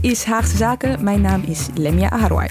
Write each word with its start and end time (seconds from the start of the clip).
Is 0.00 0.24
Haagse 0.24 0.56
Zaken. 0.56 1.04
Mijn 1.04 1.20
naam 1.20 1.42
is 1.46 1.66
Lemia 1.74 2.10
Aharwai. 2.10 2.48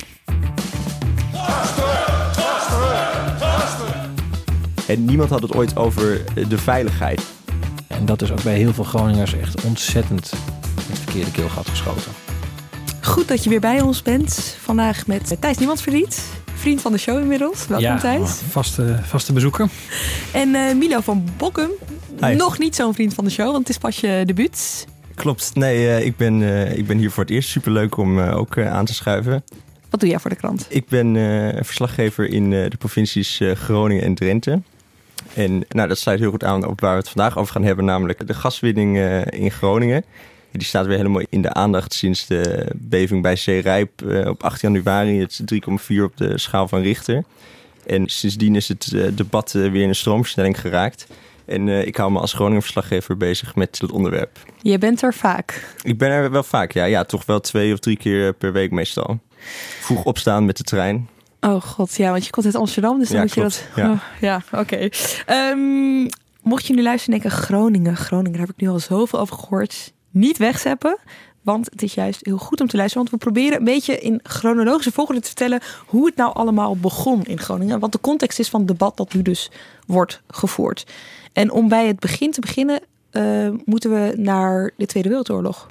En 4.88 5.06
niemand 5.06 5.30
had 5.30 5.42
het 5.42 5.56
ooit 5.56 5.78
over 5.78 6.24
de 6.48 6.58
veiligheid. 6.58 7.22
En 7.88 8.06
dat 8.06 8.22
is 8.22 8.32
ook 8.32 8.44
bij 8.44 8.56
heel 8.56 8.74
veel 8.74 8.84
Groningers 8.84 9.34
echt 9.34 9.64
ontzettend 9.64 10.32
het 10.88 11.00
verkeerde 11.00 11.32
keelgat 11.32 11.70
geschoten. 11.70 12.12
Goed 13.02 13.28
dat 13.28 13.44
je 13.44 13.50
weer 13.50 13.60
bij 13.60 13.82
ons 13.82 14.02
bent. 14.02 14.58
Vandaag 14.62 15.08
met 15.08 15.38
Thijs 15.40 15.58
Niemandsverliet. 15.58 16.24
Vriend 16.54 16.82
van 16.82 16.92
de 16.92 16.98
show 16.98 17.20
inmiddels. 17.20 17.68
Welkom 17.68 17.88
ja, 17.88 17.98
Thijs. 17.98 18.40
Vaste, 18.50 19.00
vaste 19.04 19.34
bezoeker. 19.34 19.70
En 20.32 20.56
eh, 20.56 20.76
Milo 20.76 21.00
van 21.00 21.26
Bokkum. 21.38 21.70
Hi. 22.22 22.36
Nog 22.36 22.58
niet 22.58 22.76
zo'n 22.76 22.94
vriend 22.94 23.14
van 23.14 23.24
de 23.24 23.30
show, 23.30 23.46
want 23.46 23.58
het 23.58 23.70
is 23.70 23.78
pas 23.78 24.00
je 24.00 24.24
debuut. 24.26 24.86
Klopt. 25.20 25.56
Nee, 25.56 25.88
eh, 25.88 26.06
ik, 26.06 26.18
ben, 26.18 26.42
eh, 26.44 26.78
ik 26.78 26.88
ben 26.88 26.98
hier 26.98 27.12
voor 27.12 27.24
het 27.24 27.32
eerst. 27.32 27.50
Superleuk 27.50 27.98
om 27.98 28.20
eh, 28.20 28.38
ook 28.38 28.58
aan 28.58 28.86
te 28.86 28.94
schuiven. 28.94 29.44
Wat 29.90 30.00
doe 30.00 30.10
jij 30.10 30.20
voor 30.20 30.30
de 30.30 30.36
krant? 30.36 30.66
Ik 30.70 30.88
ben 30.88 31.16
verslaggever 31.66 32.30
in 32.30 32.50
de 32.50 32.78
provincies 32.78 33.42
Groningen 33.54 34.04
en 34.04 34.16
Drenthe. 34.16 34.62
En 35.34 35.66
nou, 35.70 35.88
dat 35.88 35.98
sluit 35.98 36.20
heel 36.20 36.30
goed 36.30 36.44
aan 36.44 36.68
op 36.68 36.80
waar 36.80 36.92
we 36.92 36.98
het 36.98 37.10
vandaag 37.10 37.38
over 37.38 37.54
gaan 37.54 37.64
hebben, 37.64 37.86
namelijk 37.86 38.28
de 38.28 38.34
gaswinning 38.34 38.98
in 39.30 39.52
Groningen. 39.52 40.04
Die 40.52 40.64
staat 40.64 40.86
weer 40.86 40.98
helemaal 40.98 41.24
in 41.30 41.42
de 41.42 41.54
aandacht 41.54 41.94
sinds 41.94 42.26
de 42.26 42.72
beving 42.76 43.22
bij 43.22 43.36
Zeerijp 43.36 44.02
op 44.26 44.44
8 44.44 44.62
januari. 44.62 45.20
Het 45.20 45.32
is 45.32 45.42
3,4 45.96 46.04
op 46.04 46.18
de 46.18 46.38
schaal 46.38 46.68
van 46.68 46.82
Richter. 46.82 47.24
En 47.86 48.08
sindsdien 48.08 48.56
is 48.56 48.68
het 48.68 48.96
debat 49.14 49.52
weer 49.52 49.82
in 49.82 49.90
een 49.90 49.96
stroomversnelling 49.96 50.60
geraakt. 50.60 51.08
En 51.50 51.70
eh, 51.70 51.86
ik 51.86 51.96
hou 51.96 52.12
me 52.12 52.20
als 52.20 52.34
Groningen 52.34 52.62
verslaggever 52.62 53.18
bezig 53.18 53.56
met 53.56 53.80
het 53.82 53.92
onderwerp. 53.92 54.40
Je 54.62 54.78
bent 54.78 55.02
er 55.02 55.14
vaak. 55.14 55.76
Ik 55.84 55.98
ben 55.98 56.10
er 56.10 56.32
wel 56.32 56.44
vaak, 56.44 56.72
ja. 56.72 56.86
Ja, 56.86 57.04
toch 57.04 57.26
wel 57.26 57.40
twee 57.40 57.74
of 57.74 57.80
drie 57.80 57.98
keer 57.98 58.34
per 58.34 58.54
week 58.54 58.72
meestal. 58.72 59.20
Vroeg 59.80 60.04
opstaan 60.04 60.46
met 60.46 60.58
de 60.58 60.64
trein. 60.64 61.10
Oh 61.40 61.62
god, 61.62 61.96
ja, 61.96 62.12
want 62.12 62.26
je 62.26 62.32
komt 62.32 62.46
uit 62.46 62.56
Amsterdam, 62.56 63.00
dus 63.00 63.08
dan 63.08 63.18
Ja, 63.18 63.24
moet 63.24 63.34
je 63.34 63.42
dat... 63.42 63.68
ja. 63.76 63.92
Oh, 63.92 64.00
ja, 64.22 64.42
oké. 64.52 64.90
Ehm, 65.26 66.08
mocht 66.42 66.66
je 66.66 66.74
nu 66.74 66.82
luisteren 66.84 67.16
en 67.16 67.22
denken, 67.22 67.40
Groningen, 67.40 67.96
Groningen, 67.96 68.32
daar 68.32 68.48
heb 68.48 68.50
ik 68.50 68.62
nu 68.62 68.68
al 68.68 68.80
zoveel 68.80 69.20
over 69.20 69.38
gehoord. 69.38 69.94
Niet 70.12 70.38
wegzeppen, 70.38 70.98
want 71.42 71.70
het 71.72 71.82
is 71.82 71.94
juist 71.94 72.26
heel 72.26 72.38
goed 72.38 72.62
om 72.62 72.68
te 72.68 72.78
luisteren. 72.78 73.08
Want 73.08 73.24
we 73.24 73.30
proberen 73.30 73.58
een 73.58 73.64
beetje 73.64 74.00
in 74.00 74.20
chronologische 74.24 74.92
volgorde 74.92 75.22
te 75.22 75.28
vertellen 75.28 75.62
hoe 75.86 76.06
het 76.06 76.16
nou 76.16 76.34
allemaal 76.34 76.78
begon 76.78 77.24
in 77.24 77.40
Groningen. 77.40 77.74
en 77.74 77.80
Wat 77.80 77.92
de 77.92 78.02
context 78.02 78.40
is 78.40 78.50
van 78.50 78.60
het 78.60 78.70
debat 78.70 78.98
dat 78.98 79.14
nu 79.14 79.22
dus 79.22 79.52
wordt 79.86 80.22
gevoerd. 80.28 80.86
En 81.40 81.52
om 81.52 81.68
bij 81.68 81.88
het 81.88 82.00
begin 82.00 82.32
te 82.32 82.42
beginnen, 82.42 82.80
eh, 83.12 83.50
moeten 83.66 83.92
we 83.92 84.14
naar 84.18 84.72
de 84.78 84.86
Tweede 84.86 85.10
Wereldoorlog. 85.10 85.68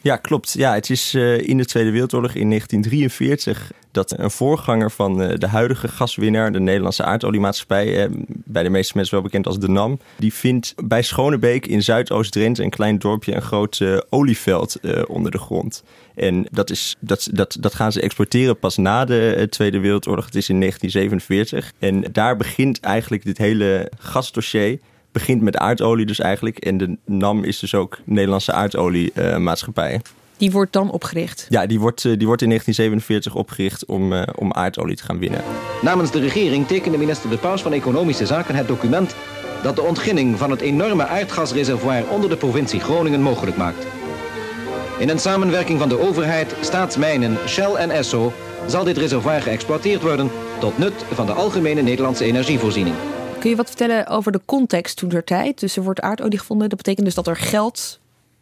Ja, 0.00 0.16
klopt. 0.16 0.52
Ja, 0.52 0.74
het 0.74 0.90
is 0.90 1.14
eh, 1.14 1.48
in 1.48 1.56
de 1.56 1.64
Tweede 1.64 1.90
Wereldoorlog 1.90 2.34
in 2.34 2.48
1943 2.48 3.72
dat 3.92 4.18
een 4.18 4.30
voorganger 4.30 4.90
van 4.90 5.22
eh, 5.22 5.38
de 5.38 5.46
huidige 5.46 5.88
gaswinnaar, 5.88 6.52
de 6.52 6.60
Nederlandse 6.60 7.04
aardoliemaatschappij, 7.04 8.08
bij 8.28 8.62
de 8.62 8.68
meeste 8.68 8.92
mensen 8.96 9.14
wel 9.14 9.22
bekend 9.22 9.46
als 9.46 9.58
de 9.58 9.68
NAM, 9.68 9.98
die 10.16 10.34
vindt 10.34 10.74
bij 10.84 11.02
Schonebeek 11.02 11.66
in 11.66 11.82
Zuidoost-Drenthe, 11.82 12.62
een 12.62 12.70
klein 12.70 12.98
dorpje, 12.98 13.34
een 13.34 13.42
groot 13.42 13.82
olieveld 14.08 14.80
onder 15.06 15.30
de 15.30 15.38
grond. 15.38 15.82
En 16.14 16.46
dat, 16.50 16.70
is, 16.70 16.96
dat, 17.00 17.28
dat, 17.32 17.56
dat 17.60 17.74
gaan 17.74 17.92
ze 17.92 18.00
exporteren 18.00 18.58
pas 18.58 18.76
na 18.76 19.04
de 19.04 19.46
Tweede 19.50 19.78
Wereldoorlog. 19.78 20.24
Het 20.24 20.34
is 20.34 20.48
in 20.48 20.60
1947. 20.60 21.72
En 21.78 22.12
daar 22.12 22.36
begint 22.36 22.80
eigenlijk 22.80 23.24
dit 23.24 23.38
hele 23.38 23.92
gasdossier 23.98 24.78
begint 25.12 25.42
met 25.42 25.56
aardolie 25.56 26.06
dus 26.06 26.18
eigenlijk. 26.18 26.58
En 26.58 26.78
de 26.78 26.96
NAM 27.04 27.44
is 27.44 27.58
dus 27.58 27.74
ook 27.74 27.98
Nederlandse 28.04 28.52
aardoliemaatschappij. 28.52 30.00
Die 30.36 30.50
wordt 30.50 30.72
dan 30.72 30.90
opgericht. 30.90 31.46
ja, 31.48 31.66
die 31.66 31.80
wordt, 31.80 32.04
eh, 32.04 32.12
die 32.16 32.26
wordt 32.26 32.42
in 32.42 32.48
1947 32.48 33.34
opgericht 33.34 33.84
om, 33.84 34.12
eh, 34.12 34.22
om 34.36 34.52
aardolie 34.52 34.96
te 34.96 35.02
gaan 35.02 35.18
winnen. 35.18 35.42
Namens 35.82 36.10
de 36.10 36.20
regering 36.20 36.66
tekende 36.66 36.98
minister 36.98 37.30
De 37.30 37.38
Paus 37.38 37.62
van 37.62 37.72
Economische 37.72 38.26
Zaken 38.26 38.54
het 38.54 38.68
document 38.68 39.14
dat 39.62 39.76
de 39.76 39.82
ontginning 39.82 40.38
van 40.38 40.50
het 40.50 40.60
enorme 40.60 41.06
aardgasreservoir 41.06 42.08
onder 42.08 42.30
de 42.30 42.36
provincie 42.36 42.80
Groningen 42.80 43.20
mogelijk 43.20 43.56
maakt. 43.56 43.86
In 44.98 45.08
een 45.08 45.18
samenwerking 45.18 45.78
van 45.78 45.88
de 45.88 45.98
overheid, 45.98 46.54
staatsmijnen, 46.60 47.36
Shell 47.46 47.74
en 47.74 47.90
Esso 47.90 48.32
zal 48.66 48.84
dit 48.84 48.96
reservoir 48.96 49.42
geëxploiteerd 49.42 50.02
worden 50.02 50.30
tot 50.60 50.78
nut 50.78 51.04
van 51.12 51.26
de 51.26 51.32
algemene 51.32 51.82
Nederlandse 51.82 52.24
energievoorziening. 52.24 52.94
Kun 53.40 53.50
je 53.50 53.56
wat 53.56 53.66
vertellen 53.66 54.06
over 54.06 54.32
de 54.32 54.40
context 54.44 54.96
toen 54.96 55.08
der 55.08 55.24
tijd? 55.24 55.60
Dus 55.60 55.76
er 55.76 55.82
wordt 55.82 56.00
aardolie 56.00 56.38
gevonden. 56.38 56.68
Dat 56.68 56.78
betekent 56.78 57.06
dus 57.06 57.14
dat 57.14 57.26
er 57.26 57.36
geld 57.36 58.00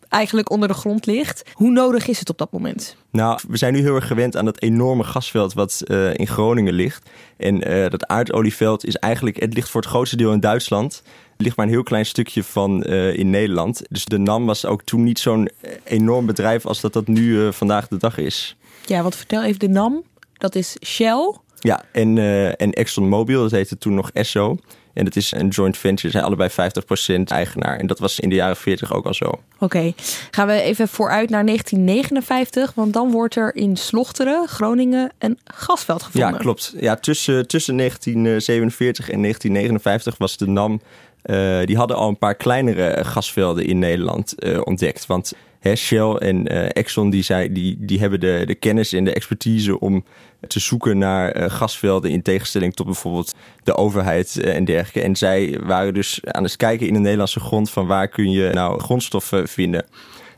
eigenlijk 0.09 0.51
onder 0.51 0.69
de 0.69 0.75
grond 0.75 1.07
ligt. 1.07 1.43
Hoe 1.53 1.71
nodig 1.71 2.07
is 2.07 2.19
het 2.19 2.31
op 2.31 2.39
dat 2.39 2.53
moment? 2.53 2.97
Nou, 3.11 3.41
we 3.49 3.57
zijn 3.57 3.73
nu 3.73 3.81
heel 3.81 3.95
erg 3.95 4.07
gewend 4.07 4.37
aan 4.37 4.45
dat 4.45 4.63
enorme 4.63 5.05
gasveld 5.05 5.53
wat 5.53 5.83
eh, 5.85 6.15
in 6.15 6.27
Groningen 6.27 6.73
ligt. 6.73 7.11
En 7.37 7.63
eh, 7.63 7.91
dat 7.91 8.07
aardolieveld 8.07 8.87
is 8.87 8.97
eigenlijk, 8.97 9.41
het 9.41 9.55
ligt 9.55 9.71
voor 9.71 9.81
het 9.81 9.91
grootste 9.91 10.17
deel 10.17 10.33
in 10.33 10.41
Duitsland. 10.41 11.03
Er 11.37 11.45
ligt 11.45 11.57
maar 11.57 11.67
een 11.67 11.73
heel 11.73 11.83
klein 11.83 12.07
stukje 12.07 12.45
van 12.45 12.83
eh, 12.83 13.17
in 13.17 13.31
Nederland. 13.31 13.83
Dus 13.89 14.05
de 14.05 14.19
NAM 14.19 14.47
was 14.47 14.65
ook 14.65 14.83
toen 14.83 15.03
niet 15.03 15.19
zo'n 15.19 15.51
enorm 15.85 16.27
bedrijf 16.27 16.67
als 16.67 16.81
dat 16.81 16.93
dat 16.93 17.07
nu 17.07 17.53
vandaag 17.53 17.89
de 17.89 17.97
dag 17.97 18.19
is. 18.19 18.57
Ja, 18.87 19.03
wat 19.03 19.17
vertel 19.17 19.45
even 19.45 19.59
de 19.59 19.69
NAM. 19.69 20.03
Dat 20.33 20.55
is 20.55 20.77
Shell. 20.85 21.35
Ja, 21.61 21.85
en, 21.93 22.19
en 22.57 22.73
ExxonMobil, 22.73 23.43
dat 23.43 23.51
heette 23.51 23.79
toen 23.79 23.95
nog 23.95 24.11
Esso. 24.11 24.59
En 24.97 25.05
dat 25.05 25.17
is 25.17 25.33
een 25.33 25.49
joint 25.49 25.77
venture, 25.77 26.07
ze 26.07 26.19
zijn 26.19 26.25
allebei 26.25 26.51
50% 26.51 27.23
eigenaar. 27.25 27.79
En 27.79 27.87
dat 27.87 27.99
was 27.99 28.21
in 28.21 28.29
de 28.29 28.35
jaren 28.35 28.57
40 28.57 28.93
ook 28.93 29.07
al 29.07 29.15
zo. 29.15 29.41
Oké, 29.59 29.93
gaan 30.31 30.47
we 30.47 30.61
even 30.61 30.89
vooruit 30.89 31.31
naar 31.31 31.47
1959. 31.47 32.73
Want 32.75 32.93
dan 32.93 33.11
wordt 33.11 33.37
er 33.37 33.57
in 33.57 33.77
Slochteren, 33.77 34.49
Groningen, 34.49 35.13
een 35.19 35.39
gasveld 35.45 36.03
gevonden. 36.03 36.31
Ja, 36.31 36.37
klopt. 36.37 36.75
Ja, 36.81 36.97
tussen, 36.97 37.47
tussen 37.47 37.77
1947 37.77 39.11
en 39.11 39.21
1959 39.23 40.19
was 40.19 40.37
de 40.37 40.47
NAM... 40.47 40.81
eh, 41.23 41.61
die 41.65 41.77
hadden 41.77 41.97
al 41.97 42.09
een 42.09 42.19
paar 42.19 42.35
kleinere 42.35 43.05
gasvelden 43.05 43.67
in 43.67 43.79
Nederland 43.79 44.39
eh, 44.39 44.61
ontdekt. 44.65 45.07
Want 45.07 45.33
Shell 45.75 46.13
en 46.13 46.47
eh, 46.47 46.69
Exxon 46.73 47.11
die, 47.11 47.23
zei, 47.23 47.53
die, 47.53 47.77
die 47.81 47.99
hebben 47.99 48.21
de, 48.21 48.43
de 48.47 48.55
kennis 48.55 48.93
en 48.93 49.05
de 49.05 49.13
expertise 49.13 49.81
om 49.81 50.05
te 50.49 50.61
zoeken 50.61 50.99
naar 50.99 51.31
eh, 51.31 51.51
gasvelden... 51.51 52.11
in 52.11 52.23
tegenstelling 52.23 52.75
tot 52.75 52.87
bijvoorbeeld 52.87 53.35
de 53.63 53.77
overheid 53.77 54.41
eh, 54.41 54.55
en 54.55 54.65
dergelijke. 54.65 55.01
En 55.01 55.17
zij 55.17 55.61
waren 55.63 55.95
dus 55.95 56.21
aan 56.25 56.43
het 56.43 56.57
kijken 56.57 56.87
in 56.87 56.93
de 56.93 56.99
Nederlandse 56.99 57.41
grond... 57.41 57.71
van 57.71 57.87
waar 57.87 58.09
kun 58.09 58.31
je 58.31 58.51
nou 58.53 58.81
grondstoffen 58.81 59.49
vinden. 59.49 59.85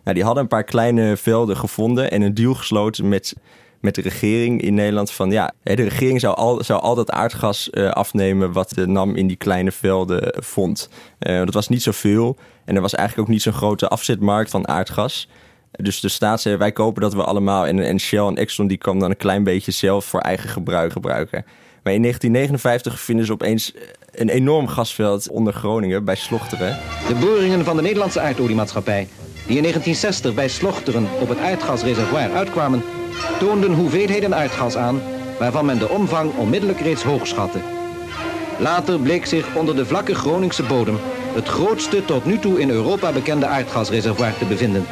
Nou, 0.04 0.16
die 0.16 0.24
hadden 0.24 0.42
een 0.42 0.48
paar 0.48 0.64
kleine 0.64 1.16
velden 1.16 1.56
gevonden 1.56 2.10
en 2.10 2.22
een 2.22 2.34
deal 2.34 2.54
gesloten 2.54 3.08
met, 3.08 3.34
met 3.80 3.94
de 3.94 4.00
regering 4.00 4.62
in 4.62 4.74
Nederland. 4.74 5.10
Van 5.10 5.30
ja, 5.30 5.52
de 5.62 5.74
regering 5.74 6.20
zou 6.20 6.36
al, 6.36 6.64
zou 6.64 6.80
al 6.80 6.94
dat 6.94 7.10
aardgas 7.10 7.70
eh, 7.70 7.90
afnemen 7.90 8.52
wat 8.52 8.70
de 8.74 8.86
NAM 8.86 9.14
in 9.16 9.26
die 9.26 9.36
kleine 9.36 9.72
velden 9.72 10.32
eh, 10.32 10.42
vond. 10.42 10.88
Eh, 11.18 11.38
dat 11.38 11.54
was 11.54 11.68
niet 11.68 11.82
zoveel 11.82 12.36
en 12.64 12.74
er 12.74 12.82
was 12.82 12.94
eigenlijk 12.94 13.28
ook 13.28 13.34
niet 13.34 13.42
zo'n 13.42 13.52
grote 13.52 13.88
afzetmarkt 13.88 14.50
van 14.50 14.68
aardgas. 14.68 15.28
Dus 15.70 16.00
de 16.00 16.08
staat 16.08 16.40
zei, 16.40 16.56
wij 16.56 16.72
kopen 16.72 17.02
dat 17.02 17.14
we 17.14 17.24
allemaal. 17.24 17.66
En, 17.66 17.78
en 17.78 18.00
Shell 18.00 18.26
en 18.26 18.36
Exxon 18.36 18.66
die 18.66 18.78
kwam 18.78 18.98
dan 18.98 19.10
een 19.10 19.16
klein 19.16 19.44
beetje 19.44 19.72
zelf 19.72 20.04
voor 20.04 20.20
eigen 20.20 20.48
gebruik 20.48 20.92
gebruiken. 20.92 21.44
Maar 21.82 21.92
in 21.92 22.02
1959 22.02 23.00
vinden 23.00 23.26
ze 23.26 23.32
opeens 23.32 23.74
een 24.12 24.28
enorm 24.28 24.66
gasveld 24.66 25.28
onder 25.30 25.52
Groningen 25.52 26.04
bij 26.04 26.14
Slochteren. 26.14 26.78
De 27.08 27.14
boringen 27.14 27.64
van 27.64 27.76
de 27.76 27.82
Nederlandse 27.82 28.20
aardoliemaatschappij 28.20 29.08
die 29.48 29.56
in 29.56 29.62
1960 29.62 30.34
bij 30.34 30.48
Slochteren 30.48 31.08
op 31.20 31.28
het 31.28 31.38
aardgasreservoir 31.38 32.30
uitkwamen, 32.30 32.82
toonden 33.38 33.72
hoeveelheden 33.74 34.34
aardgas 34.34 34.76
aan 34.76 35.00
waarvan 35.38 35.66
men 35.66 35.78
de 35.78 35.88
omvang 35.88 36.36
onmiddellijk 36.36 36.80
reeds 36.80 37.02
hoog 37.02 37.26
schatte. 37.26 37.58
Later 38.58 39.00
bleek 39.00 39.26
zich 39.26 39.56
onder 39.56 39.76
de 39.76 39.86
vlakke 39.86 40.14
Groningse 40.14 40.62
bodem 40.62 40.96
het 41.34 41.48
grootste 41.48 42.04
tot 42.04 42.24
nu 42.24 42.38
toe 42.38 42.60
in 42.60 42.70
Europa 42.70 43.12
bekende 43.12 43.46
aardgasreservoir 43.46 44.38
te 44.38 44.44
bevinden. 44.44 44.84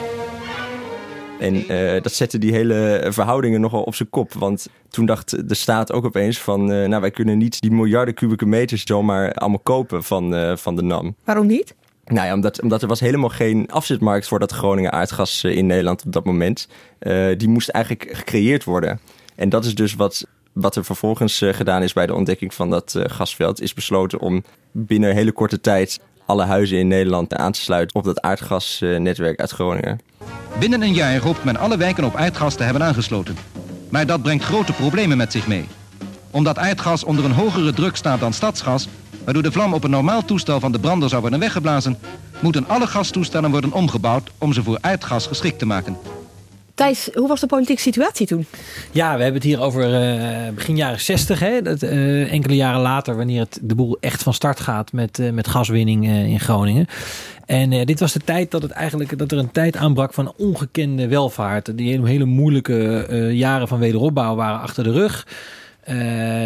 En 1.38 1.68
eh, 1.68 2.02
dat 2.02 2.12
zette 2.12 2.38
die 2.38 2.52
hele 2.52 3.06
verhoudingen 3.08 3.60
nogal 3.60 3.82
op 3.82 3.94
zijn 3.94 4.10
kop. 4.10 4.32
Want 4.32 4.68
toen 4.88 5.06
dacht 5.06 5.48
de 5.48 5.54
staat 5.54 5.92
ook 5.92 6.04
opeens 6.04 6.38
van... 6.38 6.72
eh, 6.72 6.88
nou, 6.88 7.00
wij 7.00 7.10
kunnen 7.10 7.38
niet 7.38 7.60
die 7.60 7.70
miljarden 7.70 8.14
kubieke 8.14 8.46
meters 8.46 8.82
zomaar 8.84 9.32
allemaal 9.32 9.58
kopen 9.58 10.02
van, 10.02 10.34
eh, 10.34 10.56
van 10.56 10.76
de 10.76 10.82
NAM. 10.82 11.14
Waarom 11.24 11.46
niet? 11.46 11.74
Nou 12.06 12.26
ja, 12.26 12.34
omdat, 12.34 12.62
omdat 12.62 12.82
er 12.82 12.88
was 12.88 13.00
helemaal 13.00 13.28
geen 13.28 13.70
afzetmarkt 13.70 14.28
voor 14.28 14.38
dat 14.38 14.52
Groningen 14.52 14.92
aardgas 14.92 15.44
eh, 15.44 15.56
in 15.56 15.66
Nederland 15.66 16.04
op 16.04 16.12
dat 16.12 16.24
moment. 16.24 16.68
Eh, 16.98 17.28
die 17.36 17.48
moest 17.48 17.68
eigenlijk 17.68 18.08
gecreëerd 18.16 18.64
worden. 18.64 19.00
En 19.34 19.48
dat 19.48 19.64
is 19.64 19.74
dus 19.74 19.94
wat, 19.94 20.26
wat 20.52 20.76
er 20.76 20.84
vervolgens 20.84 21.40
eh, 21.40 21.54
gedaan 21.54 21.82
is 21.82 21.92
bij 21.92 22.06
de 22.06 22.14
ontdekking 22.14 22.54
van 22.54 22.70
dat 22.70 22.98
gasveld. 23.06 23.60
Is 23.60 23.74
besloten 23.74 24.20
om 24.20 24.44
binnen 24.72 25.14
hele 25.14 25.32
korte 25.32 25.60
tijd 25.60 26.00
alle 26.26 26.44
huizen 26.44 26.78
in 26.78 26.88
Nederland 26.88 27.34
aan 27.34 27.52
te 27.52 27.60
sluiten 27.60 27.96
op 27.96 28.04
dat 28.04 28.20
aardgasnetwerk 28.20 29.40
uit 29.40 29.50
Groningen. 29.50 30.00
Binnen 30.58 30.82
een 30.82 30.94
jaar 30.94 31.20
hoopt 31.20 31.44
men 31.44 31.56
alle 31.56 31.76
wijken 31.76 32.04
op 32.04 32.14
aardgas 32.14 32.54
te 32.54 32.62
hebben 32.62 32.82
aangesloten. 32.82 33.36
Maar 33.88 34.06
dat 34.06 34.22
brengt 34.22 34.44
grote 34.44 34.72
problemen 34.72 35.16
met 35.16 35.32
zich 35.32 35.46
mee. 35.46 35.66
Omdat 36.30 36.58
aardgas 36.58 37.04
onder 37.04 37.24
een 37.24 37.32
hogere 37.32 37.72
druk 37.72 37.96
staat 37.96 38.20
dan 38.20 38.32
stadsgas, 38.32 38.88
waardoor 39.26 39.42
de 39.42 39.52
vlam 39.52 39.74
op 39.74 39.84
een 39.84 39.90
normaal 39.90 40.24
toestel 40.24 40.60
van 40.60 40.72
de 40.72 40.78
brander 40.78 41.08
zou 41.08 41.20
worden 41.20 41.40
weggeblazen, 41.40 41.98
moeten 42.40 42.68
alle 42.68 42.86
gastoestellen 42.86 43.50
worden 43.50 43.72
omgebouwd 43.72 44.30
om 44.38 44.52
ze 44.52 44.62
voor 44.62 44.78
aardgas 44.80 45.26
geschikt 45.26 45.58
te 45.58 45.66
maken. 45.66 45.96
Thijs, 46.74 47.10
hoe 47.14 47.28
was 47.28 47.40
de 47.40 47.46
politieke 47.46 47.80
situatie 47.80 48.26
toen? 48.26 48.46
Ja, 48.90 49.16
we 49.16 49.22
hebben 49.22 49.40
het 49.40 49.50
hier 49.50 49.60
over 49.60 49.94
eh, 49.94 50.52
begin 50.54 50.76
jaren 50.76 51.00
60. 51.00 51.40
Hè? 51.40 51.62
Dat, 51.62 51.82
eh, 51.82 52.32
enkele 52.32 52.56
jaren 52.56 52.80
later, 52.80 53.16
wanneer 53.16 53.40
het 53.40 53.58
de 53.62 53.74
boel 53.74 53.96
echt 54.00 54.22
van 54.22 54.34
start 54.34 54.60
gaat 54.60 54.92
met, 54.92 55.18
eh, 55.18 55.30
met 55.30 55.48
gaswinning 55.48 56.06
eh, 56.06 56.26
in 56.26 56.40
Groningen. 56.40 56.86
En 57.46 57.72
eh, 57.72 57.84
dit 57.84 58.00
was 58.00 58.12
de 58.12 58.20
tijd 58.24 58.50
dat, 58.50 58.62
het 58.62 58.70
eigenlijk, 58.70 59.18
dat 59.18 59.32
er 59.32 59.38
een 59.38 59.50
tijd 59.50 59.76
aanbrak 59.76 60.14
van 60.14 60.32
ongekende 60.36 61.08
welvaart. 61.08 61.76
Die 61.76 61.90
hele, 61.90 62.08
hele 62.08 62.24
moeilijke 62.24 63.06
eh, 63.06 63.32
jaren 63.32 63.68
van 63.68 63.78
wederopbouw 63.78 64.34
waren 64.34 64.60
achter 64.60 64.84
de 64.84 64.92
rug. 64.92 65.26
Eh, 65.86 65.96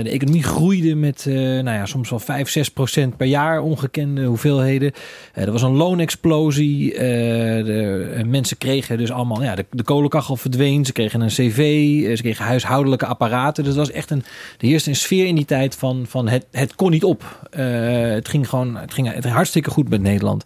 de 0.03 0.11
economie 0.11 0.43
groeide 0.43 0.95
met 0.95 1.27
eh, 1.27 1.35
nou 1.35 1.71
ja, 1.71 1.87
soms 1.87 2.11
wel 2.11 2.19
5, 2.19 2.49
6 2.49 2.69
procent 2.69 3.17
per 3.17 3.27
jaar, 3.27 3.61
ongekende 3.61 4.25
hoeveelheden. 4.25 4.93
Eh, 5.33 5.45
er 5.45 5.53
was 5.53 5.63
een 5.63 5.77
loonexplosie. 5.77 6.93
De, 6.95 8.23
mensen 8.27 8.59
kregen 8.59 8.99
dus 8.99 9.11
allemaal, 9.11 9.43
ja, 9.43 9.55
de, 9.55 9.67
de 9.71 9.83
kolenkachel 9.83 10.37
verdween. 10.37 10.85
Ze 10.85 10.93
kregen 10.93 11.21
een 11.21 11.29
cv, 11.29 11.57
ze 12.17 12.23
kregen 12.23 12.45
huishoudelijke 12.45 13.07
apparaten. 13.07 13.65
Dus 13.65 13.75
dat 13.75 13.87
was 13.87 13.97
echt 13.97 14.11
een, 14.11 14.25
er 14.59 14.67
heerste 14.67 14.89
een 14.89 14.97
sfeer 14.97 15.27
in 15.27 15.35
die 15.35 15.45
tijd 15.45 15.77
van, 15.77 16.05
van 16.09 16.29
het, 16.29 16.47
het 16.51 16.75
kon 16.75 16.91
niet 16.91 17.05
op. 17.05 17.49
Het 17.51 18.29
ging 18.29 18.49
gewoon, 18.49 18.77
het 18.77 18.95
ging, 18.95 19.13
het 19.13 19.25
ging 19.25 19.35
hartstikke 19.35 19.71
goed 19.71 19.89
met 19.89 20.01
Nederland. 20.01 20.45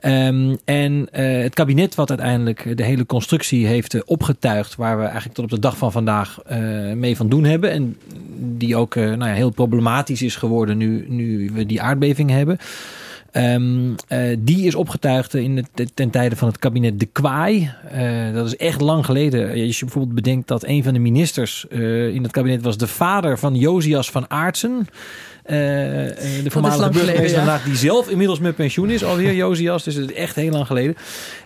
Ehm, 0.00 0.54
en 0.64 1.08
eh, 1.12 1.42
het 1.42 1.54
kabinet 1.54 1.94
wat 1.94 2.08
uiteindelijk 2.08 2.76
de 2.76 2.82
hele 2.82 3.06
constructie 3.06 3.66
heeft 3.66 3.94
eh, 3.94 4.00
opgetuigd, 4.04 4.76
waar 4.76 4.96
we 4.96 5.02
eigenlijk 5.02 5.34
tot 5.34 5.44
op 5.44 5.50
de 5.50 5.58
dag 5.58 5.76
van 5.76 5.92
vandaag 5.92 6.38
eh, 6.46 6.58
mee 6.92 7.16
van 7.16 7.28
doen 7.28 7.44
hebben. 7.44 7.70
En 7.70 7.96
die 8.38 8.76
ook 8.76 8.94
nou 8.94 9.18
ja, 9.18 9.32
heel 9.32 9.50
problematisch 9.50 10.22
is 10.22 10.36
geworden 10.36 10.76
nu, 10.76 11.06
nu 11.08 11.50
we 11.52 11.66
die 11.66 11.82
aardbeving 11.82 12.30
hebben. 12.30 12.58
Ehm, 13.30 13.94
eh, 14.08 14.36
die 14.38 14.66
is 14.66 14.74
opgetuigd 14.74 15.34
in 15.34 15.56
het, 15.56 15.90
ten 15.94 16.10
tijde 16.10 16.36
van 16.36 16.48
het 16.48 16.58
kabinet 16.58 17.00
De 17.00 17.06
Kwaai. 17.06 17.70
Dat 18.32 18.46
is 18.46 18.56
echt 18.56 18.80
lang 18.80 19.04
geleden. 19.04 19.48
Als 19.48 19.78
je 19.78 19.84
bijvoorbeeld 19.84 20.14
bedenkt 20.14 20.48
dat 20.48 20.64
een 20.64 20.82
van 20.82 20.92
de 20.92 20.98
ministers 20.98 21.66
in 22.12 22.22
het 22.22 22.32
kabinet 22.32 22.62
was 22.62 22.76
de 22.76 22.86
vader 22.86 23.38
van 23.38 23.54
Josias 23.54 24.10
van 24.10 24.30
Aartsen. 24.30 24.86
Eh, 25.48 26.08
eh, 26.08 26.44
de 26.44 26.50
voormalige 26.50 26.90
burgemeester 26.90 27.44
ja. 27.44 27.60
die 27.64 27.76
zelf 27.76 28.08
inmiddels 28.08 28.38
met 28.38 28.56
pensioen 28.56 28.90
is, 28.90 29.04
alweer 29.04 29.34
Josias. 29.44 29.84
Dus 29.84 29.94
het 29.94 30.10
is 30.10 30.16
echt 30.16 30.34
heel 30.34 30.50
lang 30.50 30.66
geleden. 30.66 30.96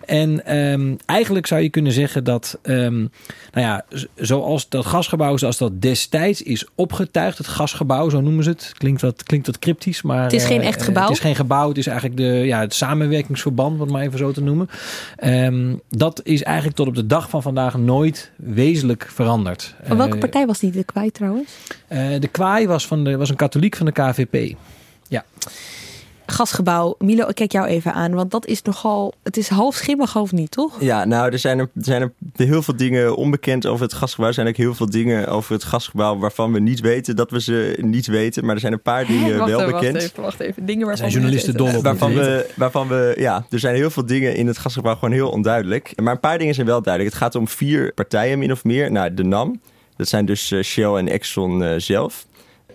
En 0.05 0.45
ehm, 0.45 0.95
eigenlijk 1.05 1.47
zou 1.47 1.61
je 1.61 1.69
kunnen 1.69 1.91
zeggen 1.91 2.23
dat, 2.23 2.59
ehm, 2.61 2.97
nou 2.97 3.07
ja, 3.51 3.85
zoals 4.15 4.69
dat 4.69 4.85
gasgebouw, 4.85 5.37
zoals 5.37 5.57
dat 5.57 5.81
destijds 5.81 6.41
is 6.41 6.67
opgetuigd, 6.75 7.37
het 7.37 7.47
gasgebouw, 7.47 8.09
zo 8.09 8.21
noemen 8.21 8.43
ze 8.43 8.49
het. 8.49 8.71
Klinkt 8.77 9.01
wat, 9.01 9.23
klinkt 9.23 9.47
wat 9.47 9.59
cryptisch, 9.59 10.01
maar. 10.01 10.23
Het 10.23 10.33
is 10.33 10.45
geen 10.45 10.61
eh, 10.61 10.67
echt 10.67 10.81
gebouw. 10.81 11.03
Het 11.03 11.11
is 11.11 11.19
geen 11.19 11.35
gebouw, 11.35 11.67
het 11.67 11.77
is 11.77 11.87
eigenlijk 11.87 12.17
de, 12.17 12.23
ja, 12.23 12.59
het 12.59 12.73
samenwerkingsverband, 12.73 13.79
het 13.79 13.89
maar 13.89 14.01
even 14.01 14.17
zo 14.17 14.31
te 14.31 14.41
noemen. 14.41 14.69
Ehm, 15.15 15.75
dat 15.89 16.21
is 16.23 16.43
eigenlijk 16.43 16.75
tot 16.75 16.87
op 16.87 16.95
de 16.95 17.05
dag 17.05 17.29
van 17.29 17.41
vandaag 17.41 17.77
nooit 17.77 18.31
wezenlijk 18.35 19.09
veranderd. 19.13 19.75
Van 19.83 19.97
welke 19.97 20.17
partij 20.17 20.45
was 20.45 20.59
die 20.59 20.71
de 20.71 20.83
kwijt 20.83 21.13
trouwens? 21.13 21.51
de 22.19 22.29
kwaai 22.31 22.67
was, 22.67 22.87
van 22.87 23.03
de, 23.03 23.17
was 23.17 23.29
een 23.29 23.35
katholiek 23.35 23.75
van 23.75 23.85
de 23.85 23.91
KVP. 23.93 24.55
Gasgebouw. 26.25 26.95
Milo, 26.99 27.27
ik 27.27 27.35
kijk 27.35 27.51
jou 27.51 27.67
even 27.67 27.93
aan, 27.93 28.13
want 28.13 28.31
dat 28.31 28.45
is 28.45 28.61
nogal... 28.61 29.13
Het 29.23 29.37
is 29.37 29.47
half 29.47 29.75
schimmig, 29.75 30.13
half 30.13 30.31
niet, 30.31 30.51
toch? 30.51 30.81
Ja, 30.81 31.05
nou, 31.05 31.31
er 31.31 31.39
zijn 31.39 31.59
er, 31.59 31.69
er 31.75 31.83
zijn 31.83 32.01
er 32.01 32.11
heel 32.45 32.61
veel 32.61 32.75
dingen 32.75 33.15
onbekend 33.15 33.67
over 33.67 33.85
het 33.85 33.93
gasgebouw. 33.93 34.27
Er 34.27 34.33
zijn 34.33 34.47
ook 34.47 34.55
heel 34.55 34.73
veel 34.73 34.89
dingen 34.89 35.27
over 35.27 35.53
het 35.53 35.63
gasgebouw 35.63 36.17
waarvan 36.17 36.51
we 36.53 36.59
niet 36.59 36.79
weten 36.79 37.15
dat 37.15 37.31
we 37.31 37.41
ze 37.41 37.77
niet 37.81 38.07
weten. 38.07 38.45
Maar 38.45 38.55
er 38.55 38.61
zijn 38.61 38.73
een 38.73 38.81
paar 38.81 39.05
dingen 39.05 39.37
Wacht 39.37 39.49
wel 39.49 39.65
bekend. 39.65 39.93
Wacht 39.93 40.05
even, 40.05 40.23
wacht 40.23 40.39
even. 40.39 40.65
Dingen 40.65 40.87
waarvan 40.87 41.11
Zijn 41.11 41.23
we 41.23 41.29
journalisten 41.29 41.57
dol 41.57 41.77
op 41.77 41.83
Waarvan 41.83 42.13
we, 42.13 42.49
waarvan 42.55 42.87
we, 42.87 43.15
ja, 43.17 43.45
er 43.49 43.59
zijn 43.59 43.75
heel 43.75 43.89
veel 43.89 44.05
dingen 44.05 44.35
in 44.35 44.47
het 44.47 44.57
gasgebouw 44.57 44.93
gewoon 44.93 45.13
heel 45.13 45.29
onduidelijk. 45.29 45.93
Maar 46.01 46.13
een 46.13 46.19
paar 46.19 46.37
dingen 46.37 46.53
zijn 46.53 46.67
wel 46.67 46.81
duidelijk. 46.81 47.13
Het 47.13 47.23
gaat 47.23 47.35
om 47.35 47.47
vier 47.47 47.93
partijen 47.93 48.39
min 48.39 48.51
of 48.51 48.63
meer. 48.63 48.91
Nou, 48.91 49.13
de 49.13 49.23
NAM, 49.23 49.61
dat 49.95 50.07
zijn 50.07 50.25
dus 50.25 50.51
eh, 50.51 50.61
Shell 50.61 50.93
en 50.93 51.07
Exxon 51.07 51.63
eh, 51.63 51.73
zelf. 51.77 52.25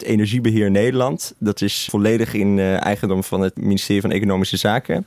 Energiebeheer 0.03 0.71
Nederland, 0.71 1.35
dat 1.39 1.61
is 1.61 1.89
volledig 1.91 2.35
in 2.35 2.59
eh, 2.59 2.85
eigendom 2.85 3.25
van 3.25 3.41
het 3.41 3.57
ministerie 3.57 4.01
van 4.01 4.11
Economische 4.11 4.57
Zaken. 4.57 5.07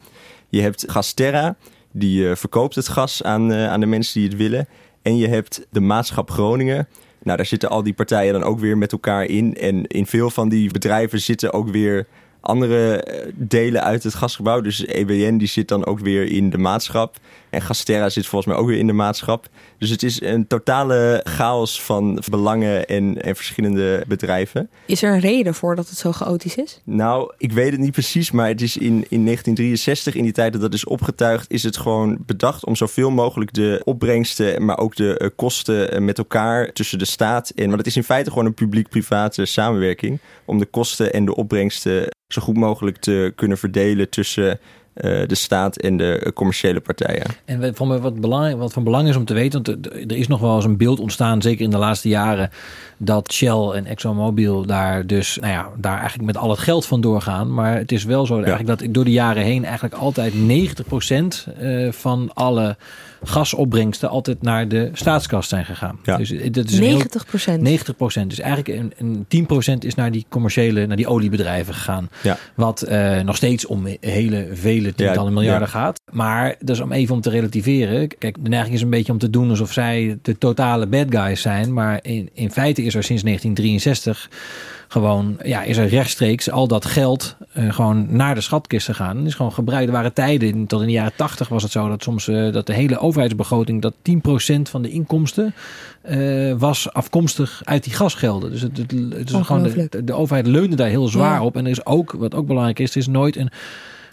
Je 0.50 0.62
hebt 0.62 0.84
Gasterra, 0.88 1.56
die 1.92 2.30
eh, 2.30 2.36
verkoopt 2.36 2.76
het 2.76 2.88
gas 2.88 3.24
aan, 3.24 3.52
eh, 3.52 3.68
aan 3.68 3.80
de 3.80 3.86
mensen 3.86 4.20
die 4.20 4.30
het 4.30 4.38
willen. 4.38 4.68
En 5.02 5.18
je 5.18 5.28
hebt 5.28 5.68
de 5.70 5.80
Maatschap 5.80 6.32
Groningen. 6.32 6.88
Nou, 7.24 7.38
daar 7.38 7.46
zitten 7.46 7.70
al 7.70 7.84
die 7.84 7.94
partijen 7.94 8.34
dan 8.34 8.44
ook 8.44 8.60
weer 8.60 8.78
met 8.78 8.92
elkaar 8.92 9.26
in. 9.26 9.56
En 9.56 9.88
in 9.88 10.06
veel 10.06 10.30
van 10.30 10.50
die 10.50 10.72
bedrijven 10.72 11.22
zitten 11.22 11.54
ook 11.54 11.70
weer 11.70 12.08
andere 12.40 13.06
delen 13.36 13.84
uit 13.84 14.04
het 14.04 14.16
gasgebouw. 14.16 14.62
Dus 14.62 14.86
EBN 14.86 15.38
die 15.38 15.48
zit 15.48 15.68
dan 15.68 15.86
ook 15.86 16.00
weer 16.00 16.32
in 16.32 16.50
de 16.50 16.58
maatschap. 16.58 17.18
En 17.52 17.62
Gasterra 17.62 18.10
zit 18.10 18.26
volgens 18.26 18.54
mij 18.54 18.62
ook 18.62 18.68
weer 18.68 18.78
in 18.78 18.88
de 18.88 18.94
maatschap. 18.94 19.48
Dus 19.78 19.90
het 19.90 20.04
is 20.04 20.22
een 20.22 20.48
totale 20.48 21.22
chaos 21.24 21.82
van 21.82 22.24
belangen 22.30 22.88
en, 22.88 23.22
en 23.22 23.36
verschillende 23.36 24.04
bedrijven. 24.08 24.70
Is 24.86 25.04
er 25.04 25.14
een 25.14 25.20
reden 25.20 25.54
voor 25.54 25.76
dat 25.76 25.90
het 25.90 25.98
zo 25.98 26.12
chaotisch 26.12 26.56
is? 26.56 26.82
Nou, 26.84 27.34
ik 27.38 27.52
weet 27.52 27.72
het 27.72 27.80
niet 27.80 27.92
precies, 27.92 28.32
maar 28.32 28.48
het 28.48 28.62
is 28.62 28.78
in, 28.78 29.06
in 29.10 29.26
1963, 29.26 30.16
in 30.16 30.24
die 30.24 30.32
tijd 30.32 30.52
dat 30.52 30.62
dat 30.62 30.74
is 30.74 30.86
opgetuigd, 30.86 31.52
is 31.52 31.64
het 31.64 31.78
gewoon 31.78 32.18
bedacht 32.26 32.66
om 32.66 32.76
zoveel 32.76 33.10
mogelijk 33.10 33.54
de 33.54 33.82
opbrengsten, 33.84 34.66
maar 34.66 34.78
ook 34.78 34.96
de 34.96 35.18
eh, 35.18 35.30
kosten 35.36 35.92
eh, 35.92 36.02
met 36.02 36.18
elkaar 36.18 36.72
tussen 36.72 37.00
de 37.00 37.06
staat 37.06 37.50
en. 37.50 37.66
Want 37.66 37.78
het 37.78 37.88
is 37.88 37.96
in 37.96 38.04
feite 38.04 38.30
gewoon 38.30 38.46
een 38.46 38.54
publiek-private 38.54 39.46
samenwerking. 39.46 40.20
Om 40.46 40.60
de 40.60 40.66
kosten 40.66 41.14
en 41.14 41.26
de 41.26 41.36
opbrengsten 41.36 42.08
zo 42.28 42.42
goed 42.42 42.58
mogelijk 42.58 42.98
te 42.98 43.34
kunnen 43.36 43.58
verdelen 43.58 44.10
tussen 44.10 44.60
eh, 44.94 45.28
de 45.28 45.36
staat 45.36 45.78
en 45.78 45.98
de 45.98 46.32
commerciële 46.34 46.80
partijen. 46.80 47.26
En 47.46 47.60
wat 47.62 47.76
van, 47.78 48.02
wat, 48.02 48.20
belang, 48.20 48.56
wat 48.56 48.74
van 48.74 48.84
belang 48.84 49.08
is 49.08 49.16
om 49.16 49.26
te 49.26 49.34
weten, 49.34 49.64
want 49.64 49.86
er- 49.86 49.94
er 50.08 50.18
is 50.18 50.28
nog 50.28 50.40
wel 50.40 50.56
eens 50.56 50.66
een 50.66 50.78
beeld 50.78 51.00
ontstaan, 51.00 51.42
zeker 51.42 51.64
in 51.64 51.70
de 51.70 51.78
laatste 51.78 52.10
jaren, 52.10 52.50
dat 52.98 53.34
Shell 53.34 53.70
en 53.76 53.86
ExxonMobil 53.86 54.66
daar 54.66 55.08
dus, 55.08 55.38
nou 55.42 55.54
ja, 55.54 55.70
daar 55.78 55.98
eigenlijk 56.00 56.26
met 56.26 56.38
al 56.38 56.50
het 56.50 56.60
geld 56.60 56.86
van 56.86 57.02
doorgaan. 57.02 57.54
Maar 57.54 57.78
het 57.78 57.92
is 57.92 58.04
wel 58.04 58.26
zo 58.26 58.36
eigenlijk 58.36 58.68
dat 58.80 58.94
door 58.94 59.04
de 59.06 59.12
jaren 59.12 59.44
heen 59.44 59.66
eigenlijk 59.66 59.94
altijd 59.96 60.34
90% 60.34 61.48
eh, 61.60 61.92
van 61.92 62.30
alle 62.34 62.76
gasopbrengsten 63.24 64.10
altijd 64.10 64.42
naar 64.42 64.68
de 64.68 64.90
staatskas 64.94 65.48
zijn 65.48 65.66
gegaan. 65.66 66.00
Ja. 66.04 66.18
Dus 66.18 66.30
dat 66.30 66.70
is 66.70 66.78
een 66.78 66.84
heel- 66.84 66.92
90 66.92 67.26
procent. 67.26 67.62
90 67.62 67.96
procent. 67.96 68.30
Dus 68.30 68.40
eigenlijk 68.40 68.80
een, 68.80 68.94
een 68.98 69.26
10 69.28 69.46
procent 69.46 69.84
is 69.84 69.96
naar 69.96 70.12
die 70.12 70.26
commerciële, 70.30 70.86
naar 70.86 70.98
die 70.98 71.08
oliebedrijven 71.08 71.74
gegaan. 71.74 72.10
Ja. 72.24 72.38
Wat 72.56 72.82
eh, 72.82 73.20
nog 73.20 73.36
steeds 73.36 73.66
om 73.66 73.88
hele, 74.00 74.48
vele 74.54 74.94
tientallen 74.94 75.34
miljarden 75.34 75.68
ja. 75.68 75.74
gaat. 75.74 76.02
Maar 76.12 76.56
dat 76.60 76.76
is 76.76 76.82
om 76.82 76.92
even 76.92 77.16
om 77.16 77.22
te 77.22 77.30
relativeren. 77.30 78.18
Kijk, 78.18 78.38
de 78.40 78.50
neiging 78.50 78.76
is 78.76 78.82
een 78.82 78.90
beetje 78.90 79.12
om 79.12 79.18
te 79.18 79.30
doen 79.30 79.50
alsof 79.50 79.72
zij 79.72 80.20
de 80.22 80.38
totale 80.38 80.88
bad 80.88 81.06
guys 81.10 81.42
zijn. 81.42 81.74
Maar 81.74 82.00
in, 82.02 82.30
in 82.34 82.52
feite 82.52 82.84
is 82.84 82.96
er 82.96 83.04
sinds 83.04 83.24
1963 83.24 84.30
gewoon, 84.92 85.38
ja, 85.44 85.64
is 85.64 85.78
er 85.78 85.88
rechtstreeks 85.88 86.50
al 86.52 86.68
dat 86.68 86.86
geld 86.86 87.36
eh, 87.54 87.74
gewoon 87.74 88.08
naar 88.10 88.36
de 88.36 88.42
schatkist 88.42 88.86
gegaan. 88.86 89.18
Het 89.18 89.26
is 89.26 89.36
gewoon 89.36 89.54
gebruikt. 89.54 89.88
Er 89.88 89.94
waren 89.94 90.14
tijden, 90.14 90.66
tot 90.68 90.80
in 90.82 90.86
de 90.88 90.92
jaren 90.94 91.16
80 91.16 91.48
was 91.48 91.64
het 91.64 91.72
zo 91.72 91.88
dat 91.90 92.04
soms 92.04 92.28
eh, 92.28 92.52
dat 92.52 92.66
de 92.66 92.74
hele 92.74 93.00
overheidsbegroting, 93.00 93.82
dat 93.82 93.94
10% 93.94 94.62
van 94.62 94.82
de 94.82 94.90
inkomsten 94.90 95.54
eh, 96.02 96.54
was 96.58 96.94
afkomstig 96.94 97.62
uit 97.64 97.84
die 97.84 97.94
gasgelden. 97.94 98.52
Dus 98.52 98.62
het, 98.62 98.78
het, 98.78 98.92
het 98.92 99.30
is 99.30 99.36
gewoon 99.42 99.64
de, 99.64 99.88
de, 99.90 100.04
de 100.04 100.14
overheid 100.14 100.48
leunde 100.48 100.76
daar 100.76 100.90
heel 100.90 101.08
zwaar 101.08 101.40
Ja. 101.40 101.44
op. 101.44 101.56
En 101.56 101.66
er 101.66 101.72
is 101.72 101.86
ook, 101.86 102.12
wat 102.12 102.36
ook 102.36 102.48
belangrijk 102.48 102.80
is, 102.80 102.92
er 102.92 102.98
is 102.98 103.08
nooit 103.08 103.36
een 103.36 103.50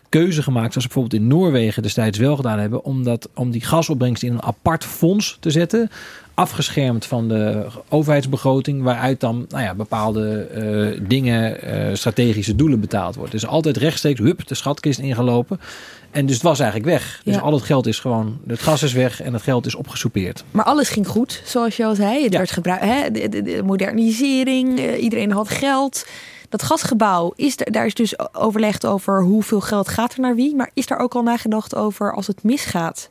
keuze 0.08 0.42
gemaakt, 0.42 0.72
zoals 0.72 0.86
bijvoorbeeld 0.86 1.22
in 1.22 1.28
Noorwegen 1.28 1.82
destijds 1.82 2.18
wel 2.18 2.36
gedaan 2.36 2.58
hebben, 2.58 2.84
om, 2.84 3.04
dat, 3.04 3.28
om 3.34 3.50
die 3.50 3.60
gasopbrengst 3.64 4.22
in 4.22 4.32
een 4.32 4.42
apart 4.42 4.84
fonds 4.84 5.36
te 5.40 5.50
zetten. 5.50 5.90
Afgeschermd 6.34 7.06
van 7.06 7.28
de 7.28 7.66
overheidsbegroting, 7.88 8.82
waaruit 8.82 9.20
dan 9.20 9.44
nou 9.48 9.62
ja, 9.62 9.74
bepaalde 9.74 10.38
eh, 10.40 11.00
dingen, 11.08 11.62
eh, 11.62 11.94
strategische 11.94 12.56
doelen 12.56 12.80
betaald 12.80 13.14
wordt. 13.14 13.32
Dus 13.32 13.46
altijd 13.46 13.76
rechtstreeks, 13.76 14.20
hup, 14.20 14.46
de 14.46 14.54
schatkist 14.54 14.98
ingelopen. 14.98 15.60
En 16.10 16.26
dus 16.26 16.34
het 16.34 16.44
was 16.44 16.60
eigenlijk 16.60 16.90
weg. 16.90 17.20
Dus 17.24 17.34
Ja. 17.34 17.40
al 17.40 17.52
het 17.52 17.62
geld 17.62 17.86
is 17.86 17.98
gewoon, 18.00 18.38
het 18.46 18.60
gas 18.60 18.82
is 18.82 18.92
weg 18.92 19.22
en 19.22 19.32
het 19.32 19.42
geld 19.42 19.66
is 19.66 19.74
opgesoupeerd. 19.74 20.44
Maar 20.50 20.64
alles 20.64 20.88
ging 20.88 21.06
goed, 21.06 21.42
zoals 21.44 21.76
je 21.76 21.84
al 21.84 21.94
zei. 21.94 22.22
Het 22.22 22.32
Ja. 22.32 22.38
werd 22.38 22.50
gebruikt, 22.50 22.84
hè, 22.84 23.10
de, 23.10 23.28
de- 23.28 23.42
de 23.42 23.62
modernisering, 23.64 24.78
eh, 24.78 25.02
iedereen 25.02 25.30
had 25.32 25.48
geld. 25.48 26.06
Dat 26.48 26.62
gasgebouw, 26.62 27.32
is 27.36 27.60
er, 27.60 27.72
daar 27.72 27.86
is 27.86 27.94
dus 27.94 28.34
overlegd 28.34 28.86
over 28.86 29.22
hoeveel 29.22 29.60
geld 29.60 29.88
gaat 29.88 30.12
er 30.14 30.20
naar 30.20 30.34
wie. 30.34 30.54
Maar 30.54 30.70
is 30.74 30.86
daar 30.86 30.98
ook 30.98 31.14
al 31.14 31.22
nagedacht 31.22 31.74
over 31.74 32.12
als 32.14 32.26
het 32.26 32.42
misgaat, 32.42 33.10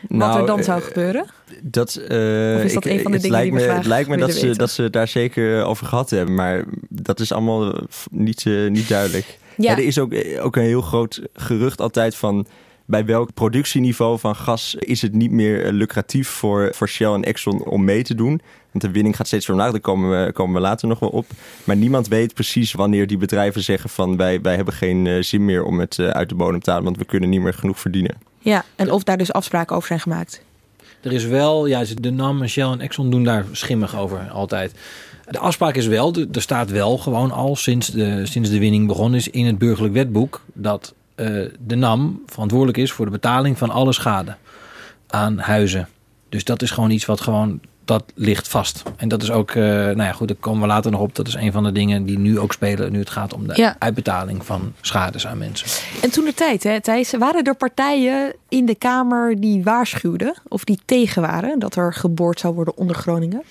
wat 0.00 0.18
Nou, 0.18 0.40
er 0.40 0.46
dan 0.46 0.58
eh, 0.58 0.64
zou 0.64 0.80
gebeuren? 0.82 1.26
Dat, 1.62 1.94
eh, 1.94 2.54
Of 2.56 2.62
is 2.62 2.74
dat 2.74 2.84
ik- 2.84 2.92
een 2.92 3.02
van 3.02 3.12
de 3.12 3.18
dingen 3.18 3.30
lijkt 3.36 3.50
die 3.56 3.60
we 3.60 3.66
me, 3.70 3.74
Het 3.76 3.86
lijkt 3.86 4.08
me 4.08 4.16
dat 4.16 4.32
ze, 4.32 4.56
dat 4.56 4.70
ze 4.70 4.90
daar 4.90 5.08
zeker 5.08 5.64
over 5.64 5.86
gehad 5.86 6.10
hebben. 6.10 6.34
Maar 6.34 6.64
dat 6.88 7.20
is 7.20 7.32
allemaal 7.32 7.74
eh, 7.74 7.82
niet, 8.10 8.46
eh, 8.46 8.70
niet 8.70 8.88
duidelijk. 8.88 9.38
Ja. 9.56 9.70
Ja. 9.70 9.76
er 9.76 9.84
is 9.84 9.98
ook, 9.98 10.12
eh, 10.12 10.44
ook 10.44 10.56
een 10.56 10.62
heel 10.62 10.80
groot 10.82 11.20
gerucht 11.34 11.80
altijd 11.80 12.14
van... 12.16 12.46
bij 12.84 13.04
welk 13.04 13.34
productieniveau 13.34 14.18
van 14.18 14.36
gas 14.36 14.74
is 14.74 15.02
het 15.02 15.12
niet 15.12 15.30
meer 15.30 15.64
eh, 15.64 15.72
lucratief 15.72 16.28
voor, 16.28 16.70
voor 16.74 16.88
Shell 16.88 17.12
en 17.12 17.24
Exxon 17.24 17.64
om 17.64 17.84
mee 17.84 18.02
te 18.02 18.14
doen. 18.14 18.40
Want 18.70 18.84
de 18.84 18.90
winning 18.90 19.16
gaat 19.16 19.26
steeds 19.26 19.48
omlaag, 19.48 19.70
daar 19.70 19.80
komen 19.80 20.24
we, 20.24 20.32
komen 20.32 20.54
we 20.54 20.60
later 20.60 20.88
nog 20.88 20.98
wel 20.98 21.08
op. 21.08 21.26
Maar 21.64 21.76
niemand 21.76 22.08
weet 22.08 22.34
precies 22.34 22.72
wanneer 22.72 23.06
die 23.06 23.16
bedrijven 23.16 23.62
zeggen 23.62 23.90
van... 23.90 24.16
wij, 24.16 24.40
wij 24.40 24.56
hebben 24.56 24.74
geen 24.74 25.06
eh, 25.06 25.22
zin 25.22 25.44
meer 25.44 25.64
om 25.64 25.80
het 25.80 25.98
eh, 25.98 26.08
uit 26.08 26.28
de 26.28 26.34
bodem 26.34 26.60
te 26.60 26.70
halen... 26.70 26.84
want 26.84 26.96
we 26.96 27.04
kunnen 27.04 27.28
niet 27.28 27.40
meer 27.40 27.54
genoeg 27.54 27.80
verdienen. 27.80 28.16
Ja, 28.38 28.64
en 28.76 28.90
of 28.90 29.02
daar 29.02 29.16
dus 29.16 29.32
afspraken 29.32 29.76
over 29.76 29.88
zijn 29.88 30.00
gemaakt. 30.00 30.42
Er 31.00 31.12
is 31.12 31.24
wel, 31.24 31.66
ja, 31.66 31.84
de 32.00 32.10
NAM, 32.10 32.46
Shell 32.46 32.70
en 32.70 32.80
Exxon 32.80 33.10
doen 33.10 33.24
daar 33.24 33.44
schimmig 33.52 33.96
over 33.96 34.28
altijd. 34.30 34.72
De 35.30 35.38
afspraak 35.38 35.74
is 35.74 35.86
wel, 35.86 36.14
er 36.14 36.26
er 36.32 36.42
staat 36.42 36.70
wel 36.70 36.98
gewoon 36.98 37.30
al 37.30 37.56
sinds 37.56 37.88
de, 37.88 38.26
sinds 38.26 38.50
de 38.50 38.58
winning 38.58 38.86
begonnen 38.86 39.18
is 39.18 39.28
in 39.28 39.46
het 39.46 39.58
burgerlijk 39.58 39.94
wetboek 39.94 40.40
dat 40.52 40.94
eh, 41.14 41.26
de 41.60 41.74
NAM 41.74 42.22
verantwoordelijk 42.26 42.78
is 42.78 42.92
voor 42.92 43.04
de 43.04 43.10
betaling 43.10 43.58
van 43.58 43.70
alle 43.70 43.92
schade 43.92 44.36
aan 45.06 45.38
huizen. 45.38 45.88
Dus 46.28 46.44
dat 46.44 46.62
is 46.62 46.70
gewoon 46.70 46.90
iets 46.90 47.04
wat 47.04 47.20
gewoon, 47.20 47.60
dat 47.84 48.04
ligt 48.14 48.48
vast. 48.48 48.82
En 48.96 49.08
dat 49.08 49.22
is 49.22 49.30
ook, 49.30 49.50
eh, 49.50 49.62
nou 49.64 50.02
ja 50.02 50.12
goed, 50.12 50.28
daar 50.28 50.36
komen 50.36 50.60
we 50.60 50.66
later 50.66 50.90
nog 50.90 51.00
op. 51.00 51.14
Dat 51.14 51.26
is 51.28 51.34
een 51.34 51.52
van 51.52 51.62
de 51.64 51.72
dingen 51.72 52.04
die 52.04 52.18
nu 52.18 52.38
ook 52.38 52.52
spelen, 52.52 52.92
nu 52.92 52.98
het 52.98 53.10
gaat 53.10 53.34
om 53.34 53.46
de 53.48 53.52
Ja. 53.56 53.76
uitbetaling 53.78 54.44
van 54.44 54.72
schades 54.80 55.26
aan 55.26 55.38
mensen. 55.38 55.66
En 56.02 56.10
toen 56.10 56.24
de 56.24 56.34
tijd, 56.34 56.62
hè, 56.62 56.80
Thijs, 56.80 57.12
waren 57.12 57.42
er 57.44 57.54
partijen 57.56 58.34
in 58.48 58.66
de 58.66 58.74
Kamer 58.74 59.40
die 59.40 59.62
waarschuwden 59.62 60.34
of 60.48 60.64
die 60.64 60.78
tegen 60.84 61.22
waren 61.22 61.58
dat 61.58 61.76
er 61.76 61.92
geboord 61.94 62.40
zou 62.40 62.54
worden 62.54 62.76
onder 62.76 62.96
Groningen? 62.96 63.42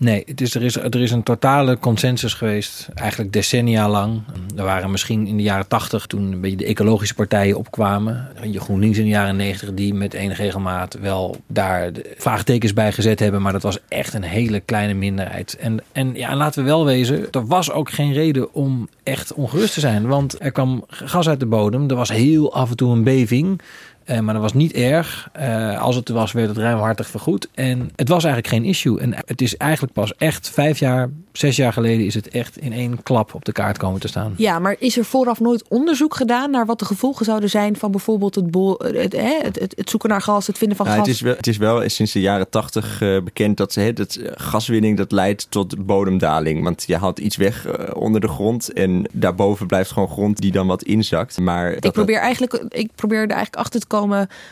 Nee, 0.00 0.22
het 0.26 0.40
is, 0.40 0.54
er, 0.54 0.62
is, 0.62 0.76
er 0.76 1.00
is 1.00 1.10
een 1.10 1.22
totale 1.22 1.78
consensus 1.78 2.34
geweest, 2.34 2.88
eigenlijk 2.94 3.32
decennia 3.32 3.88
lang. 3.88 4.22
Er 4.56 4.64
waren 4.64 4.90
misschien 4.90 5.26
in 5.26 5.36
de 5.36 5.42
jaren 5.42 5.68
tachtig, 5.68 6.06
toen 6.06 6.32
een 6.32 6.40
beetje 6.40 6.56
de 6.56 6.64
ecologische 6.64 7.14
partijen 7.14 7.56
opkwamen. 7.56 8.28
Je 8.42 8.60
GroenLinks 8.60 8.98
in 8.98 9.04
de 9.04 9.10
jaren 9.10 9.36
negentig, 9.36 9.74
die 9.74 9.94
met 9.94 10.14
enige 10.14 10.42
regelmaat 10.42 10.98
wel 11.00 11.36
daar 11.46 11.90
vraagtekens 12.16 12.72
bij 12.72 12.92
gezet 12.92 13.18
hebben. 13.20 13.42
Maar 13.42 13.52
dat 13.52 13.62
was 13.62 13.78
echt 13.88 14.14
een 14.14 14.22
hele 14.22 14.60
kleine 14.60 14.94
minderheid. 14.94 15.56
En, 15.56 15.78
en 15.92 16.14
ja, 16.14 16.36
laten 16.36 16.62
we 16.62 16.68
wel 16.68 16.84
wezen, 16.84 17.30
er 17.30 17.46
was 17.46 17.70
ook 17.70 17.90
geen 17.90 18.12
reden 18.12 18.54
om 18.54 18.88
echt 19.02 19.32
ongerust 19.32 19.74
te 19.74 19.80
zijn. 19.80 20.06
Want 20.06 20.36
er 20.42 20.52
kwam 20.52 20.84
gas 20.88 21.28
uit 21.28 21.40
de 21.40 21.46
bodem, 21.46 21.90
er 21.90 21.96
was 21.96 22.08
heel 22.08 22.52
af 22.52 22.70
en 22.70 22.76
toe 22.76 22.92
een 22.92 23.04
beving. 23.04 23.60
Eh, 24.08 24.20
maar 24.20 24.34
dat 24.34 24.42
was 24.42 24.52
niet 24.52 24.72
erg. 24.72 25.28
Eh, 25.32 25.80
als 25.80 25.96
het 25.96 26.08
er 26.08 26.14
was, 26.14 26.32
werd 26.32 26.48
het 26.48 26.56
ruimhartig 26.56 27.08
vergoed. 27.08 27.48
En 27.54 27.90
het 27.96 28.08
was 28.08 28.24
eigenlijk 28.24 28.54
geen 28.54 28.64
issue. 28.64 29.00
En 29.00 29.14
het 29.26 29.40
is 29.40 29.56
eigenlijk 29.56 29.92
pas 29.92 30.16
echt 30.16 30.50
vijf 30.50 30.78
jaar, 30.78 31.10
zes 31.32 31.56
jaar 31.56 31.72
geleden... 31.72 32.06
is 32.06 32.14
het 32.14 32.28
echt 32.28 32.58
in 32.58 32.72
één 32.72 33.02
klap 33.02 33.34
op 33.34 33.44
de 33.44 33.52
kaart 33.52 33.78
komen 33.78 34.00
te 34.00 34.08
staan. 34.08 34.34
Ja, 34.36 34.58
maar 34.58 34.76
is 34.78 34.98
er 34.98 35.04
vooraf 35.04 35.40
nooit 35.40 35.64
onderzoek 35.68 36.14
gedaan 36.14 36.50
naar 36.50 36.66
wat 36.66 36.78
de 36.78 36.84
gevolgen 36.84 37.24
zouden 37.24 37.50
zijn 37.50 37.76
van 37.76 37.90
bijvoorbeeld 37.90 38.34
het, 38.34 38.50
bol, 38.50 38.78
het, 38.78 39.12
hè, 39.12 39.38
het, 39.42 39.58
het, 39.58 39.72
het 39.76 39.90
zoeken 39.90 40.08
naar 40.08 40.22
gas, 40.22 40.46
het 40.46 40.58
vinden 40.58 40.76
van 40.76 40.86
Nou, 40.86 40.98
gas? 40.98 41.06
het, 41.06 41.16
is 41.16 41.22
wel, 41.22 41.36
het 41.36 41.46
is 41.46 41.56
wel 41.56 41.88
sinds 41.88 42.12
de 42.12 42.20
jaren 42.20 42.50
tachtig 42.50 43.02
eh, 43.02 43.22
bekend 43.22 43.56
dat, 43.56 43.74
hè, 43.74 43.92
dat 43.92 44.18
gaswinning 44.34 44.96
dat 44.96 45.12
leidt 45.12 45.46
tot 45.50 45.86
bodemdaling. 45.86 46.64
Want 46.64 46.84
je 46.86 46.96
haalt 46.96 47.18
iets 47.18 47.36
weg 47.36 47.66
onder 47.94 48.20
de 48.20 48.28
grond 48.28 48.72
en 48.72 49.06
daarboven 49.12 49.66
blijft 49.66 49.90
gewoon 49.90 50.08
grond 50.08 50.40
die 50.40 50.52
dan 50.52 50.66
wat 50.66 50.82
inzakt. 50.82 51.38
Maar 51.38 51.72
Ik 51.72 51.92
probeer 51.92 52.18
eigenlijk, 52.18 52.64
ik 52.68 52.90
probeer 52.94 53.18
er 53.18 53.28
eigenlijk 53.28 53.56
achter 53.56 53.80
te 53.80 53.86
komen. 53.86 53.96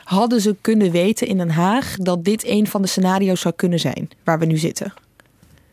Hadden 0.04 0.40
ze 0.40 0.56
kunnen 0.60 0.90
weten 0.90 1.26
in 1.26 1.36
Den 1.36 1.50
Haag 1.50 1.96
dat 1.96 2.24
dit 2.24 2.46
een 2.46 2.66
van 2.66 2.82
de 2.82 2.88
scenario's 2.88 3.40
zou 3.40 3.54
kunnen 3.54 3.80
zijn 3.80 4.08
waar 4.24 4.38
we 4.38 4.46
nu 4.46 4.56
zitten? 4.56 4.92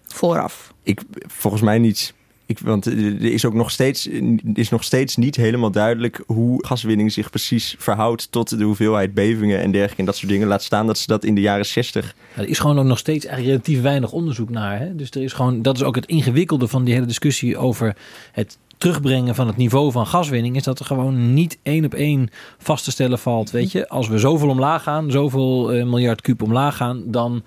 Vooraf. 0.03 0.73
ik, 0.83 1.01
volgens 1.27 1.61
mij 1.61 1.77
niet. 1.77 2.13
Ik, 2.45 2.59
want 2.59 2.85
er 2.85 3.23
is 3.23 3.45
ook 3.45 3.53
nog 3.53 3.71
steeds, 3.71 4.07
is 4.53 4.69
nog 4.69 4.83
steeds 4.83 5.15
niet 5.15 5.35
helemaal 5.35 5.71
duidelijk 5.71 6.23
hoe 6.25 6.65
gaswinning 6.65 7.11
zich 7.11 7.29
precies 7.29 7.75
verhoudt 7.77 8.31
tot 8.31 8.57
de 8.57 8.63
hoeveelheid 8.63 9.13
bevingen 9.13 9.59
en 9.59 9.71
dergelijke 9.71 9.99
en 9.99 10.05
dat 10.05 10.15
soort 10.15 10.31
dingen. 10.31 10.47
Laat 10.47 10.63
staan 10.63 10.87
dat 10.87 10.97
ze 10.97 11.07
dat 11.07 11.23
in 11.23 11.35
de 11.35 11.41
jaren 11.41 11.65
60 11.65 12.15
Er 12.35 12.47
is 12.47 12.59
gewoon 12.59 12.79
ook 12.79 12.85
nog 12.85 12.97
steeds 12.97 13.25
eigenlijk 13.25 13.55
relatief 13.55 13.83
weinig 13.83 14.11
onderzoek 14.11 14.49
naar. 14.49 14.79
Hè? 14.79 14.95
Dus 14.95 15.09
er 15.09 15.23
is 15.23 15.33
gewoon, 15.33 15.61
dat 15.61 15.75
is 15.75 15.83
ook 15.83 15.95
het 15.95 16.05
ingewikkelde 16.05 16.67
van 16.67 16.83
die 16.83 16.93
hele 16.93 17.05
discussie 17.05 17.57
over 17.57 17.95
het 18.31 18.57
terugbrengen 18.83 19.35
van 19.35 19.47
het 19.47 19.57
niveau 19.57 19.91
van 19.91 20.07
gaswinning. 20.07 20.55
Is 20.55 20.63
dat 20.63 20.79
er 20.79 20.85
gewoon 20.85 21.33
niet 21.33 21.57
één 21.61 21.85
op 21.85 21.93
één 21.93 22.29
vast 22.57 22.83
te 22.83 22.91
stellen 22.91 23.19
valt. 23.19 23.51
Weet 23.51 23.71
je, 23.71 23.89
als 23.89 24.07
we 24.07 24.17
zoveel 24.17 24.49
omlaag 24.49 24.83
gaan, 24.83 25.11
zoveel 25.11 25.71
eh, 25.71 25.85
miljard 25.85 26.21
kuub 26.21 26.41
omlaag 26.41 26.75
gaan, 26.75 27.03
dan, 27.05 27.43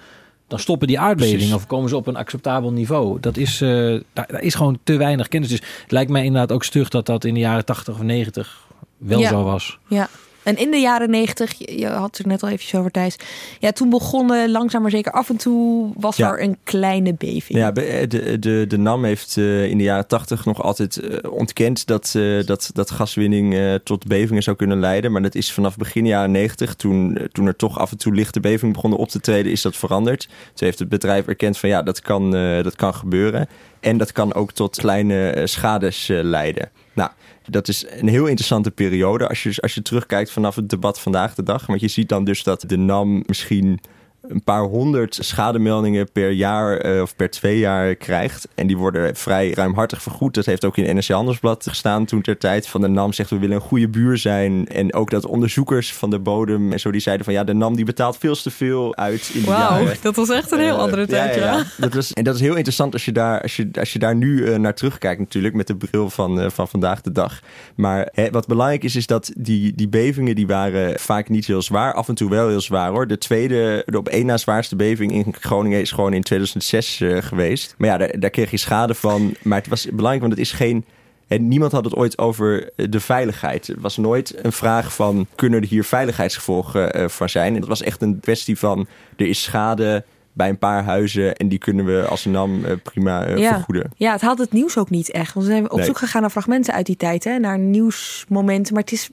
dan 0.49 0.59
stoppen 0.59 0.87
die 0.89 0.99
aardbevingen 1.01 1.39
Precies. 1.39 1.55
of 1.57 1.67
komen 1.67 1.89
ze 1.89 1.97
op 1.97 2.07
een 2.07 2.17
acceptabel 2.17 2.73
niveau. 2.73 3.21
Dat 3.21 3.37
is, 3.37 3.61
eh, 3.61 3.69
daar, 4.13 4.27
daar 4.29 4.43
is 4.43 4.55
gewoon 4.55 4.79
te 4.85 4.97
weinig 4.97 5.29
kennis. 5.29 5.49
Dus 5.51 5.63
het 5.83 5.93
lijkt 5.93 6.11
mij 6.11 6.25
inderdaad 6.25 6.53
ook 6.53 6.65
stug 6.65 6.89
dat 6.89 7.07
dat 7.07 7.25
in 7.25 7.35
de 7.35 7.41
jaren 7.41 7.65
80 7.65 7.95
of 7.95 8.03
90 8.03 8.61
wel 8.97 9.19
Ja. 9.19 9.29
zo 9.29 9.43
was. 9.43 9.79
Ja. 9.89 10.09
En 10.47 10.57
in 10.57 10.71
de 10.71 10.77
jaren 10.77 11.11
negentig, 11.11 11.53
je 11.79 11.87
had 11.87 12.17
het 12.17 12.27
net 12.27 12.43
al 12.43 12.49
eventjes 12.49 12.75
over 12.81 12.91
Thijs. 12.91 13.17
Ja, 13.59 13.73
toen 13.73 13.91
begonnen 13.91 14.51
langzaam 14.51 14.83
maar 14.83 14.91
zeker 14.91 15.13
af 15.13 15.29
en 15.29 15.37
toe 15.37 15.93
was 15.97 16.17
Ja. 16.17 16.31
er 16.31 16.43
een 16.43 16.57
kleine 16.65 17.15
beving. 17.15 17.59
Ja, 17.59 17.73
be- 17.73 18.05
de, 18.09 18.39
de, 18.39 18.65
de 18.69 18.79
NAM 18.79 19.05
heeft 19.05 19.37
eh, 19.37 19.65
in 19.71 19.79
de 19.79 19.85
jaren 19.85 20.07
tachtig 20.07 20.45
nog 20.45 20.63
altijd 20.63 20.97
eh, 20.97 21.33
ontkend 21.33 21.87
dat, 21.87 22.13
eh, 22.17 22.45
dat, 22.47 22.71
dat 22.73 22.91
gaswinning 22.91 23.55
eh, 23.55 23.75
tot 23.75 24.07
bevingen 24.07 24.43
zou 24.43 24.57
kunnen 24.57 24.81
leiden. 24.81 25.13
Maar 25.13 25.23
dat 25.23 25.35
is 25.35 25.53
vanaf 25.53 25.77
begin 25.77 26.07
jaren 26.07 26.31
negentig, 26.31 26.75
toen, 26.75 27.17
eh, 27.17 27.25
toen 27.25 27.47
er 27.47 27.57
toch 27.57 27.79
af 27.79 27.91
en 27.91 27.99
toe 27.99 28.15
lichte 28.15 28.41
bevingen 28.41 28.75
begonnen 28.75 28.99
op 28.99 29.09
te 29.09 29.21
treden, 29.21 29.53
is 29.53 29.63
dat 29.63 29.77
veranderd. 29.77 30.21
Toen 30.55 30.67
heeft 30.67 30.79
het 30.79 30.89
bedrijf 30.89 31.27
erkend 31.27 31.59
van 31.59 31.69
ja, 31.69 31.83
dat 31.83 32.01
kan, 32.01 32.37
eh, 32.37 32.63
dat 32.63 32.77
kan 32.77 32.95
gebeuren. 32.95 33.49
En 33.81 33.99
dat 33.99 34.13
kan 34.13 34.35
ook 34.35 34.53
tot 34.53 34.77
kleine 34.77 35.31
eh, 35.31 35.47
schades 35.47 36.09
eh, 36.09 36.23
leiden. 36.23 36.71
Nou, 36.93 37.11
dat 37.47 37.69
is 37.69 37.87
een 37.89 38.09
heel 38.09 38.27
interessante 38.27 38.71
periode 38.71 39.29
als 39.29 39.43
je, 39.43 39.57
als 39.61 39.75
je 39.75 39.83
terugkijkt 39.83 40.31
vanaf 40.31 40.55
het 40.55 40.69
debat 40.69 41.01
vandaag 41.01 41.35
de 41.35 41.43
dag. 41.43 41.67
Want 41.67 41.81
je 41.81 41.89
ziet 41.89 42.09
dan 42.09 42.25
dus 42.25 42.43
dat 42.43 42.65
de 42.67 42.77
NAM 42.77 43.23
misschien 43.27 43.81
een 44.29 44.45
paar 44.45 44.63
honderd 44.63 45.19
schademeldingen 45.21 46.13
per 46.13 46.31
jaar 46.31 46.77
eh, 46.77 47.01
of 47.01 47.17
per 47.17 47.31
twee 47.31 47.59
jaar 47.59 47.95
krijgt. 47.95 48.49
En 48.55 48.67
die 48.67 48.77
worden 48.77 49.17
vrij 49.17 49.51
ruimhartig 49.51 50.03
vergoed. 50.03 50.35
Dat 50.35 50.47
heeft 50.47 50.65
ook 50.65 50.77
in 50.77 50.95
NRC 50.95 51.09
Handelsblad 51.09 51.67
gestaan 51.69 52.05
toen 52.05 52.23
ter 52.23 52.39
tijd. 52.39 52.69
Van 52.69 52.81
de 52.81 52.89
NAM 52.89 53.13
zegt 53.13 53.31
we 53.31 53.39
willen 53.39 53.57
een 53.57 53.63
goede 53.63 53.89
buur 53.89 54.19
zijn. 54.19 54.69
En 54.69 54.95
ook 54.95 55.11
dat 55.11 55.27
onderzoekers 55.27 55.93
van 55.93 56.11
de 56.11 56.19
bodem 56.19 56.73
en 56.73 56.81
zo 56.81 56.91
die 56.91 57.01
zeiden 57.01 57.25
van 57.25 57.35
ja, 57.35 57.45
de 57.45 57.53
NAM 57.53 57.77
die 57.77 57.85
betaalt 57.85 58.17
veel 58.19 58.35
te 58.35 58.51
veel 58.51 58.97
uit 58.97 59.31
in 59.35 59.41
de 59.41 59.47
Wauw, 59.47 59.87
dat 60.03 60.17
was 60.17 60.29
echt 60.31 60.51
een 60.51 60.59
heel 60.59 60.75
Eh, 60.75 60.83
andere 60.83 61.07
tijd. 61.07 61.35
Ja, 61.35 61.65
Dat 61.77 61.95
was, 61.95 62.13
en 62.13 62.25
dat 62.25 62.35
is 62.35 62.41
heel 62.41 62.55
interessant 62.55 62.93
als 62.93 63.05
je 63.05 63.13
daar, 63.13 63.43
als 63.43 63.57
je, 63.57 63.69
als 63.79 63.93
je 63.93 63.99
daar 63.99 64.17
nu 64.17 64.47
eh, 64.47 64.59
naar 64.59 64.75
terugkijkt 64.75 65.21
natuurlijk 65.21 65.55
met 65.55 65.67
de 65.67 65.77
bril 65.77 66.11
van, 66.11 66.51
van 66.51 66.69
vandaag 66.69 67.01
de 67.01 67.13
dag. 67.13 67.41
Maar 67.75 68.09
hè, 68.13 68.31
wat 68.31 68.47
belangrijk 68.47 68.85
is, 68.85 68.97
is 68.97 69.07
dat 69.07 69.33
die, 69.37 69.75
die 69.75 69.89
bevingen 69.89 70.35
die 70.35 70.47
waren 70.47 71.01
vaak 71.01 71.29
niet 71.29 71.47
heel 71.47 71.63
zwaar. 71.63 71.95
Af 71.95 72.09
en 72.09 72.15
toe 72.15 72.31
wel 72.31 72.49
heel 72.49 72.61
zwaar 72.61 72.91
hoor. 72.91 73.07
De 73.07 73.19
tweede, 73.19 73.83
de 73.87 73.99
op 73.99 74.09
één 74.17 74.27
na 74.27 74.37
zwaarste 74.37 74.77
beving 74.77 75.13
in 75.13 75.35
Groningen 75.41 75.81
is 75.81 75.91
gewoon 75.91 76.13
in 76.13 76.23
2006 76.23 77.01
eh, 77.01 77.23
geweest. 77.23 77.75
Maar 77.79 77.89
ja, 77.89 78.19
daar, 78.19 78.31
kreeg 78.31 78.51
je 78.51 78.57
schade 78.57 78.95
van. 78.95 79.35
Maar 79.43 79.59
het 79.59 79.69
was 79.69 79.85
belangrijk, 79.85 80.21
want 80.21 80.33
het 80.33 80.41
is 80.41 80.53
geen... 80.53 80.85
En 81.27 81.49
niemand 81.49 81.73
had 81.73 81.85
het 81.85 81.95
ooit 81.95 82.19
over 82.19 82.71
eh, 82.77 82.87
de 82.91 83.01
veiligheid. 83.01 83.67
Het 83.67 83.81
was 83.81 83.97
nooit 83.97 84.45
een 84.45 84.53
vraag 84.53 84.95
van, 84.95 85.27
kunnen 85.35 85.61
er 85.61 85.69
hier 85.69 85.85
veiligheidsgevolgen 85.85 86.93
eh, 86.93 87.09
van 87.09 87.29
zijn? 87.29 87.55
En 87.55 87.61
het 87.61 87.69
was 87.69 87.83
echt 87.83 88.03
een 88.03 88.21
kwestie 88.21 88.59
van, 88.59 88.87
er 89.17 89.27
is 89.27 89.43
schade 89.43 90.05
bij 90.37 90.49
een 90.49 90.59
paar 90.59 90.85
huizen 90.85 91.35
en 91.37 91.49
die 91.49 91.59
kunnen 91.59 91.85
we 91.85 92.07
als 92.09 92.25
NAM 92.25 92.65
eh, 92.65 92.73
prima 92.83 93.25
eh, 93.25 93.37
Ja. 93.39 93.53
vergoeden. 93.55 93.91
Ja, 93.97 94.13
het 94.13 94.21
had 94.21 94.39
het 94.39 94.53
nieuws 94.53 94.79
ook 94.79 94.91
niet 94.91 95.11
echt. 95.11 95.35
Want 95.35 95.47
we 95.47 95.53
zijn 95.53 95.71
op 95.71 95.77
Nee. 95.77 95.87
zoek 95.87 95.99
gegaan 95.99 96.21
naar 96.21 96.31
fragmenten 96.31 96.75
uit 96.75 96.87
die 96.87 96.97
tijd, 96.97 97.25
hè, 97.25 97.39
naar 97.39 97.59
nieuwsmomenten. 97.59 98.75
Maar 98.75 98.83
het 98.83 98.93
is 98.93 99.11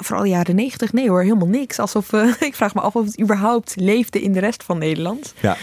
vooral 0.00 0.24
jaren 0.24 0.54
negentig. 0.54 0.92
Nee 0.92 1.08
hoor, 1.08 1.22
helemaal 1.22 1.48
niks. 1.48 1.78
Alsof 1.78 2.12
eh, 2.12 2.28
ik 2.48 2.54
vraag 2.54 2.74
me 2.74 2.80
af 2.80 2.94
of 2.96 3.04
het 3.04 3.20
überhaupt 3.20 3.74
leefde 3.76 4.20
in 4.22 4.32
de 4.32 4.40
rest 4.40 4.64
van 4.64 4.78
Nederland. 4.78 5.34
Ja. 5.40 5.56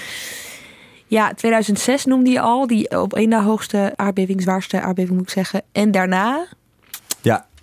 Ja, 1.07 1.33
2006 1.33 2.05
noemde 2.05 2.29
je 2.29 2.39
al, 2.39 2.67
die 2.67 3.01
op 3.01 3.13
één 3.13 3.29
na 3.29 3.43
hoogste 3.43 3.93
aardbeving, 3.95 4.41
zwaarste 4.41 4.81
aardbeving 4.81 5.17
moet 5.17 5.27
ik 5.27 5.33
zeggen. 5.33 5.61
En 5.71 5.91
daarna, 5.91 6.45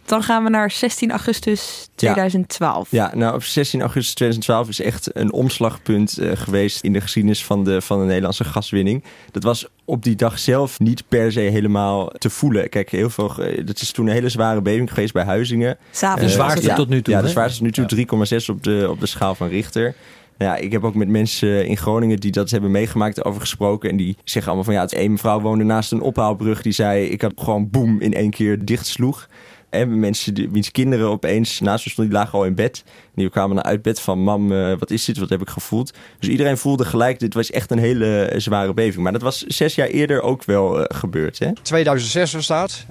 Dan 0.07 0.23
gaan 0.23 0.45
we 0.45 0.51
naar 0.51 0.71
16 0.71 1.11
augustus 1.11 1.89
2012. 1.95 2.91
Ja, 2.91 3.11
nou 3.15 3.35
op 3.35 3.43
16 3.43 3.81
augustus 3.81 4.15
2012 4.15 4.69
is 4.69 4.81
echt 4.81 5.17
een 5.17 5.33
omslagpunt 5.33 6.19
uh, 6.21 6.31
geweest 6.35 6.81
in 6.83 6.93
de 6.93 7.01
geschiedenis 7.01 7.45
van 7.45 7.65
de, 7.65 7.81
van 7.81 7.99
de 7.99 8.05
Nederlandse 8.05 8.45
gaswinning. 8.45 9.05
Dat 9.31 9.43
was 9.43 9.69
op 9.85 10.03
die 10.03 10.17
dag 10.17 10.39
zelf 10.39 10.79
niet 10.79 11.09
per 11.09 11.33
se 11.33 11.41
helemaal 11.41 12.09
te 12.09 12.31
voelen. 12.31 12.69
Kijk, 12.69 12.91
heel 12.91 13.11
veel. 13.11 13.35
Dat 13.65 13.81
is 13.81 13.91
toen 13.91 14.07
een 14.07 14.13
hele 14.13 14.29
zware 14.29 14.63
beving 14.63 14.89
geweest 14.89 15.13
bij 15.13 15.25
Huizingen. 15.25 15.79
de 16.19 16.29
zwaarste 16.29 16.73
tot 16.73 16.89
nu 16.89 17.03
toe. 17.03 17.15
Ja, 17.15 17.23
de 17.23 17.29
zwaarste 17.29 17.63
tot 17.63 17.77
nu 17.79 18.05
toe. 18.07 18.41
3,6 18.41 18.47
op 18.47 18.63
de, 18.63 18.87
op 18.91 19.01
de 19.01 19.07
schaal 19.07 19.35
van 19.35 19.49
Richter. 19.49 19.95
Nou 20.39 20.51
ja, 20.51 20.57
ik 20.57 20.73
heb 20.73 20.85
ook 20.85 20.95
met 20.95 21.09
mensen 21.09 21.67
in 21.67 21.77
Groningen 21.77 22.21
die 22.21 22.31
dat 22.31 22.51
hebben 22.51 22.71
meegemaakt 22.71 23.25
over 23.25 23.41
gesproken. 23.41 23.91
En 23.91 23.97
die 23.97 24.17
zeggen 24.25 24.53
allemaal 24.53 24.65
van 24.65 24.75
ja, 24.75 24.81
het 24.81 24.95
een 24.95 25.13
mevrouw 25.13 25.41
woonde 25.41 25.65
naast 25.65 25.93
een 25.93 26.01
ophaalbrug. 26.01 26.63
Die 26.63 26.73
zei, 26.73 27.07
ik 27.07 27.23
had 27.23 27.33
gewoon 27.37 27.71
boem 27.71 28.01
in 28.01 28.15
één 28.15 28.31
keer 28.31 28.65
dicht 28.65 28.87
sloeg. 28.87 29.29
En 29.71 30.01
mensen 30.01 30.35
die, 30.35 30.51
wiens 30.51 30.71
kinderen 30.71 31.09
opeens 31.09 31.61
naast 31.61 31.85
me 31.85 31.91
stonden, 31.91 32.15
die 32.15 32.23
lagen 32.23 32.39
al 32.39 32.45
in 32.45 32.55
bed. 32.55 32.85
Die 33.15 33.31
kwamen 33.31 33.57
naar 33.57 33.65
uit 33.65 33.83
bed 33.83 34.01
van, 34.01 34.19
mam, 34.19 34.53
uh, 34.53 34.79
wat 34.79 34.91
is 34.91 35.05
dit? 35.05 35.19
Wat 35.19 35.29
heb 35.29 35.41
ik 35.41 35.49
gevoeld? 35.49 35.93
Dus 36.19 36.29
iedereen 36.29 36.59
voelde 36.59 36.85
gelijk, 36.85 37.19
dit 37.19 37.35
was 37.35 37.51
echt 37.51 37.71
een 37.71 37.79
hele 37.79 38.33
zware 38.37 38.75
beving. 38.75 39.03
Maar 39.03 39.13
dat 39.13 39.23
was 39.23 39.43
zes 39.43 39.75
jaar 39.75 39.89
eerder 39.89 40.23
ook 40.23 40.45
wel 40.45 40.79
uh, 40.79 40.85
gebeurd, 40.89 41.39
hè? 41.39 41.53
2006 41.63 42.33
was 42.33 42.47
dat. 42.47 42.85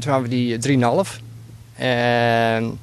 Toen 0.00 0.12
hadden 0.12 0.30
we 0.30 0.58
die 0.58 0.78
3,5. 0.78 1.20
En 1.74 2.78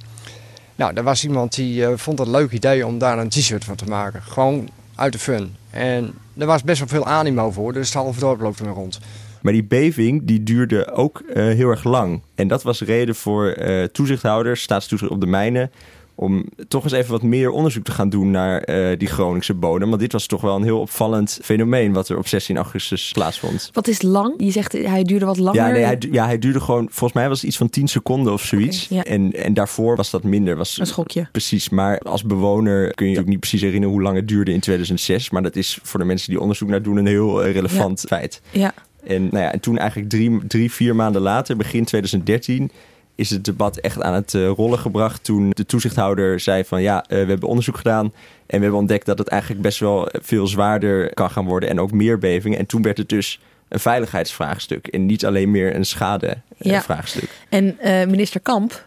nou, 0.76 0.94
er 0.94 1.04
was 1.04 1.24
iemand 1.24 1.56
die 1.56 1.86
vond 1.96 2.20
het 2.20 2.28
een 2.28 2.34
leuk 2.34 2.52
idee 2.52 2.86
om 2.86 2.98
daar 2.98 3.20
een 3.20 3.30
t-shirt 3.30 3.66
van 3.66 3.76
te 3.76 3.86
maken. 3.86 4.22
Gewoon 4.22 4.70
uit 4.96 5.14
de 5.14 5.20
fun. 5.20 5.56
En 5.70 6.14
er 6.38 6.46
was 6.46 6.64
best 6.64 6.80
wel 6.80 6.88
veel 6.88 7.06
animo 7.06 7.52
voor, 7.52 7.74
dus 7.74 7.86
het 7.86 7.96
halve 7.96 8.20
dorp 8.20 8.42
loopt 8.42 8.60
er 8.60 8.68
rond. 8.68 9.00
Maar 9.48 9.56
die 9.56 9.66
beving 9.66 10.22
die 10.24 10.44
duurde 10.44 10.92
ook 10.92 11.22
uh, 11.28 11.34
heel 11.34 11.70
erg 11.70 11.84
lang. 11.84 12.22
En 12.36 12.48
dat 12.48 12.64
was 12.64 12.82
reden 12.82 13.16
voor 13.16 13.58
uh, 13.58 13.84
toezichthouders, 13.84 14.62
staatstoezicht 14.62 15.12
op 15.12 15.20
de 15.20 15.28
mijnen... 15.28 15.72
om 16.16 16.46
toch 16.68 16.84
eens 16.84 16.94
even 16.94 17.12
wat 17.12 17.22
meer 17.22 17.50
onderzoek 17.50 17.84
te 17.84 17.92
gaan 17.92 18.10
doen 18.10 18.32
naar 18.32 18.70
uh, 18.70 18.98
die 18.98 19.08
Groningse 19.08 19.54
bodem. 19.54 19.90
Want 19.90 20.02
dit 20.02 20.12
was 20.12 20.26
toch 20.26 20.42
wel 20.42 20.56
een 20.56 20.64
heel 20.64 20.80
opvallend 20.80 21.40
fenomeen... 21.44 21.94
wat 21.94 22.10
er 22.10 22.18
op 22.18 22.28
16 22.28 22.56
augustus 22.56 23.12
plaatsvond. 23.12 23.70
Wat 23.74 23.88
is 23.88 24.02
lang? 24.02 24.34
Je 24.38 24.52
zegt 24.52 24.72
hij 24.72 25.04
duurde 25.04 25.26
wat 25.26 25.38
langer. 25.38 25.62
Ja, 25.62 25.72
nee, 25.72 25.84
hij, 25.84 25.98
ja, 26.12 26.26
hij 26.26 26.40
duurde 26.40 26.60
gewoon... 26.60 26.88
Volgens 26.90 27.14
mij 27.14 27.28
was 27.28 27.38
het 27.38 27.48
iets 27.48 27.58
van 27.58 27.70
10 27.70 27.88
seconden 27.88 28.34
of 28.34 28.42
zoiets. 28.42 28.86
Okay, 28.86 28.98
ja. 28.98 29.04
en, 29.04 29.34
en 29.34 29.54
daarvoor 29.54 29.96
was 29.96 30.10
dat 30.10 30.24
minder. 30.24 30.58
Was, 30.58 30.80
een 30.80 30.88
schokje. 30.88 31.28
Precies, 31.32 31.70
maar 31.70 32.00
als 32.00 32.24
bewoner 32.24 32.94
kun 32.94 33.08
je 33.08 33.14
je 33.14 33.20
ook 33.20 33.26
niet 33.26 33.40
precies 33.40 33.62
herinneren... 33.62 33.96
hoe 33.96 34.04
lang 34.04 34.16
het 34.16 34.28
duurde 34.28 34.54
in 34.54 34.60
2006. 34.60 35.30
Maar 35.30 35.44
dat 35.44 35.56
is 35.56 35.80
voor 35.84 36.00
de 36.00 36.06
mensen 36.06 36.30
die 36.30 36.40
onderzoek 36.42 36.70
naar 36.70 36.82
doen... 36.82 36.98
een 36.98 37.08
heel 37.08 37.44
relevant 37.44 38.02
ja. 38.02 38.18
feit. 38.18 38.42
Ja. 38.52 38.74
En, 39.08 39.22
nou 39.22 39.44
ja, 39.44 39.52
en 39.52 39.60
toen 39.60 39.78
eigenlijk 39.78 40.10
drie, 40.10 40.48
drie, 40.48 40.72
vier 40.72 40.96
maanden 40.96 41.22
later, 41.22 41.58
begin 41.58 41.86
2013, 41.86 42.72
is 43.16 43.30
het 43.30 43.46
debat 43.46 43.78
echt 43.78 44.02
aan 44.02 44.14
het 44.14 44.34
uh, 44.34 44.50
rollen 44.50 44.80
gebracht. 44.80 45.24
Toen 45.24 45.50
de 45.50 45.66
toezichthouder 45.66 46.40
zei 46.40 46.64
van 46.64 46.82
ja, 46.82 47.04
uh, 47.04 47.08
we 47.08 47.30
hebben 47.30 47.50
onderzoek 47.50 47.78
gedaan. 47.78 48.06
En 48.06 48.58
we 48.58 48.62
hebben 48.62 48.80
ontdekt 48.80 49.06
dat 49.06 49.18
het 49.18 49.28
eigenlijk 49.28 49.62
best 49.62 49.80
wel 49.80 50.10
veel 50.12 50.48
zwaarder 50.48 51.14
kan 51.14 51.30
gaan 51.30 51.46
worden. 51.46 51.70
En 51.70 51.80
ook 51.80 51.92
meer 51.92 52.18
bevingen. 52.18 52.60
En 52.60 52.66
toen 52.66 52.82
werd 52.82 52.98
het 52.98 53.10
dus 53.10 53.40
een 53.68 53.80
veiligheidsvraagstuk. 53.80 54.88
En 54.88 55.06
niet 55.06 55.26
alleen 55.26 55.52
meer 55.52 55.76
een 55.76 55.86
schadevraagstuk. 55.86 57.30
Ja. 57.50 57.58
En 57.58 57.78
uh, 57.84 58.06
minister 58.06 58.40
Kamp, 58.40 58.86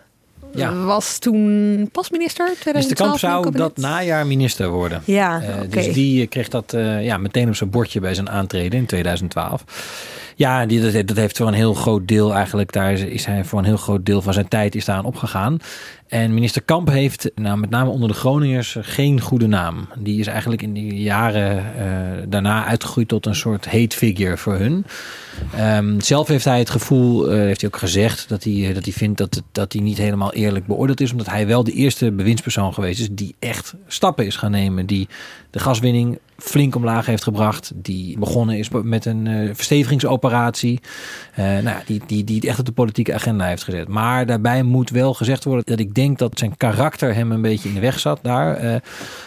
ja. 0.54 0.74
was 0.74 1.18
toen 1.18 1.88
pas 1.92 2.10
minister. 2.10 2.46
2012, 2.60 2.76
dus 2.76 2.88
de 2.88 3.04
Kamp 3.04 3.18
zou 3.18 3.56
dat 3.56 3.76
najaar 3.76 4.26
minister 4.26 4.68
worden. 4.68 5.02
Ja, 5.04 5.42
uh, 5.42 5.48
okay. 5.48 5.68
Dus 5.68 5.92
die 5.92 6.26
kreeg 6.26 6.48
dat 6.48 6.72
uh, 6.74 7.04
ja, 7.04 7.18
meteen 7.18 7.48
op 7.48 7.54
zijn 7.54 7.70
bordje 7.70 8.00
bij 8.00 8.14
zijn 8.14 8.30
aantreden 8.30 8.78
in 8.78 8.86
2012. 8.86 9.64
Ja, 10.40 10.66
die, 10.66 10.80
dat, 10.80 11.06
dat 11.06 11.16
heeft 11.16 11.36
voor 11.36 11.46
een 11.46 11.54
heel 11.54 11.74
groot 11.74 12.08
deel 12.08 12.34
eigenlijk, 12.34 12.72
daar 12.72 12.92
is, 12.92 13.24
hij 13.24 13.44
voor 13.44 13.58
een 13.58 13.64
heel 13.64 13.76
groot 13.76 14.06
deel 14.06 14.22
van 14.22 14.32
zijn 14.32 14.48
tijd 14.48 14.74
is 14.74 14.84
daar 14.84 14.96
aan 14.96 15.04
opgegaan. 15.04 15.58
En 16.08 16.34
minister 16.34 16.62
Kamp 16.62 16.88
heeft, 16.88 17.30
nou, 17.34 17.58
met 17.58 17.70
name 17.70 17.90
onder 17.90 18.08
de 18.08 18.14
Groningers, 18.14 18.76
geen 18.80 19.20
goede 19.20 19.46
naam. 19.46 19.88
Die 19.98 20.20
is 20.20 20.26
eigenlijk 20.26 20.62
in 20.62 20.72
die 20.72 20.94
jaren 20.94 21.56
uh, 21.56 22.24
daarna 22.28 22.64
uitgegroeid 22.64 23.08
tot 23.08 23.26
een 23.26 23.34
soort 23.34 23.66
hate 23.66 23.96
figure 23.96 24.36
voor 24.36 24.54
hun. 24.54 24.84
Um, 25.58 26.00
zelf 26.00 26.28
heeft 26.28 26.44
hij 26.44 26.58
het 26.58 26.70
gevoel, 26.70 27.32
uh, 27.32 27.38
heeft 27.38 27.60
hij 27.60 27.70
ook 27.70 27.78
gezegd, 27.78 28.28
dat 28.28 28.44
hij, 28.44 28.70
dat 28.74 28.84
hij 28.84 28.92
vindt 28.92 29.18
dat, 29.18 29.42
dat 29.52 29.72
hij 29.72 29.82
niet 29.82 29.98
helemaal 29.98 30.32
eerlijk 30.32 30.66
beoordeeld 30.66 31.00
is. 31.00 31.10
Omdat 31.10 31.30
hij 31.30 31.46
wel 31.46 31.64
de 31.64 31.72
eerste 31.72 32.12
bewindspersoon 32.12 32.74
geweest 32.74 33.00
is 33.00 33.08
die 33.10 33.34
echt 33.38 33.74
stappen 33.86 34.26
is 34.26 34.36
gaan 34.36 34.50
nemen. 34.50 34.86
Die 34.86 35.08
de 35.50 35.58
gaswinning 35.58 36.18
flink 36.40 36.74
omlaag 36.74 37.06
heeft 37.06 37.22
gebracht. 37.22 37.72
Die 37.74 38.18
begonnen 38.18 38.58
is 38.58 38.68
met 38.82 39.04
een 39.04 39.26
uh, 39.26 39.50
verstevigingsoperatie. 39.54 40.80
Uh, 41.38 41.44
nou 41.44 41.62
ja, 41.62 41.82
die, 41.86 42.00
die, 42.06 42.24
die 42.24 42.36
het 42.36 42.44
echt 42.44 42.58
op 42.58 42.64
de 42.64 42.72
politieke 42.72 43.14
agenda 43.14 43.46
heeft 43.46 43.62
gezet. 43.62 43.88
Maar 43.88 44.26
daarbij 44.26 44.62
moet 44.62 44.90
wel 44.90 45.14
gezegd 45.14 45.44
worden 45.44 45.64
dat 45.66 45.78
ik 45.78 45.94
denk 45.94 46.18
dat 46.18 46.38
zijn 46.38 46.56
karakter 46.56 47.14
hem 47.14 47.32
een 47.32 47.42
beetje 47.42 47.68
in 47.68 47.74
de 47.74 47.80
weg 47.80 47.98
zat 47.98 48.18
daar. 48.22 48.64
Uh, 48.64 48.74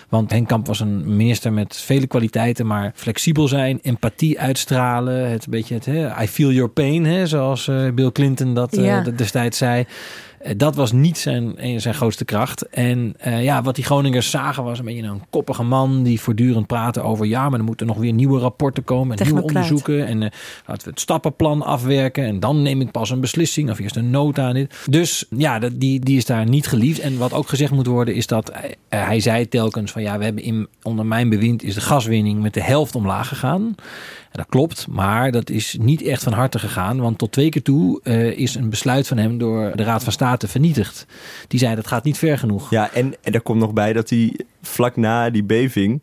want 0.10 0.32
Henk 0.32 0.48
Kamp 0.48 0.68
was 0.68 0.80
een 0.80 1.16
minister 1.16 1.54
met 1.54 1.78
vele 1.78 2.08
kwaliteiten, 2.08 2.68
maar 2.68 2.92
flexibel 2.96 3.48
zijn, 3.48 3.80
empathie 3.82 4.40
uitstralen. 4.40 5.30
Het 5.30 5.46
een 5.46 5.52
beetje 5.52 5.74
het 5.74 5.86
hè, 5.86 6.22
I 6.24 6.28
feel 6.28 6.52
your 6.52 6.70
pain, 6.70 7.06
hè, 7.06 7.28
zoals 7.28 7.70
Bill 7.96 8.12
Clinton 8.12 8.54
dat 8.54 8.76
Ja. 8.76 9.02
destijds 9.02 9.58
zei. 9.58 9.86
Eh, 10.44 10.54
dat 10.58 10.76
was 10.76 10.92
niet 10.92 11.18
zijn, 11.18 11.56
zijn 11.82 11.94
grootste 11.94 12.26
kracht. 12.26 12.70
En 12.70 13.16
ja, 13.40 13.62
wat 13.62 13.76
die 13.76 13.84
Groningers 13.84 14.30
zagen 14.30 14.64
was 14.64 14.80
een 14.80 14.86
beetje 14.86 15.04
een 15.04 15.24
koppige 15.30 15.64
man 15.64 16.04
die 16.04 16.22
voortdurend 16.22 16.68
praatte 16.68 17.02
over 17.04 17.26
ja, 17.26 17.50
maar 17.50 17.60
er 17.60 17.66
moeten 17.66 17.88
nog 17.88 17.98
weer 17.98 18.14
nieuwe 18.14 18.40
rapporten 18.40 18.84
komen 18.84 19.18
en 19.18 19.26
nieuwe 19.26 19.44
onderzoeken. 19.44 20.06
En 20.06 20.22
uh, 20.22 20.28
laten 20.66 20.84
we 20.84 20.90
het 20.90 21.00
stappenplan 21.00 21.62
afwerken 21.62 22.26
en 22.26 22.40
dan 22.40 22.62
neem 22.62 22.82
ik 22.82 22.92
pas 22.92 23.10
een 23.10 23.20
beslissing 23.20 23.70
of 23.70 23.80
eerst 23.80 23.96
een 23.96 24.10
nota 24.10 24.48
aan 24.48 24.54
dit. 24.54 24.76
Dus 24.90 25.26
ja, 25.30 25.60
dat, 25.60 25.80
die, 25.80 26.00
die 26.00 26.18
is 26.18 26.26
daar 26.26 26.50
niet 26.50 26.68
geliefd. 26.68 27.00
En 27.00 27.18
wat 27.18 27.34
ook 27.34 27.50
gezegd 27.50 27.72
moet 27.72 27.88
worden 27.88 28.16
is 28.16 28.28
dat 28.28 28.52
hij 28.90 29.20
zei 29.20 29.48
telkens 29.48 29.92
van 29.92 30.02
ja, 30.02 30.18
we 30.18 30.24
hebben 30.24 30.44
in, 30.44 30.68
onder 30.82 31.06
mijn 31.06 31.30
bewind 31.30 31.64
is 31.64 31.74
de 31.74 31.82
gaswinning 31.82 32.42
met 32.42 32.54
de 32.54 32.62
helft 32.64 32.96
omlaag 32.96 33.28
gegaan. 33.28 33.76
En 34.32 34.40
dat 34.40 34.50
klopt, 34.50 34.88
maar 34.88 35.32
dat 35.32 35.50
is 35.50 35.78
niet 35.80 36.02
echt 36.02 36.24
van 36.24 36.34
harte 36.34 36.60
gegaan. 36.60 37.00
Want 37.00 37.18
tot 37.18 37.32
twee 37.32 37.50
keer 37.50 37.62
toe 37.62 38.00
uh, 38.04 38.38
is 38.38 38.56
een 38.56 38.70
besluit 38.70 39.08
van 39.08 39.18
hem 39.18 39.38
door 39.38 39.72
de 39.76 39.84
Raad 39.84 40.04
van 40.04 40.12
State 40.12 40.48
vernietigd. 40.48 41.06
Die 41.48 41.60
zei 41.60 41.76
dat 41.76 41.88
gaat 41.88 42.04
niet 42.04 42.18
ver 42.18 42.38
genoeg. 42.38 42.70
Ja, 42.70 42.92
en, 42.94 43.14
en 43.22 43.34
er 43.34 43.42
komt 43.42 43.60
nog 43.60 43.74
bij 43.74 43.94
dat 43.94 44.10
hij 44.10 44.40
vlak 44.62 44.96
na 44.96 45.30
die 45.30 45.44
beving... 45.44 46.02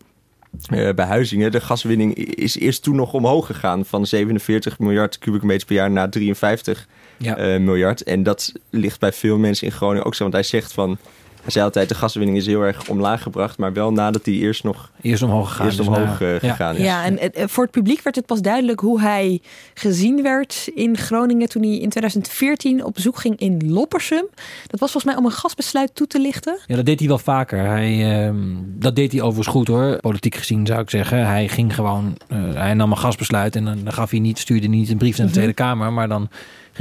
Uh, 0.72 0.94
bij 0.94 1.06
Huizingen, 1.06 1.50
de 1.50 1.60
gaswinning 1.60 2.14
is 2.14 2.58
eerst 2.58 2.82
toen 2.82 2.96
nog 2.96 3.12
omhoog 3.12 3.46
gegaan. 3.46 3.84
Van 3.84 4.06
47 4.06 4.78
miljard 4.78 5.18
kubieke 5.18 5.46
meters 5.46 5.64
per 5.64 5.74
jaar 5.74 5.90
naar 5.90 6.10
53 6.10 6.86
ja. 7.16 7.38
uh, 7.38 7.60
miljard. 7.60 8.02
En 8.02 8.22
dat 8.22 8.52
ligt 8.70 9.00
bij 9.00 9.12
veel 9.12 9.38
mensen 9.38 9.66
in 9.66 9.72
Groningen 9.72 10.04
ook 10.04 10.14
zo. 10.14 10.22
Want 10.22 10.34
hij 10.34 10.42
zegt 10.42 10.72
van... 10.72 10.98
Hij 11.42 11.50
zei 11.50 11.64
altijd, 11.64 11.88
de 11.88 11.94
gaswinning 11.94 12.36
is 12.36 12.46
heel 12.46 12.62
erg 12.62 12.88
omlaag 12.88 13.22
gebracht, 13.22 13.58
maar 13.58 13.72
wel 13.72 13.92
nadat 13.92 14.24
hij 14.24 14.34
eerst 14.34 14.64
nog 14.64 14.90
eerst 15.00 15.22
omhoog 15.22 15.48
gegaan, 15.48 15.66
eerst 15.66 15.80
omhoog, 15.80 16.20
uh, 16.20 16.34
gegaan 16.38 16.74
ja. 16.74 16.78
is. 16.78 16.84
Ja, 16.84 17.04
en 17.04 17.18
uh, 17.22 17.44
voor 17.46 17.62
het 17.62 17.72
publiek 17.72 18.02
werd 18.02 18.16
het 18.16 18.26
pas 18.26 18.40
duidelijk 18.40 18.80
hoe 18.80 19.00
hij 19.00 19.40
gezien 19.74 20.22
werd 20.22 20.70
in 20.74 20.96
Groningen 20.96 21.48
toen 21.48 21.62
hij 21.62 21.78
in 21.78 21.88
2014 21.88 22.84
op 22.84 22.94
bezoek 22.94 23.18
ging 23.18 23.38
in 23.38 23.72
Loppersum. 23.72 24.24
Dat 24.66 24.80
was 24.80 24.90
volgens 24.90 25.04
mij 25.04 25.16
om 25.16 25.24
een 25.24 25.30
gasbesluit 25.30 25.94
toe 25.94 26.06
te 26.06 26.20
lichten. 26.20 26.58
Ja, 26.66 26.76
dat 26.76 26.86
deed 26.86 26.98
hij 26.98 27.08
wel 27.08 27.18
vaker. 27.18 27.58
Hij, 27.58 28.26
uh, 28.28 28.34
dat 28.64 28.96
deed 28.96 29.12
hij 29.12 29.20
overigens 29.20 29.56
goed 29.56 29.68
hoor, 29.68 30.00
politiek 30.00 30.34
gezien 30.34 30.66
zou 30.66 30.80
ik 30.80 30.90
zeggen. 30.90 31.26
Hij 31.26 31.48
ging 31.48 31.74
gewoon, 31.74 32.16
eh, 32.28 32.38
hij 32.54 32.74
nam 32.74 32.90
een 32.90 32.98
gasbesluit 32.98 33.56
en 33.56 33.64
dan 33.64 33.92
gaf 33.92 34.10
hij 34.10 34.20
niet, 34.20 34.38
stuurde 34.38 34.66
niet 34.66 34.90
een 34.90 34.98
brief 34.98 35.18
naar 35.18 35.26
de 35.26 35.32
Tweede 35.32 35.52
Kamer, 35.52 35.92
maar 35.92 36.08
dan 36.08 36.28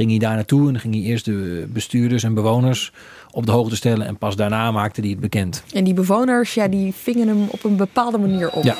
ging 0.00 0.10
hij 0.12 0.28
daar 0.28 0.34
naartoe 0.34 0.66
en 0.66 0.72
dan 0.72 0.80
ging 0.80 0.94
hij 0.94 1.02
eerst 1.02 1.24
de 1.24 1.66
bestuurders 1.72 2.22
en 2.22 2.34
bewoners 2.34 2.92
op 3.30 3.46
de 3.46 3.52
hoogte 3.52 3.76
stellen 3.76 4.06
en 4.06 4.16
pas 4.16 4.36
daarna 4.36 4.70
maakte 4.70 5.00
hij 5.00 5.10
het 5.10 5.20
bekend. 5.20 5.62
En 5.72 5.84
die 5.84 5.94
bewoners, 5.94 6.54
ja, 6.54 6.68
die 6.68 6.94
vingen 6.94 7.28
hem 7.28 7.48
op 7.50 7.64
een 7.64 7.76
bepaalde 7.76 8.18
manier 8.18 8.50
op. 8.50 8.64
Ja. 8.64 8.76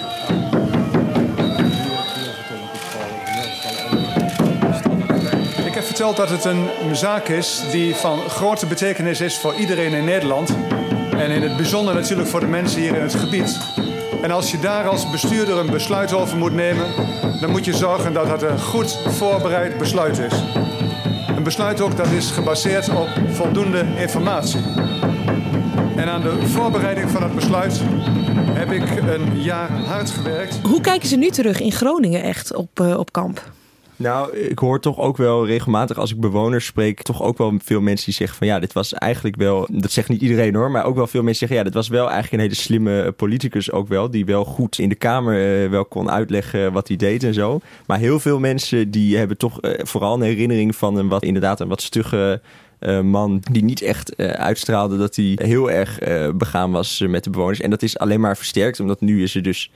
Ik 5.67 5.75
heb 5.75 5.85
verteld 5.85 6.17
dat 6.17 6.31
het 6.31 6.45
een 6.45 6.97
zaak 6.97 7.29
is 7.29 7.63
die 7.73 7.95
van 7.95 8.19
grote 8.19 8.67
betekenis 8.67 9.21
is 9.21 9.39
voor 9.39 9.55
iedereen 9.55 9.93
in 9.93 10.05
Nederland. 10.05 10.57
En 11.11 11.31
in 11.31 11.43
het 11.43 11.57
bijzonder 11.57 11.95
natuurlijk 11.95 12.29
voor 12.29 12.41
de 12.41 12.47
mensen 12.47 12.81
hier 12.81 12.95
in 12.95 13.03
het 13.03 13.15
gebied. 13.15 13.59
En 14.23 14.31
als 14.31 14.51
je 14.51 14.59
daar 14.59 14.89
als 14.89 15.11
bestuurder 15.11 15.59
een 15.59 15.71
besluit 15.71 16.13
over 16.13 16.37
moet 16.37 16.53
nemen, 16.53 16.87
dan 17.41 17.51
moet 17.51 17.65
je 17.65 17.73
zorgen 17.73 18.13
dat 18.13 18.27
dat 18.27 18.43
een 18.43 18.61
goed 18.61 18.99
voorbereid 19.07 19.79
besluit 19.79 20.19
is. 20.19 20.35
Een 21.41 21.47
besluit 21.47 21.81
ook 21.81 21.97
dat 21.97 22.11
is 22.11 22.31
gebaseerd 22.31 22.89
op 22.89 23.09
voldoende 23.29 23.85
informatie. 23.97 24.61
En 25.97 26.09
aan 26.09 26.21
de 26.21 26.47
voorbereiding 26.47 27.11
van 27.11 27.23
het 27.23 27.35
besluit 27.35 27.81
heb 28.53 28.71
ik 28.71 28.91
een 28.91 29.43
jaar 29.43 29.71
hard 29.73 30.11
gewerkt. 30.11 30.59
Hoe 30.63 30.81
kijken 30.81 31.09
ze 31.09 31.17
nu 31.17 31.31
terug 31.31 31.61
in 31.61 31.73
Groningen 31.73 32.23
echt 32.23 32.55
op, 32.55 32.81
uh, 32.81 32.99
op 32.99 33.13
kamp? 33.13 33.43
Nou, 34.01 34.37
ik 34.37 34.59
hoor 34.59 34.81
toch 34.81 34.99
ook 34.99 35.17
wel 35.17 35.47
regelmatig 35.47 35.99
als 35.99 36.11
ik 36.11 36.21
bewoners 36.21 36.67
spreek, 36.67 37.03
toch 37.03 37.23
ook 37.23 37.39
wel 37.39 37.55
veel 37.63 37.81
mensen 37.81 38.05
die 38.05 38.15
zeggen 38.15 38.39
van 38.39 38.47
ja, 38.47 38.59
dit 38.59 38.73
was 38.73 38.95
eigenlijk 38.95 39.37
wel, 39.37 39.69
dat 39.71 39.91
zegt 39.91 40.09
niet 40.09 40.21
iedereen 40.21 40.55
hoor, 40.55 40.71
maar 40.71 40.85
ook 40.85 40.95
wel 40.95 41.07
veel 41.07 41.23
mensen 41.23 41.39
zeggen 41.39 41.57
ja, 41.57 41.65
dit 41.65 41.75
was 41.75 41.89
wel 41.89 42.05
eigenlijk 42.05 42.33
een 42.33 42.41
hele 42.41 42.55
slimme 42.55 43.13
politicus 43.13 43.73
ook 43.73 43.89
wel, 43.89 44.11
die 44.11 44.25
wel 44.25 44.45
goed 44.45 44.79
in 44.79 44.89
de 44.89 44.95
Kamer 44.95 45.63
uh, 45.65 45.71
wel 45.71 45.85
kon 45.85 46.11
uitleggen 46.11 46.73
wat 46.73 46.89
hij 46.89 46.97
deed 46.97 47.23
en 47.23 47.35
zo. 47.35 47.61
Maar 47.87 47.99
heel 47.99 48.21
veel 48.21 48.39
mensen 48.39 48.91
die 48.91 49.17
hebben 49.17 49.37
toch 49.37 49.65
uh, 49.65 49.71
vooral 49.79 50.15
een 50.15 50.23
herinnering 50.23 50.77
van 50.77 50.97
een 50.97 51.09
wat 51.09 51.23
inderdaad 51.23 51.61
een 51.61 51.69
wat 51.69 51.83
stugge 51.83 52.41
eh, 52.81 53.01
man 53.01 53.43
die 53.51 53.65
niet 53.65 53.83
echt 53.83 54.15
eh, 54.15 54.29
uitstraalde 54.29 54.97
dat 54.97 55.17
hij 55.17 55.39
heel 55.43 55.71
erg 55.71 55.99
eh, 55.99 56.29
begaan 56.35 56.71
was 56.71 57.05
met 57.09 57.25
de 57.25 57.31
bewoners. 57.31 57.61
En 57.61 57.71
dat 57.71 57.83
is 57.83 57.99
alleen 57.99 58.21
maar 58.21 58.37
versterkt, 58.37 58.81
omdat 58.81 59.01
nu 59.01 59.23
is 59.23 59.35
er 59.35 59.43
dus 59.43 59.71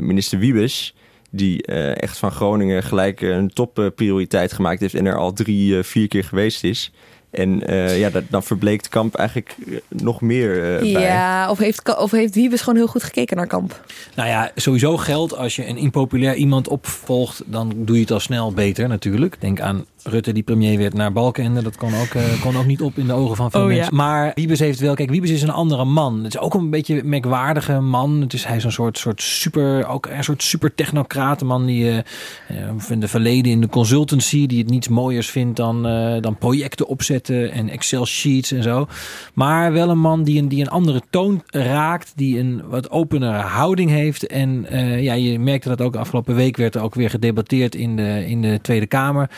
minister 0.00 0.38
Wiebes 0.38 0.94
die 1.36 1.62
echt 1.66 2.18
van 2.18 2.30
Groningen 2.30 2.82
gelijk 2.82 3.20
een 3.20 3.52
topprioriteit 3.52 4.52
gemaakt 4.52 4.80
heeft 4.80 4.94
en 4.94 5.06
er 5.06 5.16
al 5.16 5.32
drie, 5.32 5.82
vier 5.82 6.08
keer 6.08 6.24
geweest 6.24 6.64
is. 6.64 6.92
En 7.36 7.70
uh, 7.70 7.98
ja, 7.98 8.10
dat, 8.10 8.22
dan 8.28 8.42
verbleekt 8.42 8.88
Kamp 8.88 9.14
eigenlijk 9.14 9.54
eh, 9.66 9.76
nog 9.88 10.20
meer 10.20 10.80
uh, 10.82 10.90
Ja, 10.92 11.50
of 11.50 11.58
heeft, 11.58 11.96
of 11.96 12.10
heeft 12.10 12.34
Wiebes 12.34 12.60
gewoon 12.60 12.76
heel 12.76 12.86
goed 12.86 13.02
gekeken 13.02 13.36
naar 13.36 13.46
Kamp? 13.46 13.84
Nou 14.14 14.28
ja, 14.28 14.50
sowieso 14.54 14.96
geldt 14.96 15.36
als 15.36 15.56
je 15.56 15.66
een 15.66 15.76
impopulair 15.76 16.34
iemand 16.34 16.68
opvolgt, 16.68 17.42
dan 17.46 17.72
doe 17.76 17.96
je 17.96 18.02
het 18.02 18.10
al 18.10 18.20
snel 18.20 18.52
beter 18.52 18.88
natuurlijk. 18.88 19.40
Denk 19.40 19.60
aan 19.60 19.84
Rutte 20.02 20.32
die 20.32 20.42
premier 20.42 20.78
werd 20.78 20.94
naar 20.94 21.12
Balkenende. 21.12 21.62
Dat 21.62 21.76
kon 21.76 21.94
ook, 21.94 22.14
uh, 22.14 22.40
kon 22.40 22.56
ook 22.56 22.66
niet 22.66 22.80
op 22.80 22.98
in 22.98 23.06
de 23.06 23.12
ogen 23.12 23.36
van 23.36 23.50
veel 23.50 23.60
oh, 23.60 23.66
mensen. 23.66 23.94
Maar 23.94 24.32
Wiebes 24.34 24.58
heeft 24.58 24.80
wel... 24.80 24.94
Kijk, 24.94 25.10
Wiebes 25.10 25.30
is 25.30 25.42
een 25.42 25.50
andere 25.50 25.84
man. 25.84 26.24
Het 26.24 26.34
is 26.34 26.40
ook 26.40 26.54
een 26.54 26.70
beetje 26.70 26.98
een 26.98 27.08
merkwaardige 27.08 27.80
man. 27.80 28.20
Het 28.20 28.32
is, 28.32 28.44
hij 28.44 28.56
is 28.56 28.64
een 28.64 28.72
soort, 28.72 28.98
soort 28.98 29.22
super... 29.22 29.86
Ook 29.86 30.06
een 30.06 30.24
soort 30.24 30.42
super 30.42 30.74
technocratenman 30.74 31.66
die... 31.66 31.84
Uh, 31.84 31.98
van 32.76 32.98
de 32.98 33.08
verleden 33.08 33.52
in 33.52 33.60
de 33.60 33.68
consultancy... 33.68 34.46
die 34.46 34.58
het 34.58 34.70
niets 34.70 34.88
mooiers 34.88 35.30
vindt 35.30 35.56
dan, 35.56 35.86
uh, 35.86 36.20
dan 36.20 36.36
projecten 36.38 36.86
opzetten... 36.86 37.52
en 37.52 37.68
Excel-sheets 37.68 38.52
en 38.52 38.62
zo. 38.62 38.86
Maar 39.34 39.72
wel 39.72 39.90
een 39.90 39.98
man 39.98 40.22
die 40.22 40.38
een, 40.38 40.48
die 40.48 40.60
een 40.60 40.70
andere 40.70 41.02
toon 41.10 41.42
raakt... 41.46 42.12
die 42.16 42.38
een 42.38 42.62
wat 42.68 42.90
openere 42.90 43.38
houding 43.38 43.90
heeft. 43.90 44.26
En 44.26 44.66
ja, 45.02 45.14
je 45.14 45.38
merkte 45.38 45.68
dat 45.68 45.80
ook 45.80 45.96
afgelopen 45.96 46.34
week... 46.34 46.56
werd 46.56 46.74
er 46.74 46.82
ook 46.82 46.94
weer 46.94 47.10
gedebatteerd 47.10 47.74
in 47.74 47.96
de, 47.96 48.26
in 48.26 48.42
de 48.42 48.58
Tweede 48.62 48.86
Kamer... 48.86 49.30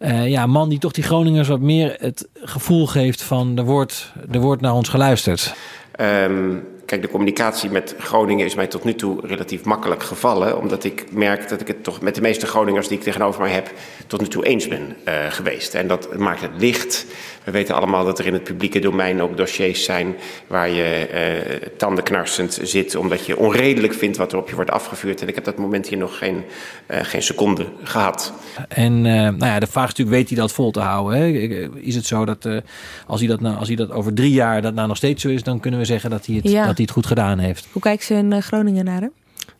Uh, 0.00 0.28
ja, 0.28 0.46
man 0.46 0.68
die 0.68 0.78
toch 0.78 0.92
die 0.92 1.04
Groningers 1.04 1.48
wat 1.48 1.60
meer 1.60 1.96
het 1.98 2.28
gevoel 2.34 2.86
geeft 2.86 3.22
van 3.22 3.58
er 3.58 3.64
wordt, 3.64 4.12
er 4.30 4.40
wordt 4.40 4.62
naar 4.62 4.74
ons 4.74 4.88
geluisterd. 4.88 5.54
Um, 6.00 6.66
kijk, 6.86 7.02
de 7.02 7.08
communicatie 7.08 7.70
met 7.70 7.94
Groningen 7.98 8.46
is 8.46 8.54
mij 8.54 8.66
tot 8.66 8.84
nu 8.84 8.94
toe 8.94 9.26
relatief 9.26 9.64
makkelijk 9.64 10.02
gevallen. 10.02 10.58
Omdat 10.58 10.84
ik 10.84 11.12
merk 11.12 11.48
dat 11.48 11.60
ik 11.60 11.66
het 11.66 11.84
toch 11.84 12.00
met 12.00 12.14
de 12.14 12.20
meeste 12.20 12.46
Groningers 12.46 12.88
die 12.88 12.98
ik 12.98 13.02
tegenover 13.02 13.40
mij 13.40 13.50
heb 13.50 13.72
tot 14.06 14.20
nu 14.20 14.26
toe 14.26 14.46
eens 14.46 14.68
ben 14.68 14.96
uh, 15.08 15.14
geweest. 15.28 15.74
En 15.74 15.88
dat 15.88 16.16
maakt 16.16 16.40
het 16.40 16.50
licht. 16.58 17.06
We 17.44 17.50
weten 17.50 17.74
allemaal 17.74 18.04
dat 18.04 18.18
er 18.18 18.26
in 18.26 18.32
het 18.32 18.44
publieke 18.44 18.78
domein 18.78 19.22
ook 19.22 19.36
dossiers 19.36 19.84
zijn 19.84 20.16
waar 20.46 20.68
je 20.68 21.08
uh, 21.12 21.68
tandenknarsend 21.76 22.58
zit. 22.62 22.94
Omdat 22.94 23.26
je 23.26 23.36
onredelijk 23.36 23.94
vindt 23.94 24.16
wat 24.16 24.32
er 24.32 24.38
op 24.38 24.48
je 24.48 24.54
wordt 24.54 24.70
afgevuurd. 24.70 25.22
En 25.22 25.28
ik 25.28 25.34
heb 25.34 25.44
dat 25.44 25.56
moment 25.56 25.88
hier 25.88 25.98
nog 25.98 26.18
geen, 26.18 26.44
uh, 26.90 26.98
geen 27.02 27.22
seconde 27.22 27.66
gehad. 27.82 28.32
En 28.68 29.02
nou 29.02 29.38
ja, 29.38 29.58
de 29.58 29.66
vraag 29.66 29.84
is 29.84 29.90
natuurlijk, 29.90 30.16
weet 30.16 30.28
hij 30.28 30.38
dat 30.38 30.52
vol 30.52 30.70
te 30.70 30.80
houden? 30.80 31.18
Hè? 31.18 31.26
Is 31.80 31.94
het 31.94 32.06
zo 32.06 32.24
dat 32.24 32.48
als, 33.06 33.20
hij 33.20 33.28
dat 33.28 33.40
nou, 33.40 33.56
als 33.56 33.68
hij 33.68 33.76
dat 33.76 33.90
over 33.90 34.14
drie 34.14 34.32
jaar 34.32 34.62
dat 34.62 34.74
nou 34.74 34.88
nog 34.88 34.96
steeds 34.96 35.22
zo 35.22 35.28
is, 35.28 35.42
dan 35.42 35.60
kunnen 35.60 35.80
we 35.80 35.86
zeggen 35.86 36.10
dat 36.10 36.26
hij 36.26 36.36
het, 36.36 36.50
ja. 36.50 36.66
dat 36.66 36.76
hij 36.76 36.84
het 36.84 36.90
goed 36.90 37.06
gedaan 37.06 37.38
heeft. 37.38 37.68
Hoe 37.72 37.82
kijkt 37.82 38.04
ze 38.04 38.14
in 38.14 38.42
Groningen 38.42 38.84
naar 38.84 39.00
hem? 39.00 39.12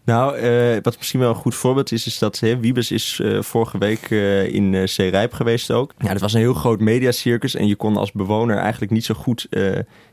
Nou, 0.09 0.39
uh, 0.39 0.77
wat 0.83 0.97
misschien 0.97 1.21
wel 1.21 1.29
een 1.29 1.35
goed 1.35 1.55
voorbeeld 1.55 1.93
is, 1.93 2.07
is 2.07 2.19
dat 2.19 2.39
hè, 2.39 2.59
Wiebes 2.59 2.91
is 2.91 3.21
uh, 3.23 3.43
vorige 3.43 3.79
week 3.79 4.11
uh, 4.11 4.55
in 4.55 4.73
uh, 4.73 4.87
Zeerijp 4.87 5.33
geweest 5.33 5.71
ook. 5.71 5.95
Ja, 5.99 6.13
dat 6.13 6.21
was 6.21 6.33
een 6.33 6.41
heel 6.41 6.55
groot 6.55 6.81
mediacircus 6.81 7.55
en 7.55 7.67
je 7.67 7.77
kon 7.77 7.97
als 7.97 8.13
bewoner 8.13 8.57
eigenlijk 8.57 8.93
niet 8.93 9.05
zo 9.05 9.15
goed 9.15 9.47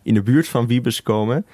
in 0.03 0.13
de 0.13 0.21
buurt 0.21 0.47
van 0.47 0.67
Wiebes 0.67 1.03
komen. 1.03 1.45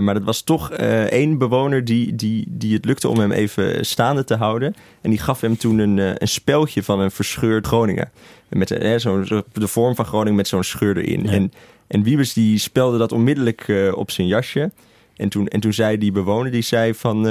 maar 0.00 0.14
dat 0.14 0.22
was 0.22 0.42
toch 0.42 0.70
één 1.08 1.38
bewoner 1.38 1.84
die, 1.84 2.14
die, 2.14 2.44
die 2.48 2.74
het 2.74 2.84
lukte 2.84 3.08
om 3.08 3.18
hem 3.18 3.32
even 3.32 3.86
staande 3.86 4.24
te 4.24 4.36
houden. 4.36 4.74
En 5.00 5.10
die 5.10 5.18
gaf 5.18 5.40
hem 5.40 5.56
toen 5.56 5.78
een, 5.78 5.98
een 5.98 6.28
speltje 6.28 6.82
van 6.82 7.00
een 7.00 7.10
verscheurd 7.10 7.66
Groningen. 7.66 8.10
Met 8.48 8.68
zo, 8.96 9.22
zo, 9.22 9.42
de 9.52 9.68
vorm 9.68 9.94
van 9.94 10.04
Groningen 10.04 10.36
met 10.36 10.48
zo'n 10.48 10.64
scheur 10.64 10.96
erin. 10.96 11.22
Ja. 11.24 11.30
En, 11.30 11.52
en 11.86 12.02
Wiebes 12.02 12.32
die 12.32 12.58
spelde 12.58 12.98
dat 12.98 13.12
onmiddellijk 13.12 13.90
op 13.94 14.10
zijn 14.10 14.26
jasje. 14.26 14.70
En 15.16 15.28
toen, 15.28 15.48
en 15.48 15.60
toen 15.60 15.72
zei 15.72 15.98
die 15.98 16.12
bewoner, 16.12 16.52
die 16.52 16.62
zei 16.62 16.94
van 16.94 17.26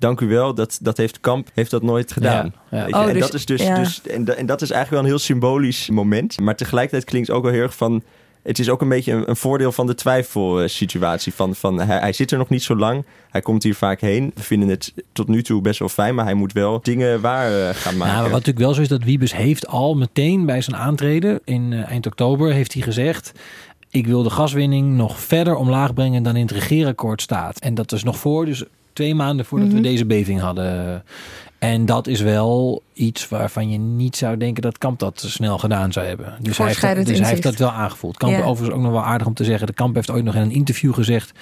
dank 0.00 0.20
u 0.20 0.28
wel, 0.28 0.54
dat, 0.54 0.78
dat 0.82 0.96
heeft 0.96 1.20
Kamp 1.20 1.48
heeft 1.54 1.70
dat 1.70 1.82
nooit 1.82 2.12
gedaan. 2.12 2.54
Ja, 2.70 2.86
ja. 2.86 3.00
Oh, 3.00 3.08
en, 3.08 3.12
dus, 3.12 3.22
dat 3.22 3.34
is 3.34 3.44
dus, 3.44 3.66
dus, 3.74 4.02
en, 4.02 4.36
en 4.36 4.46
dat 4.46 4.62
is 4.62 4.70
eigenlijk 4.70 4.90
wel 4.90 5.00
een 5.00 5.16
heel 5.16 5.18
symbolisch 5.18 5.88
moment. 5.90 6.40
Maar 6.40 6.56
tegelijkertijd 6.56 7.04
klinkt 7.04 7.28
het 7.28 7.36
ook 7.36 7.42
wel 7.42 7.52
heel 7.52 7.62
erg 7.62 7.76
van... 7.76 8.02
Het 8.42 8.58
is 8.58 8.68
ook 8.68 8.80
een 8.80 8.88
beetje 8.88 9.12
een, 9.12 9.28
een 9.28 9.36
voordeel 9.36 9.72
van 9.72 9.86
de 9.86 9.94
twijfelsituatie. 9.94 11.34
Van, 11.34 11.54
van 11.54 11.80
hij, 11.80 11.98
hij, 11.98 12.12
zit 12.12 12.30
er 12.30 12.38
nog 12.38 12.48
niet 12.48 12.62
zo 12.62 12.76
lang. 12.76 13.04
Hij 13.30 13.40
komt 13.40 13.62
hier 13.62 13.74
vaak 13.74 14.00
heen. 14.00 14.32
We 14.34 14.42
vinden 14.42 14.68
het 14.68 14.94
tot 15.12 15.28
nu 15.28 15.42
toe 15.42 15.60
best 15.60 15.78
wel 15.78 15.88
fijn. 15.88 16.14
Maar 16.14 16.24
hij 16.24 16.34
moet 16.34 16.52
wel 16.52 16.80
dingen 16.82 17.20
waar 17.20 17.50
uh, 17.50 17.68
gaan 17.72 17.96
maken. 17.96 18.14
Nou, 18.14 18.22
wat 18.22 18.32
natuurlijk 18.32 18.58
wel 18.58 18.74
zo 18.74 18.80
is 18.80 18.88
dat 18.88 19.04
Wiebes 19.04 19.34
heeft 19.34 19.66
al 19.66 19.94
meteen 19.94 20.46
bij 20.46 20.60
zijn 20.60 20.76
aantreden 20.76 21.40
in 21.44 21.72
uh, 21.72 21.90
eind 21.90 22.06
oktober... 22.06 22.52
heeft 22.52 22.72
hij 22.72 22.82
gezegd 22.82 23.32
ik 23.90 24.06
wil 24.06 24.22
de 24.22 24.30
gaswinning 24.30 24.96
nog 24.96 25.20
verder 25.20 25.54
omlaag 25.54 25.94
brengen 25.94 26.22
dan 26.22 26.36
in 26.36 26.42
het 26.42 26.50
regeerakkoord 26.50 27.22
staat. 27.22 27.58
En 27.58 27.74
dat 27.74 27.92
is 27.92 28.02
nog 28.02 28.18
voor, 28.18 28.44
dus 28.44 28.64
twee 29.00 29.14
maanden 29.14 29.46
voordat 29.46 29.68
we 29.68 29.74
mhm. 29.74 29.82
deze 29.82 30.06
beving 30.06 30.40
hadden. 30.40 31.02
En 31.58 31.86
dat 31.86 32.06
is 32.06 32.20
wel 32.20 32.82
iets 32.92 33.28
waarvan 33.28 33.70
je 33.70 33.78
niet 33.78 34.16
zou 34.16 34.36
denken 34.36 34.62
dat 34.62 34.78
Kamp 34.78 34.98
dat 34.98 35.24
snel 35.26 35.58
gedaan 35.58 35.92
zou 35.92 36.06
hebben. 36.06 36.36
Dus, 36.40 36.58
hij 36.58 36.66
heeft, 36.66 37.06
dus 37.06 37.18
hij 37.18 37.28
heeft 37.28 37.42
dat 37.42 37.56
wel 37.56 37.70
aangevoeld. 37.70 38.16
Kamp 38.16 38.32
ja. 38.32 38.42
overigens 38.42 38.76
ook 38.76 38.82
nog 38.82 38.92
wel 38.92 39.04
aardig 39.04 39.26
om 39.26 39.34
te 39.34 39.44
zeggen. 39.44 39.66
De 39.66 39.72
Kamp 39.72 39.94
heeft 39.94 40.10
ooit 40.10 40.24
nog 40.24 40.34
in 40.34 40.40
een 40.40 40.50
interview 40.50 40.94
gezegd 40.94 41.32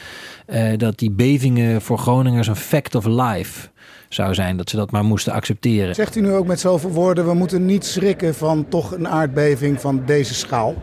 uh, 0.46 0.72
dat 0.76 0.98
die 0.98 1.10
bevingen 1.10 1.82
voor 1.82 1.98
Groningers 1.98 2.46
een 2.46 2.56
fact 2.56 2.94
of 2.94 3.04
life 3.06 3.68
zou 4.08 4.34
zijn. 4.34 4.56
Dat 4.56 4.70
ze 4.70 4.76
dat 4.76 4.90
maar 4.90 5.04
moesten 5.04 5.32
accepteren. 5.32 5.94
Zegt 5.94 6.16
u 6.16 6.20
nu 6.20 6.32
ook 6.32 6.46
met 6.46 6.60
zoveel 6.60 6.90
woorden, 6.90 7.26
we 7.26 7.34
moeten 7.34 7.66
niet 7.66 7.84
schrikken 7.84 8.34
van 8.34 8.68
toch 8.68 8.92
een 8.92 9.08
aardbeving 9.08 9.80
van 9.80 10.02
deze 10.06 10.34
schaal? 10.34 10.74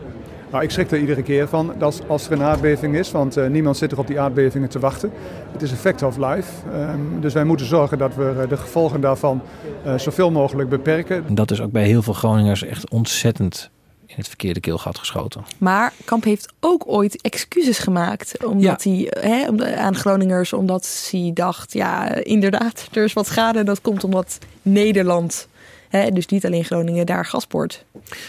Nou, 0.50 0.64
ik 0.64 0.70
schrik 0.70 0.90
er 0.90 0.98
iedere 0.98 1.22
keer 1.22 1.48
van 1.48 1.74
dat 1.78 2.02
als 2.06 2.26
er 2.26 2.32
een 2.32 2.42
aardbeving 2.42 2.96
is, 2.96 3.10
want 3.10 3.36
uh, 3.36 3.46
niemand 3.46 3.76
zit 3.76 3.92
er 3.92 3.98
op 3.98 4.06
die 4.06 4.20
aardbevingen 4.20 4.68
te 4.68 4.78
wachten. 4.78 5.10
Het 5.52 5.62
is 5.62 5.70
een 5.70 5.76
fact 5.76 6.02
of 6.02 6.16
life. 6.16 6.50
Um, 6.74 7.20
dus 7.20 7.32
wij 7.32 7.44
moeten 7.44 7.66
zorgen 7.66 7.98
dat 7.98 8.14
we 8.14 8.46
de 8.48 8.56
gevolgen 8.56 9.00
daarvan 9.00 9.42
uh, 9.86 9.98
zoveel 9.98 10.30
mogelijk 10.30 10.68
beperken. 10.68 11.34
Dat 11.34 11.50
is 11.50 11.60
ook 11.60 11.70
bij 11.70 11.84
heel 11.84 12.02
veel 12.02 12.12
Groningers 12.12 12.62
echt 12.62 12.90
ontzettend 12.90 13.70
in 14.06 14.14
het 14.16 14.28
verkeerde 14.28 14.60
keelgat 14.60 14.98
geschoten. 14.98 15.44
Maar 15.58 15.92
Kamp 16.04 16.24
heeft 16.24 16.52
ook 16.60 16.82
ooit 16.86 17.22
excuses 17.22 17.78
gemaakt 17.78 18.44
omdat 18.44 18.82
ja. 18.82 18.90
hij 18.90 19.30
hè, 19.30 19.74
aan 19.76 19.94
Groningers, 19.94 20.52
omdat 20.52 21.08
hij 21.10 21.30
dacht, 21.34 21.72
ja, 21.72 22.14
inderdaad, 22.14 22.88
er 22.92 23.04
is 23.04 23.12
wat 23.12 23.26
schade. 23.26 23.64
Dat 23.64 23.80
komt 23.80 24.04
omdat 24.04 24.38
Nederland 24.62 25.48
Hè, 25.88 26.10
dus 26.10 26.26
niet 26.26 26.46
alleen 26.46 26.64
Groningen 26.64 27.06
daar 27.06 27.26
gaspoort. 27.26 27.84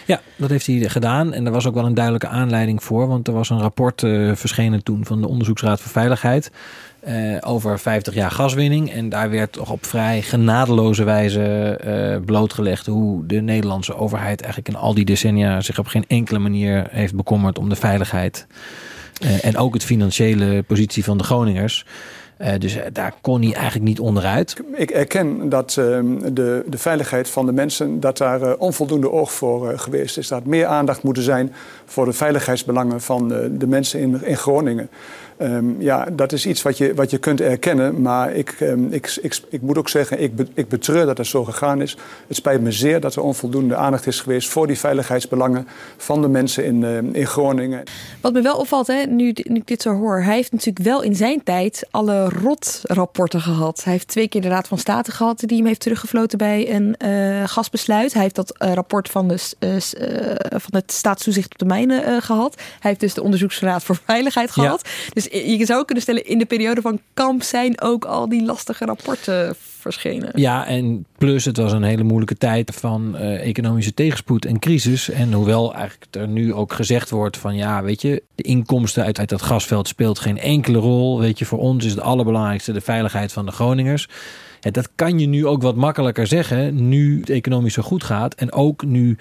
Ja, 0.06 0.22
dat 0.36 0.50
heeft 0.50 0.68
hij 0.68 0.90
gedaan. 0.90 1.34
En 1.34 1.46
er 1.46 1.52
was 1.52 1.68
ook 1.68 1.74
wel 1.74 1.86
een 1.86 1.94
duidelijke 1.94 2.28
aanleiding 2.28 2.84
voor. 2.84 3.08
Want 3.08 3.28
er 3.28 3.34
was 3.34 3.50
een 3.50 3.60
rapport 3.60 4.02
uh, 4.02 4.36
verschenen 4.36 4.84
toen 4.84 5.06
van 5.06 5.22
de 5.22 5.28
Onderzoeksraad 5.28 5.82
voor 5.82 5.92
Veiligheid. 5.92 6.52
Uh, 7.08 7.38
over 7.42 7.80
50 7.80 8.14
jaar 8.14 8.32
gaswinning. 8.32 8.92
En 8.92 9.10
daar 9.10 9.30
werd 9.30 9.52
toch 9.52 9.72
op 9.72 9.86
vrij 9.86 10.22
genadeloze 10.22 11.04
wijze 11.04 11.80
uh, 11.86 12.26
blootgelegd 12.26 12.86
hoe 12.86 13.26
de 13.26 13.42
Nederlandse 13.42 13.96
overheid 13.96 14.42
eigenlijk 14.42 14.76
in 14.76 14.82
al 14.82 14.94
die 14.94 15.06
decennia 15.06 15.62
zich 15.62 15.80
op 15.80 15.88
geen 15.88 16.06
enkele 16.08 16.40
manier 16.40 16.88
heeft 16.90 17.16
bekommerd 17.16 17.58
om 17.58 17.70
de 17.70 17.76
veiligheid. 17.76 18.48
En 19.42 19.58
ook 19.58 19.74
het 19.74 19.84
financiële 19.84 20.64
positie 20.64 21.04
van 21.04 21.18
de 21.18 21.24
Groningers. 21.24 21.86
Uh, 22.42 22.50
dus 22.58 22.76
eh, 22.76 22.86
daar 22.94 23.14
kon 23.22 23.42
hij 23.42 23.54
eigenlijk 23.54 23.86
niet 23.86 24.00
onderuit. 24.00 24.56
Ik 24.76 24.92
erken 24.92 25.50
dat 25.50 25.76
uh, 25.80 26.00
de, 26.32 26.64
de 26.66 26.78
veiligheid 26.78 27.30
van 27.30 27.46
de 27.46 27.52
mensen, 27.52 28.00
dat 28.00 28.18
daar 28.18 28.42
uh, 28.42 28.52
onvoldoende 28.58 29.12
oog 29.12 29.32
voor 29.32 29.80
geweest 29.80 30.18
is. 30.18 30.28
Dat 30.28 30.46
meer 30.46 30.66
aandacht 30.66 31.04
moet 31.04 31.18
zijn 31.18 31.54
voor 31.86 32.06
de 32.06 32.14
veiligheidsbelangen 32.14 33.02
van 33.02 33.28
de 33.52 33.68
mensen 33.68 34.00
in, 34.00 34.24
in 34.24 34.38
Groningen. 34.38 34.90
Um, 35.42 35.76
ja, 35.80 36.08
dat 36.12 36.32
is 36.32 36.46
iets 36.46 36.62
wat 36.62 36.78
je, 36.78 36.94
wat 36.94 37.10
je 37.12 37.18
kunt 37.18 37.42
erkennen. 37.42 38.02
Maar 38.02 38.34
ik, 38.34 38.56
um, 38.60 38.88
ik, 38.92 39.18
ik, 39.22 39.40
ik 39.50 39.62
moet 39.62 39.78
ook 39.78 39.90
zeggen, 39.90 40.22
ik, 40.22 40.36
be, 40.36 40.48
ik 40.54 40.68
betreur 40.68 41.06
dat 41.06 41.18
het 41.18 41.28
zo 41.28 41.44
gegaan 41.44 41.82
is. 41.82 41.98
Het 42.28 42.38
spijt 42.38 42.62
me 42.62 42.72
zeer 42.72 43.00
dat 43.00 43.16
er 43.16 43.22
onvoldoende 43.22 43.76
aandacht 43.76 44.08
is 44.08 44.20
geweest 44.20 44.50
voor 44.50 44.68
die 44.68 44.78
veiligheidsbelangen 44.78 45.68
van 45.98 46.22
de 46.22 46.28
mensen 46.28 46.66
in, 46.66 46.82
uh, 46.82 46.98
in 46.98 47.28
Groningen. 47.28 47.84
Wat 48.22 48.34
me 48.34 48.42
wel 48.42 48.58
opvalt, 48.58 48.88
hè, 48.88 49.04
nu, 49.04 49.34
nu 49.44 49.56
ik 49.56 49.68
dit 49.68 49.82
zo 49.82 49.94
hoor, 49.94 50.22
hij 50.22 50.36
heeft 50.36 50.52
natuurlijk 50.52 50.86
wel 50.86 51.02
in 51.02 51.16
zijn 51.16 51.44
tijd 51.44 51.88
alle 51.92 52.30
rotrapporten 52.30 53.42
gehad. 53.42 53.84
Hij 53.84 53.94
heeft 53.94 54.08
twee 54.08 54.28
keer 54.28 54.42
de 54.42 54.48
Raad 54.48 54.68
van 54.68 54.78
State 54.78 55.12
gehad 55.12 55.40
die 55.40 55.58
hem 55.58 55.66
heeft 55.66 55.80
teruggefloten 55.80 56.38
bij 56.38 56.76
een 56.76 56.96
uh, 57.06 57.44
gasbesluit. 57.46 58.14
Hij 58.14 58.22
heeft 58.22 58.36
dat 58.36 58.56
uh, 58.60 58.74
rapport 58.74 59.10
van, 59.10 59.28
de, 59.28 59.38
van 60.50 60.72
het 60.72 60.92
staatstoezicht 60.92 61.52
op 61.52 61.58
de 61.58 61.66
mijnen 61.66 62.22
gehad. 62.22 62.56
Hij 62.56 62.66
heeft 62.80 63.00
dus 63.00 63.14
de 63.14 63.24
Onderzoeksraad 63.24 63.84
voor 63.84 64.00
Veiligheid 64.06 64.52
gehad. 64.52 64.82
Ja. 64.84 65.12
Dus 65.14 65.27
je 65.32 65.66
zou 65.66 65.86
kunnen 65.86 66.04
stellen, 66.04 66.26
in 66.26 66.38
de 66.38 66.46
periode 66.46 66.82
van 66.82 67.00
kamp 67.14 67.44
zijn 67.44 67.82
ook 67.82 68.06
al 68.06 68.30
die 68.30 68.46
lastige 68.46 68.86
rapporten 68.86 69.56
verschenen. 69.58 70.32
Ja, 70.36 70.68
en 70.68 71.06
plus 71.18 71.46
het 71.46 71.58
was 71.58 71.72
een 71.72 71.84
hele 71.84 72.04
moeilijke 72.04 72.38
tijd 72.38 72.76
van 72.76 73.16
uh, 73.16 73.48
economische 73.48 73.94
tegenspoed 73.94 74.46
en 74.46 74.60
crisis. 74.60 75.10
En 75.10 75.34
hoewel 75.34 75.74
eigenlijk 75.74 76.16
er 76.16 76.28
nu 76.28 76.54
ook 76.54 76.74
gezegd 76.74 77.10
wordt 77.10 77.38
van 77.38 77.56
ja, 77.56 77.84
weet 77.84 78.02
je, 78.02 78.24
de 78.36 78.44
inkomsten 78.44 79.04
uit, 79.04 79.20
uit 79.20 79.30
dat 79.30 79.42
gasveld 79.42 79.88
speelt 79.88 80.20
geen 80.20 80.40
enkele 80.40 80.78
rol. 80.78 81.20
Weet 81.20 81.40
je, 81.40 81.46
voor 81.46 81.60
ons 81.60 81.86
is 81.86 81.92
het 81.92 82.02
allerbelangrijkste 82.02 82.72
de 82.72 82.82
veiligheid 82.82 83.34
van 83.34 83.46
de 83.46 83.52
Groningers. 83.52 84.10
Ja, 84.60 84.72
dat 84.72 84.90
kan 84.96 85.20
je 85.20 85.28
nu 85.28 85.46
ook 85.46 85.62
wat 85.62 85.76
makkelijker 85.76 86.28
zeggen, 86.28 86.88
nu 86.90 87.20
het 87.20 87.30
economisch 87.30 87.74
zo 87.74 87.82
goed 87.82 88.04
gaat. 88.04 88.36
En 88.36 88.52
ook 88.52 88.86
nu 88.86 89.18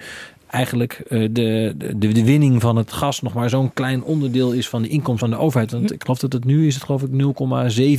eigenlijk 0.49 1.03
uh, 1.09 1.27
de, 1.31 1.73
de, 1.95 2.11
de 2.11 2.23
winning 2.23 2.61
van 2.61 2.75
het 2.75 2.91
gas 2.91 3.21
nog 3.21 3.33
maar 3.33 3.49
zo'n 3.49 3.73
klein 3.73 4.03
onderdeel 4.03 4.51
is 4.51 4.69
van 4.69 4.81
de 4.81 4.87
inkomsten 4.87 5.29
van 5.29 5.37
de 5.37 5.43
overheid. 5.43 5.71
Want 5.71 5.93
ik 5.93 6.01
geloof 6.01 6.19
dat 6.19 6.33
het 6.33 6.45
nu 6.45 6.67
is 6.67 6.73
het 6.73 6.83
geloof 6.83 7.01
ik 7.01 7.09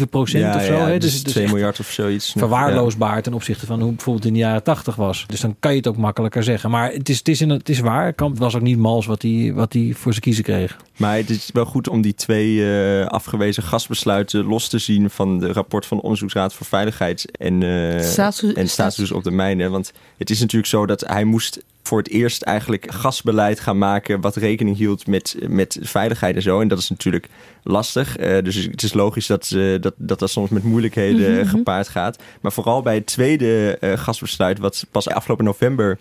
0,7 0.01 0.09
procent 0.11 0.45
ja, 0.45 0.57
of 0.57 0.65
zo. 0.65 0.73
Ja, 0.73 0.87
hè? 0.87 0.99
Dus, 0.99 1.23
dus 1.23 1.33
2 1.33 1.47
miljard 1.47 1.81
of 1.81 1.91
zoiets. 1.91 2.35
Verwaarloosbaar 2.37 3.23
ten 3.23 3.35
opzichte 3.35 3.67
van 3.67 3.81
hoe 3.81 3.93
bijvoorbeeld 3.93 4.27
in 4.27 4.33
de 4.33 4.39
jaren 4.39 4.63
80 4.63 4.97
was. 4.97 5.25
Dus 5.27 5.41
dan 5.41 5.57
kan 5.61 5.71
je 5.71 5.77
het 5.77 5.87
ook 5.87 5.97
makkelijker 5.97 6.43
zeggen. 6.43 6.71
Maar 6.71 6.93
het 6.93 7.09
is, 7.09 7.19
het 7.19 7.29
is, 7.29 7.41
in, 7.41 7.51
het 7.51 7.69
is 7.69 7.81
waar. 7.81 8.13
Kamp 8.13 8.39
was 8.39 8.55
ook 8.55 8.63
niet 8.63 8.79
mals 8.79 9.07
wat 9.07 9.23
hij 9.23 9.53
wat 9.55 9.73
hij 9.73 9.93
voor 9.95 10.13
zijn 10.13 10.25
kiezen 10.25 10.45
kreeg. 10.45 10.77
Maar 10.97 11.17
het 11.17 11.31
is 11.31 11.51
wel 11.53 11.65
goed 11.65 11.89
om 11.89 12.01
die 12.01 12.15
twee 12.15 12.55
uh, 12.55 13.07
afgewezen 13.07 13.63
gasbesluiten 13.63 14.45
los 14.45 14.69
te 14.69 14.79
zien 14.79 15.11
van 15.11 15.39
de 15.39 15.53
rapport 15.53 15.87
van 15.87 15.97
de 15.97 16.03
Onderzoeksraad 16.03 16.55
voor 16.55 16.67
Veiligheid 16.67 17.31
en, 17.37 17.61
uh, 17.61 18.01
Staats 18.01 18.53
en 18.53 18.69
status 18.69 19.13
op 19.13 19.25
de 19.25 19.31
mijnen. 19.31 19.71
Want 19.71 19.93
het 20.17 20.31
is 20.31 20.41
natuurlijk 20.41 20.69
zo 20.69 20.87
dat 20.87 21.01
hij 21.01 21.25
moest 21.25 21.61
voor 21.89 21.99
het 21.99 22.11
eerst 22.11 22.43
eigenlijk 22.43 22.87
gasbeleid 22.93 23.61
gaan 23.61 23.79
maken 23.79 24.21
wat 24.21 24.37
rekening 24.37 24.77
hield 24.77 25.07
met, 25.07 25.37
met 25.49 25.79
veiligheid 25.81 26.37
en 26.37 26.43
zo. 26.43 26.61
En 26.61 26.69
dat 26.69 26.79
is 26.79 26.91
natuurlijk 26.91 27.29
lastig. 27.63 28.19
Uh, 28.19 28.43
dus 28.43 28.55
het 28.55 28.83
is 28.83 28.93
logisch 28.93 29.27
dat, 29.27 29.51
uh, 29.55 29.81
dat, 29.81 29.95
dat 29.97 30.19
dat 30.19 30.31
soms 30.31 30.51
met 30.51 30.63
moeilijkheden 30.63 31.31
mm 31.31 31.37
-hmm. 31.39 31.49
gepaard 31.49 31.89
gaat. 31.89 32.23
Maar 32.41 32.53
vooral 32.53 32.83
bij 32.83 32.95
het 32.95 33.07
tweede 33.07 33.79
uh, 33.81 33.93
gasbesluit, 33.93 34.59
wat 34.59 34.87
pas 34.91 35.09
afgelopen 35.09 35.45
november 35.45 35.99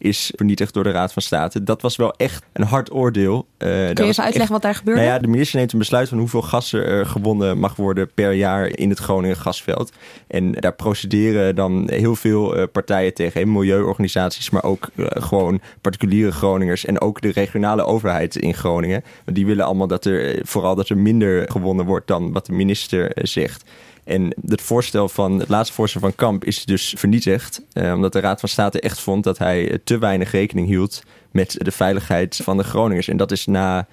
is 0.00 0.32
vernietigd 0.36 0.74
door 0.74 0.84
de 0.84 0.90
Raad 0.90 1.12
van 1.12 1.22
State. 1.22 1.62
Dat 1.62 1.82
was 1.82 1.96
wel 1.96 2.14
echt 2.16 2.44
een 2.52 2.64
hard 2.64 2.92
oordeel. 2.92 3.46
Uh, 3.58 3.68
Kun 3.68 3.76
je 3.76 3.90
even 3.90 4.04
uitleggen 4.04 4.40
echt, 4.40 4.48
wat 4.48 4.62
daar 4.62 4.74
gebeurde? 4.74 5.00
Nou 5.00 5.12
ja, 5.12 5.18
de 5.18 5.28
minister 5.28 5.58
neemt 5.58 5.72
een 5.72 5.78
besluit 5.78 6.08
van 6.08 6.18
hoeveel 6.18 6.42
gas 6.42 6.72
er 6.72 7.06
gewonnen 7.06 7.58
mag 7.58 7.76
worden 7.76 8.10
per 8.14 8.32
jaar 8.32 8.66
in 8.66 8.88
het 8.88 8.98
Groningen 8.98 9.36
gasveld. 9.36 9.92
En 10.26 10.52
daar 10.52 10.74
procederen 10.74 11.54
dan 11.54 11.90
heel 11.90 12.16
veel 12.16 12.58
uh, 12.58 12.64
partijen 12.72 13.14
tegen. 13.14 13.52
Milieuorganisaties, 13.52 14.50
maar 14.50 14.64
ook 14.64 14.88
uh, 14.94 15.06
gewoon 15.10 15.60
particuliere 15.80 16.32
Groningers. 16.32 16.84
En 16.84 17.00
ook 17.00 17.20
de 17.20 17.32
regionale 17.32 17.84
overheid 17.84 18.36
in 18.36 18.54
Groningen. 18.54 19.04
Want 19.24 19.36
die 19.36 19.46
willen 19.46 19.64
allemaal 19.64 19.86
dat 19.86 20.04
er 20.04 20.40
vooral 20.42 20.74
dat 20.74 20.88
er 20.88 20.98
minder 20.98 21.50
gewonnen 21.50 21.86
wordt 21.86 22.06
dan 22.06 22.32
wat 22.32 22.46
de 22.46 22.52
minister 22.52 23.10
zegt. 23.14 23.64
En 24.04 24.34
het 24.46 24.62
voorstel 24.62 25.08
van 25.08 25.38
het 25.38 25.48
laatste 25.48 25.74
voorstel 25.74 26.00
van 26.00 26.14
Kamp 26.14 26.44
is 26.44 26.64
dus 26.64 26.94
vernietigd. 26.96 27.62
Eh, 27.72 27.92
omdat 27.94 28.12
de 28.12 28.20
Raad 28.20 28.40
van 28.40 28.48
State 28.48 28.80
echt 28.80 29.00
vond 29.00 29.24
dat 29.24 29.38
hij 29.38 29.78
te 29.84 29.98
weinig 29.98 30.30
rekening 30.30 30.66
hield 30.66 31.02
met 31.30 31.54
de 31.58 31.70
veiligheid 31.70 32.40
van 32.42 32.56
de 32.56 32.64
Groningers. 32.64 33.08
En 33.08 33.16
dat 33.16 33.32
is 33.32 33.46
na 33.46 33.86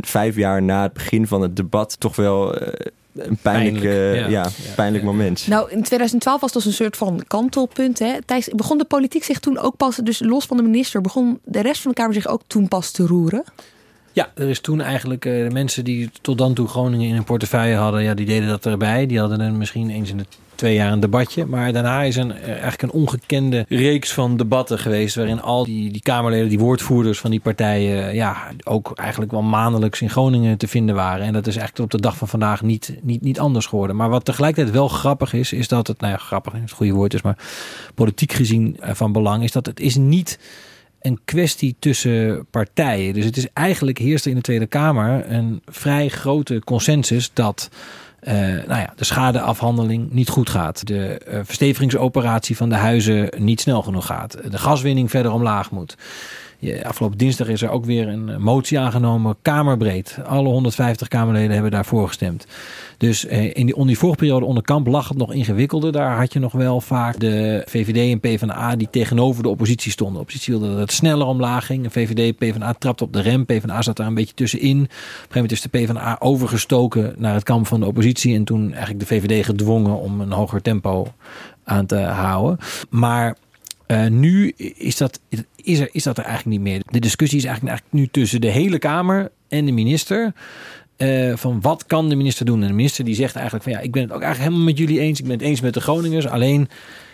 vijf 0.00 0.36
jaar 0.36 0.62
na 0.62 0.82
het 0.82 0.92
begin 0.92 1.26
van 1.26 1.40
het 1.40 1.56
debat 1.56 2.00
toch 2.00 2.16
wel 2.16 2.62
uh, 2.62 2.68
een 3.14 3.36
pijnlijk, 3.36 3.80
pijnlijk, 3.80 4.14
ja. 4.14 4.28
Ja, 4.28 4.50
pijnlijk 4.74 5.04
moment. 5.04 5.46
Nou, 5.46 5.70
in 5.70 5.82
2012 5.82 6.40
was 6.40 6.52
dat 6.52 6.64
een 6.64 6.72
soort 6.72 6.96
van 6.96 7.24
kantelpunt. 7.26 7.98
Hè? 7.98 8.22
Thijs, 8.26 8.48
begon 8.48 8.78
de 8.78 8.84
politiek 8.84 9.24
zich 9.24 9.40
toen 9.40 9.58
ook 9.58 9.76
pas, 9.76 9.96
dus 9.96 10.20
los 10.20 10.46
van 10.46 10.56
de 10.56 10.62
minister, 10.62 11.00
begon 11.00 11.38
de 11.44 11.60
rest 11.60 11.82
van 11.82 11.90
de 11.90 11.96
Kamer 11.96 12.14
zich 12.14 12.26
ook 12.26 12.42
toen 12.46 12.68
pas 12.68 12.90
te 12.90 13.06
roeren? 13.06 13.44
Ja, 14.14 14.30
er 14.34 14.48
is 14.48 14.60
toen 14.60 14.80
eigenlijk 14.80 15.24
uh, 15.24 15.48
de 15.48 15.52
mensen 15.52 15.84
die 15.84 16.10
tot 16.20 16.38
dan 16.38 16.54
toe 16.54 16.68
Groningen 16.68 17.08
in 17.08 17.14
hun 17.14 17.24
portefeuille 17.24 17.76
hadden, 17.76 18.02
ja, 18.02 18.14
die 18.14 18.26
deden 18.26 18.48
dat 18.48 18.66
erbij. 18.66 19.06
Die 19.06 19.18
hadden 19.18 19.40
er 19.40 19.52
misschien 19.52 19.90
eens 19.90 20.10
in 20.10 20.16
de 20.16 20.26
twee 20.54 20.74
jaar 20.74 20.92
een 20.92 21.00
debatje. 21.00 21.46
Maar 21.46 21.72
daarna 21.72 22.02
is 22.02 22.16
een, 22.16 22.32
eigenlijk 22.32 22.82
een 22.82 22.90
ongekende 22.90 23.64
reeks 23.68 24.12
van 24.12 24.36
debatten 24.36 24.78
geweest. 24.78 25.16
Waarin 25.16 25.42
al 25.42 25.64
die, 25.64 25.92
die 25.92 26.02
Kamerleden, 26.02 26.48
die 26.48 26.58
woordvoerders 26.58 27.18
van 27.18 27.30
die 27.30 27.40
partijen. 27.40 28.14
ja, 28.14 28.36
ook 28.64 28.92
eigenlijk 28.94 29.30
wel 29.30 29.42
maandelijks 29.42 30.00
in 30.00 30.10
Groningen 30.10 30.58
te 30.58 30.68
vinden 30.68 30.94
waren. 30.94 31.26
En 31.26 31.32
dat 31.32 31.46
is 31.46 31.56
eigenlijk 31.56 31.84
op 31.84 32.00
de 32.00 32.06
dag 32.06 32.16
van 32.16 32.28
vandaag 32.28 32.62
niet, 32.62 32.94
niet, 33.02 33.20
niet 33.20 33.38
anders 33.38 33.66
geworden. 33.66 33.96
Maar 33.96 34.08
wat 34.08 34.24
tegelijkertijd 34.24 34.74
wel 34.74 34.88
grappig 34.88 35.32
is, 35.32 35.52
is 35.52 35.68
dat 35.68 35.86
het. 35.86 36.00
Nou 36.00 36.12
ja, 36.12 36.18
grappig 36.18 36.52
het 36.52 36.70
goede 36.70 36.92
woord 36.92 37.14
is, 37.14 37.22
maar 37.22 37.38
politiek 37.94 38.32
gezien 38.32 38.76
van 38.80 39.12
belang 39.12 39.42
is 39.42 39.52
dat 39.52 39.66
het 39.66 39.80
is 39.80 39.96
niet 39.96 40.38
een 41.04 41.20
kwestie 41.24 41.76
tussen 41.78 42.46
partijen. 42.50 43.14
Dus 43.14 43.24
het 43.24 43.36
is 43.36 43.46
eigenlijk 43.52 43.98
heerst 43.98 44.24
er 44.24 44.30
in 44.30 44.36
de 44.36 44.42
Tweede 44.42 44.66
Kamer 44.66 45.30
een 45.32 45.62
vrij 45.66 46.08
grote 46.08 46.60
consensus 46.64 47.30
dat 47.32 47.70
uh, 48.22 48.32
nou 48.42 48.80
ja, 48.80 48.92
de 48.96 49.04
schadeafhandeling 49.04 50.10
niet 50.10 50.28
goed 50.28 50.50
gaat. 50.50 50.86
De 50.86 51.20
uh, 51.28 51.40
verstevigingsoperatie 51.42 52.56
van 52.56 52.68
de 52.68 52.74
huizen 52.74 53.28
niet 53.36 53.60
snel 53.60 53.82
genoeg 53.82 54.06
gaat. 54.06 54.38
De 54.50 54.58
gaswinning 54.58 55.10
verder 55.10 55.32
omlaag 55.32 55.70
moet. 55.70 55.96
Afgelopen 56.82 57.18
dinsdag 57.18 57.48
is 57.48 57.62
er 57.62 57.70
ook 57.70 57.84
weer 57.84 58.08
een 58.08 58.42
motie 58.42 58.78
aangenomen, 58.78 59.36
kamerbreed. 59.42 60.18
Alle 60.26 60.48
150 60.48 61.08
Kamerleden 61.08 61.50
hebben 61.50 61.70
daarvoor 61.70 62.06
gestemd. 62.06 62.46
Dus 62.98 63.26
eh, 63.26 63.44
in 63.44 63.66
die, 63.66 63.86
die 63.86 63.98
vorige 63.98 64.18
periode 64.18 64.44
onder 64.44 64.62
Kamp 64.62 64.86
lag 64.86 65.08
het 65.08 65.18
nog 65.18 65.32
ingewikkelder. 65.32 65.92
Daar 65.92 66.16
had 66.16 66.32
je 66.32 66.38
nog 66.38 66.52
wel 66.52 66.80
vaak 66.80 67.20
de 67.20 67.62
VVD 67.66 68.12
en 68.12 68.20
PvdA 68.20 68.76
die 68.76 68.88
tegenover 68.90 69.42
de 69.42 69.48
oppositie 69.48 69.92
stonden. 69.92 70.14
De 70.14 70.20
oppositie 70.20 70.52
wilde 70.52 70.70
dat 70.70 70.78
het 70.78 70.92
sneller 70.92 71.26
omlaag 71.26 71.66
ging. 71.66 71.82
De 71.82 71.90
VVD, 71.90 72.36
PvdA 72.36 72.74
trapte 72.78 73.04
op 73.04 73.12
de 73.12 73.20
rem. 73.20 73.46
PvdA 73.46 73.82
zat 73.82 73.96
daar 73.96 74.06
een 74.06 74.14
beetje 74.14 74.34
tussenin. 74.34 74.82
Op 74.82 74.82
een 74.82 74.88
gegeven 74.88 75.28
moment 75.32 75.52
is 75.52 75.60
de 75.60 75.68
PvdA 75.68 76.16
overgestoken 76.18 77.14
naar 77.16 77.34
het 77.34 77.42
kamp 77.42 77.66
van 77.66 77.80
de 77.80 77.86
oppositie. 77.86 78.34
En 78.34 78.44
toen 78.44 78.72
eigenlijk 78.72 79.00
de 79.00 79.06
VVD 79.06 79.44
gedwongen 79.44 79.98
om 80.00 80.20
een 80.20 80.32
hoger 80.32 80.62
tempo 80.62 81.12
aan 81.64 81.86
te 81.86 81.96
houden. 81.96 82.58
Maar 82.90 83.36
uh, 83.86 84.06
nu 84.06 84.52
is 84.76 84.96
dat, 84.96 85.20
is, 85.56 85.78
er, 85.78 85.88
is 85.92 86.02
dat 86.02 86.18
er 86.18 86.24
eigenlijk 86.24 86.56
niet 86.56 86.72
meer. 86.72 86.82
De 86.90 87.00
discussie 87.00 87.38
is 87.38 87.44
eigenlijk, 87.44 87.74
eigenlijk 87.76 88.04
nu 88.04 88.22
tussen 88.22 88.40
de 88.40 88.50
hele 88.50 88.78
Kamer 88.78 89.30
en 89.48 89.66
de 89.66 89.72
minister. 89.72 90.32
Uh, 90.96 91.36
van 91.36 91.60
wat 91.60 91.86
kan 91.86 92.08
de 92.08 92.14
minister 92.14 92.46
doen? 92.46 92.62
En 92.62 92.68
de 92.68 92.74
minister 92.74 93.04
die 93.04 93.14
zegt 93.14 93.34
eigenlijk 93.34 93.64
van 93.64 93.72
ja, 93.72 93.80
ik 93.80 93.92
ben 93.92 94.02
het 94.02 94.12
ook 94.12 94.22
eigenlijk 94.22 94.50
helemaal 94.50 94.72
met 94.72 94.78
jullie 94.78 95.00
eens. 95.00 95.18
Ik 95.18 95.24
ben 95.24 95.34
het 95.34 95.42
eens 95.42 95.60
met 95.60 95.74
de 95.74 95.80
Groningers. 95.80 96.26
Alleen 96.26 96.68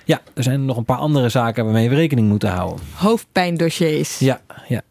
ja, 0.04 0.20
er 0.34 0.42
zijn 0.42 0.64
nog 0.64 0.76
een 0.76 0.84
paar 0.84 0.96
andere 0.96 1.28
zaken 1.28 1.64
waarmee 1.64 1.88
we 1.88 1.94
rekening 1.94 2.28
moeten 2.28 2.48
houden. 2.48 2.84
Hoofdpijndossiers. 2.94 4.18
Ja, 4.18 4.40
ja. 4.68 4.82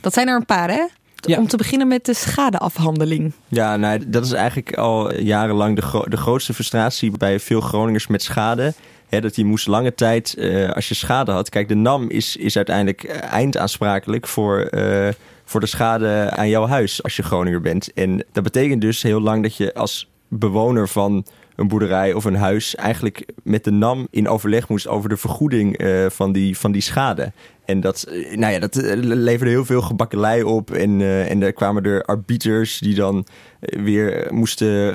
Dat 0.00 0.12
zijn 0.12 0.28
er 0.28 0.36
een 0.36 0.46
paar 0.46 0.70
hè? 0.70 0.86
Ja. 1.14 1.38
Om 1.38 1.48
te 1.48 1.56
beginnen 1.56 1.88
met 1.88 2.04
de 2.04 2.14
schadeafhandeling. 2.14 3.32
Ja, 3.48 3.76
nou, 3.76 4.08
dat 4.08 4.24
is 4.24 4.32
eigenlijk 4.32 4.76
al 4.76 5.14
jarenlang 5.14 5.76
de, 5.76 5.82
gro 5.82 6.04
de 6.08 6.16
grootste 6.16 6.54
frustratie 6.54 7.10
bij 7.10 7.40
veel 7.40 7.60
Groningers 7.60 8.06
met 8.06 8.22
schade. 8.22 8.74
Hè, 9.08 9.20
dat 9.20 9.36
je 9.36 9.44
moest 9.44 9.66
lange 9.66 9.94
tijd, 9.94 10.34
uh, 10.38 10.70
als 10.70 10.88
je 10.88 10.94
schade 10.94 11.32
had. 11.32 11.48
Kijk, 11.48 11.68
de 11.68 11.74
NAM 11.74 12.10
is, 12.10 12.36
is 12.36 12.56
uiteindelijk 12.56 13.04
eindaaansprakelijk 13.04 14.26
voor, 14.26 14.68
uh, 14.70 15.08
voor 15.44 15.60
de 15.60 15.66
schade 15.66 16.30
aan 16.30 16.48
jouw 16.48 16.66
huis 16.66 17.02
als 17.02 17.16
je 17.16 17.22
Groninger 17.22 17.60
bent. 17.60 17.92
En 17.92 18.24
dat 18.32 18.42
betekent 18.42 18.80
dus 18.80 19.02
heel 19.02 19.20
lang 19.20 19.42
dat 19.42 19.56
je 19.56 19.74
als 19.74 20.08
bewoner 20.28 20.88
van 20.88 21.26
een 21.56 21.68
boerderij 21.68 22.12
of 22.12 22.24
een 22.24 22.36
huis 22.36 22.74
eigenlijk 22.74 23.26
met 23.42 23.64
de 23.64 23.70
NAM 23.70 24.06
in 24.10 24.28
overleg 24.28 24.68
moest 24.68 24.88
over 24.88 25.08
de 25.08 25.16
vergoeding 25.16 25.80
van, 26.08 26.32
die, 26.32 26.58
van 26.58 26.72
die 26.72 26.82
schade. 26.82 27.32
En 27.68 27.80
dat, 27.80 28.06
nou 28.34 28.52
ja, 28.52 28.58
dat 28.58 28.74
leverde 28.94 29.50
heel 29.50 29.64
veel 29.64 29.82
gebakkelei 29.82 30.42
op. 30.42 30.70
En, 30.70 31.00
uh, 31.00 31.30
en 31.30 31.42
er 31.42 31.52
kwamen 31.52 31.84
er 31.84 32.02
arbiters 32.02 32.78
die 32.78 32.94
dan 32.94 33.26
weer 33.60 34.26
moesten 34.30 34.94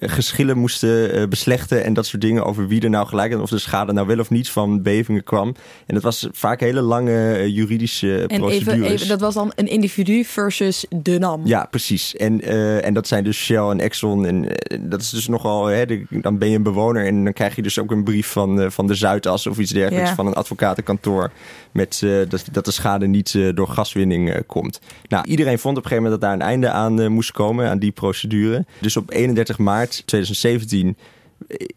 geschillen 0.00 0.58
moesten 0.58 1.28
beslechten 1.28 1.84
en 1.84 1.94
dat 1.94 2.06
soort 2.06 2.22
dingen 2.22 2.44
over 2.44 2.68
wie 2.68 2.80
er 2.80 2.90
nou 2.90 3.06
gelijk 3.06 3.40
of 3.40 3.50
de 3.50 3.58
schade 3.58 3.92
nou 3.92 4.06
wel 4.06 4.18
of 4.18 4.30
niet 4.30 4.50
van 4.50 4.82
bevingen 4.82 5.24
kwam. 5.24 5.54
En 5.86 5.94
dat 5.94 6.02
was 6.02 6.28
vaak 6.32 6.60
hele 6.60 6.80
lange 6.80 7.52
juridische 7.52 8.26
en 8.26 8.40
procedures. 8.40 8.74
Even, 8.74 8.92
even, 8.92 9.08
dat 9.08 9.20
was 9.20 9.34
dan 9.34 9.52
een 9.54 9.68
individu 9.68 10.24
versus 10.24 10.86
de 10.88 11.18
NAM. 11.18 11.40
Ja, 11.44 11.66
precies. 11.70 12.16
En, 12.16 12.44
uh, 12.44 12.84
en 12.84 12.94
dat 12.94 13.06
zijn 13.06 13.24
dus 13.24 13.36
Shell 13.36 13.68
en 13.68 13.80
Exxon. 13.80 14.26
En 14.26 14.44
uh, 14.44 14.78
dat 14.80 15.00
is 15.00 15.10
dus 15.10 15.28
nogal, 15.28 15.66
hè, 15.66 15.86
de, 15.86 16.04
dan 16.10 16.38
ben 16.38 16.48
je 16.48 16.56
een 16.56 16.62
bewoner 16.62 17.06
en 17.06 17.24
dan 17.24 17.32
krijg 17.32 17.56
je 17.56 17.62
dus 17.62 17.78
ook 17.78 17.90
een 17.90 18.04
brief 18.04 18.26
van, 18.26 18.60
uh, 18.60 18.70
van 18.70 18.86
de 18.86 18.94
Zuidas 18.94 19.46
of 19.46 19.58
iets 19.58 19.70
dergelijks 19.70 20.08
ja. 20.08 20.14
van 20.14 20.26
een 20.26 20.34
advocatenkantoor 20.34 21.30
met 21.72 22.02
dat, 22.28 22.44
dat 22.52 22.64
de 22.64 22.70
schade 22.70 23.06
niet 23.06 23.38
door 23.54 23.68
gaswinning 23.68 24.46
komt. 24.46 24.80
Nou, 25.08 25.26
iedereen 25.26 25.58
vond 25.58 25.76
op 25.76 25.82
een 25.82 25.88
gegeven 25.88 26.10
moment 26.10 26.20
dat 26.20 26.30
daar 26.30 26.38
een 26.40 26.46
einde 26.46 26.70
aan 26.70 27.12
moest 27.12 27.32
komen 27.32 27.68
aan 27.68 27.78
die 27.78 27.92
procedure. 27.92 28.64
Dus 28.80 28.96
op 28.96 29.10
31 29.10 29.58
maart 29.58 30.02
2017 30.06 30.96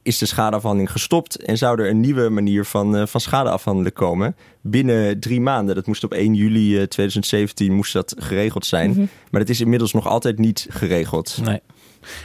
is 0.04 0.18
de 0.18 0.26
schadeafhandeling 0.26 0.92
gestopt 0.92 1.44
en 1.44 1.58
zou 1.58 1.82
er 1.82 1.90
een 1.90 2.00
nieuwe 2.00 2.30
manier 2.30 2.66
van, 2.66 3.08
van 3.08 3.22
schadeafhandelen 3.22 3.94
komen 3.94 4.36
binnen 4.62 5.20
drie 5.20 5.42
maanden. 5.42 5.76
Dat 5.76 5.88
moest 5.88 6.04
op 6.04 6.14
1 6.14 6.34
juli 6.34 6.88
2017 6.88 7.74
moest 7.74 7.94
dat 7.94 8.16
geregeld 8.18 8.66
zijn. 8.66 8.90
Mm 8.90 8.96
-hmm. 8.96 9.10
Maar 9.32 9.42
dat 9.42 9.50
is 9.50 9.62
inmiddels 9.62 9.94
nog 9.94 10.08
altijd 10.08 10.40
niet 10.40 10.68
geregeld. 10.70 11.40
Nee. 11.44 11.60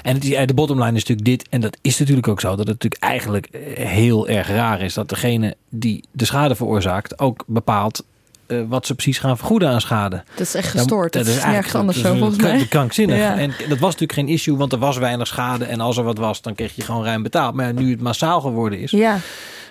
En 0.03 0.15
het 0.15 0.25
is, 0.25 0.47
de 0.47 0.55
bottomline 0.55 0.97
is 0.97 1.07
natuurlijk 1.07 1.25
dit, 1.25 1.49
en 1.49 1.61
dat 1.61 1.77
is 1.81 1.99
natuurlijk 1.99 2.29
ook 2.29 2.41
zo, 2.41 2.49
dat 2.49 2.59
het 2.59 2.67
natuurlijk 2.67 3.03
eigenlijk 3.03 3.49
heel 3.75 4.29
erg 4.29 4.49
raar 4.49 4.81
is 4.81 4.95
dat 4.95 5.09
degene 5.09 5.57
die 5.69 6.05
de 6.11 6.25
schade 6.25 6.55
veroorzaakt 6.55 7.19
ook 7.19 7.45
bepaalt 7.47 8.05
uh, 8.47 8.63
wat 8.69 8.87
ze 8.87 8.95
precies 8.95 9.19
gaan 9.19 9.37
vergoeden 9.37 9.69
aan 9.69 9.81
schade. 9.81 10.23
Dat 10.35 10.47
is 10.47 10.55
echt 10.55 10.71
gestoord. 10.71 11.13
Dat, 11.13 11.25
dat 11.25 11.35
is 11.35 11.45
nergens 11.45 11.75
anders 11.75 12.01
zo 12.01 12.15
volgens 12.15 12.43
mij. 12.43 12.67
Krankzinnig. 12.67 13.17
Ja. 13.17 13.39
En 13.39 13.55
dat 13.69 13.79
was 13.79 13.93
natuurlijk 13.93 14.13
geen 14.13 14.29
issue, 14.29 14.57
want 14.57 14.73
er 14.73 14.79
was 14.79 14.99
weinig 14.99 15.27
schade. 15.27 15.65
En 15.65 15.81
als 15.81 15.97
er 15.97 16.05
wat 16.05 16.19
was, 16.19 16.43
dan 16.43 16.55
kreeg 16.55 16.77
je 16.77 16.83
gewoon 16.83 17.05
ruim 17.05 17.23
betaald. 17.23 17.55
Maar 17.55 17.75
nu 17.75 17.91
het 17.91 18.01
massaal 18.01 18.41
geworden 18.41 18.81
is... 18.81 18.91
Ja. 18.91 19.19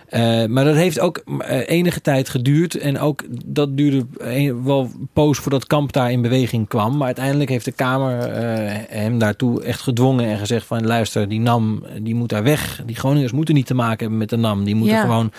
Uh, 0.10 0.46
maar 0.46 0.64
dat 0.66 0.76
heeft 0.76 1.00
ook 1.00 1.24
enige 1.66 2.02
tijd 2.02 2.30
geduurd. 2.30 2.76
En 2.76 3.00
ook 3.00 3.24
dat 3.46 3.78
duurde 3.78 4.06
een, 4.18 4.64
wel 4.64 4.80
een 4.80 5.10
poos 5.14 5.38
voordat 5.38 5.68
Kamp 5.68 5.94
daar 5.94 6.12
in 6.12 6.22
beweging 6.22 6.68
kwam. 6.68 6.98
Maar 6.98 7.06
uiteindelijk 7.06 7.50
heeft 7.50 7.66
de 7.66 7.72
Kamer 7.72 8.18
uh, 8.18 8.72
hem 8.90 9.20
daartoe 9.20 9.64
echt 9.64 9.82
gedwongen 9.82 10.26
en 10.26 10.38
gezegd 10.38 10.66
van 10.66 10.86
luister, 10.86 11.30
die 11.30 11.40
NAM 11.40 11.84
die 12.02 12.16
moet 12.16 12.30
daar 12.30 12.44
weg. 12.44 12.82
Die 12.86 12.96
Groningers 12.96 13.32
moeten 13.32 13.56
niet 13.56 13.66
te 13.66 13.74
maken 13.74 14.00
hebben 14.00 14.18
met 14.18 14.30
de 14.30 14.38
NAM. 14.38 14.64
Die 14.64 14.76
moeten 14.76 14.96
ja. 14.96 15.02
gewoon 15.02 15.32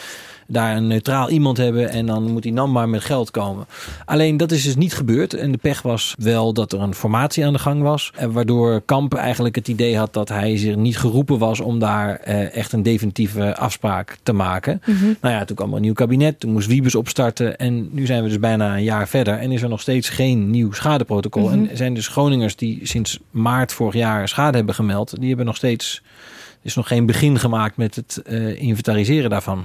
daar 0.50 0.76
een 0.76 0.86
neutraal 0.86 1.30
iemand 1.30 1.56
hebben 1.56 1.90
en 1.90 2.06
dan 2.06 2.30
moet 2.30 2.42
die 2.42 2.52
NAM 2.52 2.72
maar 2.72 2.88
met 2.88 3.04
geld 3.04 3.30
komen. 3.30 3.66
Alleen 4.04 4.36
dat 4.36 4.52
is 4.52 4.62
dus 4.64 4.76
niet 4.76 4.94
gebeurd. 4.94 5.34
En 5.34 5.52
de 5.52 5.58
pech 5.58 5.82
was 5.82 6.14
wel 6.18 6.52
dat 6.52 6.72
er 6.72 6.80
een 6.80 6.94
formatie 6.94 7.46
aan 7.46 7.52
de 7.52 7.58
gang 7.58 7.82
was. 7.82 8.12
eh, 8.16 8.26
Waardoor 8.26 8.80
Kamp 8.80 9.14
eigenlijk 9.14 9.54
het 9.54 9.68
idee 9.68 9.96
had 9.96 10.12
dat 10.12 10.28
hij 10.28 10.56
zich 10.56 10.76
niet 10.76 10.98
geroepen 10.98 11.38
was 11.38 11.60
om 11.60 11.78
daar 11.78 12.16
eh, 12.16 12.54
echt 12.56 12.72
een 12.72 12.82
definitieve 12.82 13.56
afspraak 13.56 14.16
te 14.22 14.32
maken. 14.32 14.82
Nou 15.20 15.34
ja, 15.34 15.44
toen 15.44 15.56
kwam 15.56 15.70
er 15.70 15.76
een 15.76 15.82
nieuw 15.82 15.92
kabinet. 15.92 16.40
Toen 16.40 16.52
moest 16.52 16.66
Wiebes 16.68 16.94
opstarten. 16.94 17.58
En 17.58 17.88
nu 17.92 18.06
zijn 18.06 18.22
we 18.22 18.28
dus 18.28 18.38
bijna 18.38 18.76
een 18.76 18.82
jaar 18.82 19.08
verder. 19.08 19.38
En 19.38 19.52
is 19.52 19.62
er 19.62 19.68
nog 19.68 19.80
steeds 19.80 20.08
geen 20.08 20.50
nieuw 20.50 20.72
schadeprotocol. 20.72 21.50
En 21.50 21.68
zijn 21.76 21.94
dus 21.94 22.08
Groningers 22.08 22.56
die 22.56 22.80
sinds 22.82 23.18
maart 23.30 23.72
vorig 23.72 23.94
jaar 23.94 24.28
schade 24.28 24.56
hebben 24.56 24.74
gemeld. 24.74 25.14
Die 25.18 25.28
hebben 25.28 25.46
nog 25.46 25.56
steeds... 25.56 26.02
Er 26.50 26.66
is 26.66 26.74
nog 26.74 26.88
geen 26.88 27.06
begin 27.06 27.38
gemaakt 27.38 27.76
met 27.76 27.94
het 27.94 28.22
eh, 28.26 28.62
inventariseren 28.62 29.30
daarvan. 29.30 29.64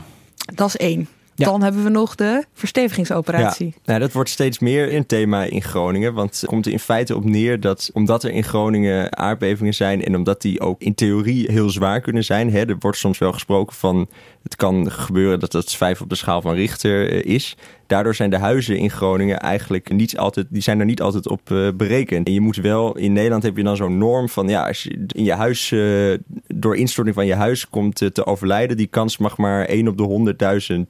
Dat 0.53 0.67
is 0.67 0.77
één. 0.77 1.07
Ja. 1.35 1.45
Dan 1.45 1.61
hebben 1.63 1.83
we 1.83 1.89
nog 1.89 2.15
de 2.15 2.43
verstevigingsoperatie. 2.53 3.65
Ja, 3.65 3.81
nou, 3.85 3.99
dat 3.99 4.11
wordt 4.11 4.29
steeds 4.29 4.59
meer 4.59 4.93
een 4.93 5.05
thema 5.05 5.43
in 5.43 5.61
Groningen. 5.61 6.13
Want 6.13 6.41
het 6.41 6.49
komt 6.49 6.65
er 6.65 6.71
in 6.71 6.79
feite 6.79 7.15
op 7.15 7.23
neer 7.23 7.59
dat 7.59 7.89
omdat 7.93 8.23
er 8.23 8.31
in 8.31 8.43
Groningen 8.43 9.17
aardbevingen 9.17 9.73
zijn 9.73 10.03
en 10.03 10.15
omdat 10.15 10.41
die 10.41 10.61
ook 10.61 10.81
in 10.81 10.95
theorie 10.95 11.51
heel 11.51 11.69
zwaar 11.69 12.01
kunnen 12.01 12.23
zijn. 12.23 12.51
Hè, 12.51 12.67
er 12.67 12.75
wordt 12.79 12.97
soms 12.97 13.17
wel 13.17 13.31
gesproken 13.31 13.75
van 13.75 14.07
het 14.43 14.55
kan 14.55 14.91
gebeuren 14.91 15.39
dat 15.39 15.51
dat 15.51 15.71
vijf 15.71 16.01
op 16.01 16.09
de 16.09 16.15
schaal 16.15 16.41
van 16.41 16.53
Richter 16.53 17.11
eh, 17.11 17.33
is. 17.33 17.55
Daardoor 17.87 18.15
zijn 18.15 18.29
de 18.29 18.37
huizen 18.37 18.77
in 18.77 18.89
Groningen 18.89 19.39
eigenlijk 19.39 19.91
niet 19.91 20.17
altijd, 20.17 20.47
die 20.49 20.61
zijn 20.61 20.79
er 20.79 20.85
niet 20.85 21.01
altijd 21.01 21.27
op 21.29 21.51
eh, 21.51 21.67
berekend. 21.73 22.27
En 22.27 22.33
je 22.33 22.41
moet 22.41 22.55
wel, 22.55 22.97
in 22.97 23.13
Nederland 23.13 23.43
heb 23.43 23.57
je 23.57 23.63
dan 23.63 23.75
zo'n 23.75 23.97
norm 23.97 24.29
van 24.29 24.47
ja, 24.47 24.67
als 24.67 24.83
je 24.83 25.05
in 25.07 25.23
je 25.23 25.33
huis 25.33 25.71
eh, 25.71 26.13
door 26.47 26.75
instorting 26.75 27.15
van 27.15 27.25
je 27.25 27.33
huis 27.33 27.69
komt 27.69 28.01
eh, 28.01 28.09
te 28.09 28.25
overlijden, 28.25 28.77
die 28.77 28.87
kans 28.87 29.17
mag 29.17 29.37
maar 29.37 29.65
1 29.65 29.87
op 29.87 29.97
de 29.97 30.35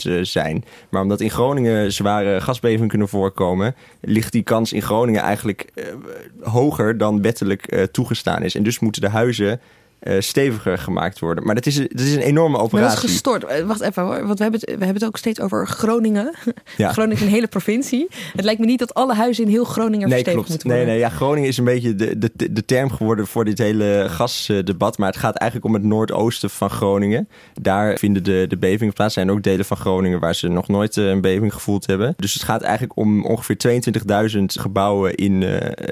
100.000 0.06 0.12
eh, 0.12 0.20
zijn. 0.22 0.64
Maar 0.90 1.02
omdat 1.02 1.22
in 1.22 1.30
Groningen 1.30 1.92
zware 1.92 2.42
gasbevingen 2.42 2.88
kunnen 2.88 3.08
voorkomen, 3.08 3.76
ligt 4.02 4.32
die 4.32 4.44
kans 4.44 4.74
in 4.74 4.82
Groningen 4.82 5.22
eigenlijk 5.22 5.72
hoger 6.42 6.98
dan 6.98 7.22
wettelijk 7.22 7.88
toegestaan 7.92 8.44
is. 8.44 8.56
En 8.56 8.64
dus 8.64 8.80
moeten 8.80 9.02
de 9.02 9.10
huizen 9.10 9.60
eh, 10.00 10.20
steviger 10.20 10.78
gemaakt 10.78 11.20
worden. 11.20 11.44
Maar 11.46 11.56
dat 11.56 11.66
is, 11.66 11.76
dat 11.76 12.00
is 12.00 12.16
een 12.16 12.22
enorme 12.22 12.50
Maar 12.50 12.60
dat 12.60 12.74
operatie. 12.74 13.04
is 13.08 13.12
gestort. 13.12 13.44
Eh, 13.44 13.66
Wacht 13.66 13.82
even 13.82 14.04
hoor, 14.04 14.26
want 14.26 14.38
we 14.38 14.44
hebben, 14.44 14.60
het, 14.60 14.70
we 14.70 14.86
hebben 14.86 14.94
het 14.94 15.06
ook 15.06 15.18
steeds 15.18 15.40
over 15.40 15.68
Groningen. 15.68 16.34
Ja. 16.78 16.92
Groningen 16.94 17.18
is 17.18 17.22
een 17.28 17.34
hele 17.34 17.48
provincie. 17.48 18.08
Het 18.36 18.46
lijkt 18.46 18.60
me 18.60 18.66
niet 18.66 18.80
dat 18.80 18.94
alle 18.94 19.14
huizen 19.14 19.44
in 19.44 19.50
heel 19.50 19.64
Groningen 19.64 20.08
Nee, 20.10 20.18
verstevigd 20.24 20.50
moeten 20.50 20.68
Nee, 20.68 20.78
worden. 20.78 20.96
nee, 20.96 21.04
ja, 21.04 21.10
Groningen 21.16 21.50
is 21.50 21.58
een 21.58 21.64
beetje 21.64 21.96
de, 21.96 22.18
de, 22.18 22.54
de 22.54 22.66
term 22.66 22.92
geworden 22.92 23.28
voor 23.28 23.46
dit 23.46 23.58
hele 23.58 24.06
gasdebat. 24.10 24.98
Maar 24.98 25.08
het 25.10 25.18
gaat 25.18 25.36
eigenlijk 25.36 25.70
om 25.70 25.74
het 25.80 25.84
noordoosten 25.90 26.50
van 26.50 26.70
Groningen. 26.70 27.28
Daar 27.62 27.98
vinden 27.98 28.24
de, 28.24 28.46
de 28.50 28.58
bevingen 28.58 28.94
plaats. 28.94 29.16
Er 29.16 29.22
zijn 29.24 29.36
ook 29.36 29.44
delen 29.44 29.66
van 29.66 29.78
Groningen 29.78 30.20
waar 30.20 30.36
ze 30.36 30.48
nog 30.48 30.68
nooit 30.68 30.98
eh, 30.98 31.08
een 31.08 31.22
beving 31.22 31.54
gevoeld 31.54 31.86
hebben. 31.88 32.14
Dus 32.18 32.34
het 32.34 32.44
gaat 32.44 32.62
eigenlijk 32.62 32.98
om 32.98 33.26
ongeveer 33.26 33.82
22.000 34.38 34.44
gebouwen 34.46 35.16
in 35.16 35.44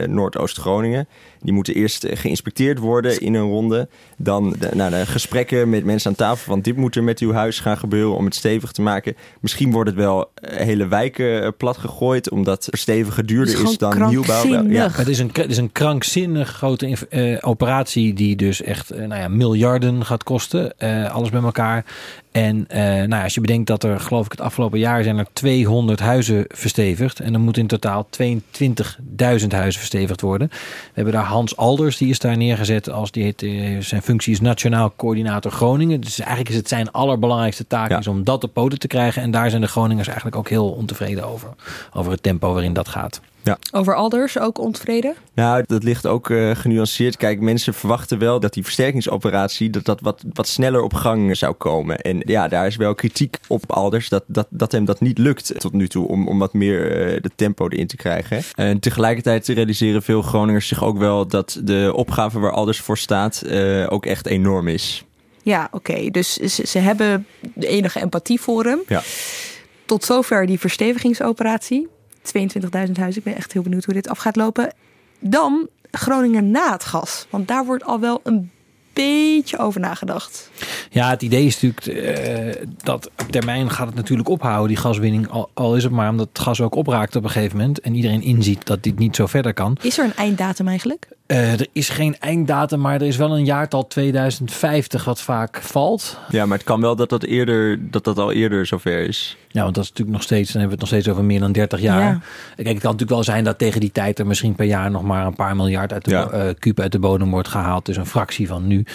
Noordoost-Groningen. 0.07 1.07
Die 1.41 1.53
moeten 1.53 1.73
eerst 1.75 2.05
geïnspecteerd 2.09 2.79
worden 2.79 3.19
in 3.19 3.33
een 3.33 3.49
ronde. 3.49 3.87
Dan 4.17 4.55
de, 4.59 4.69
nou, 4.73 4.91
de 4.91 5.05
gesprekken 5.05 5.69
met 5.69 5.83
mensen 5.83 6.09
aan 6.09 6.15
tafel 6.15 6.45
van 6.45 6.61
dit 6.61 6.75
moet 6.75 6.95
er 6.95 7.03
met 7.03 7.19
uw 7.19 7.33
huis 7.33 7.59
gaan 7.59 7.77
gebeuren 7.77 8.15
om 8.15 8.25
het 8.25 8.35
stevig 8.35 8.71
te 8.71 8.81
maken. 8.81 9.15
Misschien 9.39 9.71
wordt 9.71 9.89
het 9.89 9.99
wel 9.99 10.31
eh, 10.33 10.57
hele 10.57 10.87
wijken 10.87 11.43
eh, 11.43 11.49
plat 11.57 11.77
gegooid 11.77 12.29
omdat 12.29 12.67
verstevigen 12.69 13.25
duurder 13.25 13.53
is 13.53 13.71
is, 13.71 13.77
dan 13.77 14.07
nieuwbouw. 14.07 14.45
Ja. 14.69 14.89
Het 14.91 15.07
is 15.07 15.19
een, 15.19 15.29
het 15.33 15.49
is 15.49 15.57
een 15.57 15.71
krankzinnig 15.71 16.49
grote 16.49 16.97
eh, 17.09 17.37
operatie 17.41 18.13
die 18.13 18.35
dus 18.35 18.61
echt 18.61 18.89
nou 18.89 19.15
ja, 19.15 19.27
miljarden 19.27 20.05
gaat 20.05 20.23
kosten. 20.23 20.79
eh, 20.79 21.11
alles 21.13 21.29
bij 21.29 21.41
elkaar. 21.41 21.85
En 22.33 22.65
eh, 22.67 22.81
nou 22.83 23.09
ja, 23.09 23.23
als 23.23 23.33
je 23.33 23.41
bedenkt 23.41 23.67
dat 23.67 23.83
er, 23.83 23.99
geloof 23.99 24.25
ik, 24.25 24.31
het 24.31 24.41
afgelopen 24.41 24.79
jaar 24.79 25.03
zijn 25.03 25.17
er 25.17 25.27
200 25.33 25.99
huizen 25.99 26.45
verstevigd. 26.47 27.19
En 27.19 27.31
dan 27.31 27.41
moet 27.41 27.57
in 27.57 27.67
totaal 27.67 28.07
22.000 28.21 29.47
huizen 29.47 29.79
verstevigd 29.79 30.21
worden. 30.21 30.47
We 30.51 30.57
hebben 30.93 31.13
daar 31.13 31.23
Hans 31.23 31.57
Alders, 31.57 31.97
die 31.97 32.09
is 32.09 32.19
daar 32.19 32.37
neergezet 32.37 32.89
als 32.89 33.11
die 33.11 33.23
heet, 33.23 33.41
eh, 33.43 33.77
zijn 33.79 34.01
functie 34.01 34.33
is 34.33 34.41
Nationaal 34.41 34.93
Coördinator 34.95 35.51
Groningen. 35.51 36.01
Dus 36.01 36.19
eigenlijk 36.19 36.49
is 36.49 36.55
het 36.55 36.67
zijn 36.67 36.91
allerbelangrijkste 36.91 37.67
taak 37.67 37.89
Ja. 37.89 37.99
is 37.99 38.07
om 38.07 38.23
dat 38.23 38.43
op 38.43 38.53
poten 38.53 38.79
te 38.79 38.87
krijgen. 38.87 39.21
En 39.21 39.31
daar 39.31 39.49
zijn 39.49 39.61
de 39.61 39.67
Groningers 39.67 40.07
eigenlijk 40.07 40.37
ook 40.37 40.49
heel 40.49 40.69
ontevreden 40.69 41.27
over. 41.27 41.49
Over 41.93 42.11
het 42.11 42.23
tempo 42.23 42.53
waarin 42.53 42.73
dat 42.73 42.87
gaat. 42.87 43.21
Over 43.71 43.95
Alders 43.95 44.39
ook 44.39 44.59
ontevreden? 44.59 45.15
Nou, 45.33 45.63
dat 45.67 45.83
ligt 45.83 46.05
ook 46.05 46.29
eh, 46.29 46.55
genuanceerd. 46.55 47.17
Kijk, 47.17 47.39
mensen 47.39 47.73
verwachten 47.73 48.19
wel 48.19 48.39
dat 48.39 48.53
die 48.53 48.63
versterkingsoperatie 48.63 49.69
dat 49.69 49.85
dat 49.85 50.01
wat, 50.01 50.23
wat 50.33 50.47
sneller 50.47 50.81
op 50.81 50.93
gang 50.93 51.37
zou 51.37 51.53
komen. 51.53 51.97
En 51.99 52.21
ja, 52.25 52.47
daar 52.47 52.67
is 52.67 52.75
wel 52.75 52.95
kritiek 52.95 53.39
op 53.47 53.71
Alders 53.71 54.09
dat, 54.09 54.23
dat, 54.27 54.47
dat 54.49 54.71
hem 54.71 54.85
dat 54.85 55.01
niet 55.01 55.17
lukt 55.17 55.59
tot 55.59 55.73
nu 55.73 55.87
toe 55.87 56.07
om, 56.07 56.27
om 56.27 56.39
wat 56.39 56.53
meer 56.53 56.91
eh, 56.91 57.21
de 57.21 57.31
tempo 57.35 57.67
erin 57.69 57.87
te 57.87 57.95
krijgen. 57.95 58.41
En 58.55 58.79
tegelijkertijd 58.79 59.47
realiseren 59.47 60.03
veel 60.03 60.21
Groningers 60.21 60.67
zich 60.67 60.83
ook 60.83 60.97
wel 60.97 61.27
dat 61.27 61.59
de 61.63 61.91
opgave 61.95 62.39
waar 62.39 62.51
Alders 62.51 62.79
voor 62.79 62.97
staat 62.97 63.41
eh, 63.41 63.85
ook 63.89 64.05
echt 64.05 64.25
enorm 64.25 64.67
is. 64.67 65.03
Ja, 65.43 65.67
oké. 65.71 66.09
Dus 66.09 66.33
ze, 66.33 66.67
ze 66.67 66.79
hebben 66.79 67.27
de 67.53 67.67
enige 67.67 68.01
empathie 68.01 68.41
voor 68.41 68.63
hem. 68.65 68.79
Ja. 68.87 69.01
Tot 69.85 70.05
zover 70.05 70.45
die 70.45 70.59
verstevigingsoperatie. 70.59 71.87
22.000 72.25 72.71
huizen. 72.71 73.17
Ik 73.17 73.23
ben 73.23 73.35
echt 73.35 73.53
heel 73.53 73.61
benieuwd 73.61 73.85
hoe 73.85 73.93
dit 73.93 74.09
af 74.09 74.17
gaat 74.17 74.35
lopen. 74.35 74.73
Dan 75.19 75.69
Groningen 75.97 76.51
na 76.51 76.71
het 76.71 76.83
gas. 76.83 77.27
Want 77.29 77.47
daar 77.47 77.65
wordt 77.65 77.83
al 77.83 77.99
wel 77.99 78.21
een 78.23 78.51
beetje 78.93 79.57
over 79.57 79.81
nagedacht. 79.81 80.49
Ja, 80.89 81.09
het 81.09 81.21
idee 81.21 81.45
is 81.45 81.61
natuurlijk 81.61 82.07
eh, 82.07 82.65
dat 82.83 83.09
op 83.21 83.31
termijn 83.31 83.69
gaat 83.69 83.87
het 83.87 83.95
natuurlijk 83.95 84.29
ophouden, 84.29 84.67
die 84.67 84.77
gaswinning. 84.77 85.29
Al, 85.29 85.49
al 85.53 85.75
is 85.75 85.83
het 85.83 85.91
maar 85.91 86.09
omdat 86.09 86.27
het 86.27 86.39
gas 86.39 86.61
ook 86.61 86.75
opraakt 86.75 87.15
op 87.15 87.23
een 87.23 87.29
gegeven 87.29 87.57
moment. 87.57 87.79
En 87.79 87.95
iedereen 87.95 88.21
inziet 88.21 88.65
dat 88.65 88.83
dit 88.83 88.99
niet 88.99 89.15
zo 89.15 89.25
verder 89.25 89.53
kan. 89.53 89.77
Is 89.81 89.97
er 89.97 90.05
een 90.05 90.15
einddatum 90.15 90.67
eigenlijk? 90.67 91.07
Eh, 91.33 91.51
er 91.51 91.67
is 91.71 91.89
geen 91.89 92.15
einddatum, 92.19 92.79
maar 92.79 92.93
er 93.01 93.07
is 93.07 93.17
wel 93.17 93.37
een 93.37 93.45
jaartal 93.45 93.87
2050 93.87 95.03
wat 95.03 95.21
vaak 95.21 95.61
valt. 95.61 96.17
Ja, 96.29 96.45
maar 96.45 96.57
het 96.57 96.67
kan 96.67 96.81
wel 96.81 96.95
dat 96.95 97.09
dat, 97.09 97.23
eerder, 97.23 97.79
dat, 97.91 98.03
dat 98.03 98.17
al 98.17 98.31
eerder 98.31 98.65
zover 98.65 98.99
is. 99.07 99.37
Ja, 99.47 99.63
want 99.63 99.75
dat 99.75 99.83
is 99.83 99.89
natuurlijk 99.89 100.17
nog 100.17 100.25
steeds, 100.25 100.51
dan 100.51 100.61
hebben 100.61 100.77
we 100.77 100.83
het 100.83 100.91
nog 100.91 101.01
steeds 101.01 101.15
over 101.17 101.23
meer 101.31 101.39
dan 101.39 101.51
30 101.51 101.79
jaar. 101.81 102.01
Ja. 102.01 102.19
Kijk, 102.55 102.67
het 102.67 102.79
kan 102.79 102.91
natuurlijk 102.91 103.09
wel 103.09 103.23
zijn 103.23 103.43
dat 103.43 103.57
tegen 103.57 103.79
die 103.79 103.91
tijd 103.91 104.19
er 104.19 104.27
misschien 104.27 104.55
per 104.55 104.65
jaar 104.65 104.91
nog 104.91 105.03
maar 105.03 105.25
een 105.25 105.35
paar 105.35 105.55
miljard 105.55 105.93
uit 105.93 106.05
de, 106.05 106.11
Ja. 106.11 106.29
eh, 106.29 106.53
kuub 106.59 106.79
uit 106.79 106.91
de 106.91 106.99
bodem 106.99 107.29
wordt 107.29 107.47
gehaald. 107.47 107.85
Dus 107.85 107.97
een 107.97 108.05
fractie 108.05 108.47
van 108.47 108.67
nu. 108.67 108.85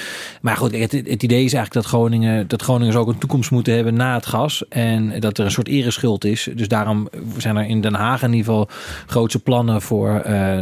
Maar 0.40 0.56
goed, 0.56 0.72
het, 0.72 0.92
het 0.92 1.22
idee 1.22 1.44
is 1.44 1.52
eigenlijk 1.52 1.72
dat, 1.72 1.84
Groningen, 1.84 2.48
dat 2.48 2.62
Groningers 2.62 2.96
ook 2.96 3.08
een 3.08 3.18
toekomst 3.18 3.50
moeten 3.50 3.74
hebben 3.74 3.94
na 3.94 4.14
het 4.14 4.26
gas. 4.26 4.68
En 4.68 5.20
dat 5.20 5.38
er 5.38 5.44
een 5.44 5.50
soort 5.50 5.68
ereschuld 5.68 6.24
is. 6.24 6.48
Dus 6.54 6.68
daarom 6.68 7.08
zijn 7.36 7.56
er 7.56 7.66
in 7.66 7.80
Den 7.80 7.94
Haag 7.94 8.22
in 8.22 8.32
ieder 8.32 8.44
geval 8.44 8.68
grootse 9.06 9.38
plannen 9.38 9.82
voor 9.82 10.20
eh, 10.20 10.60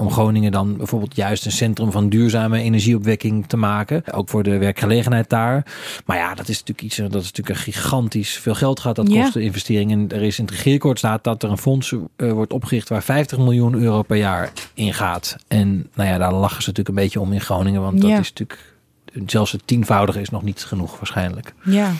om 0.00 0.10
Groningen 0.10 0.52
dan 0.52 0.76
bijvoorbeeld 0.76 1.14
juist 1.16 1.44
een 1.44 1.52
centrum 1.52 1.92
van 1.92 2.08
duurzame 2.08 2.60
energieopwekking 2.62 3.46
te 3.46 3.56
maken. 3.56 4.12
Ook 4.12 4.28
voor 4.28 4.42
de 4.42 4.58
werkgelegenheid 4.58 5.28
daar. 5.30 5.66
Maar 6.06 6.16
ja, 6.16 6.34
dat 6.34 6.48
is 6.48 6.58
natuurlijk 6.58 6.82
iets, 6.86 6.96
dat 6.96 7.22
is 7.22 7.32
natuurlijk 7.32 7.48
een 7.48 7.72
gigantisch 7.72 8.32
veel 8.38 8.54
geld 8.54 8.80
gaat 8.80 8.96
dat 8.96 9.08
Ja. 9.12 9.22
kosten 9.22 9.42
investering. 9.42 9.90
En 9.92 10.08
er 10.08 10.22
is 10.22 10.38
in 10.38 10.44
het 10.44 10.54
regeerakkoord 10.54 10.98
staat 10.98 11.24
dat 11.24 11.42
er 11.42 11.50
een 11.50 11.58
fonds 11.58 11.94
eh, 12.16 12.32
wordt 12.32 12.52
opgericht 12.52 12.88
waar 12.88 13.02
50 13.02 13.38
miljoen 13.38 13.74
euro 13.74 14.02
per 14.02 14.16
jaar 14.16 14.52
in 14.74 14.94
gaat. 14.94 15.36
En 15.48 15.88
nou 15.94 16.08
ja, 16.08 16.18
daar 16.18 16.32
lachen 16.34 16.62
ze 16.62 16.68
natuurlijk 16.68 16.88
een 16.98 17.02
beetje 17.04 17.20
om 17.20 17.32
in 17.32 17.40
Groningen, 17.40 17.80
want 17.82 18.00
dat 18.00 18.10
Ja. 18.10 18.18
is 18.18 18.28
natuurlijk 18.32 18.74
zelfs 19.26 19.52
het 19.52 19.66
tienvoudige 19.66 20.20
is 20.20 20.30
nog 20.30 20.42
niet 20.42 20.64
genoeg 20.64 20.96
waarschijnlijk. 20.96 21.54
Ja. 21.64 21.92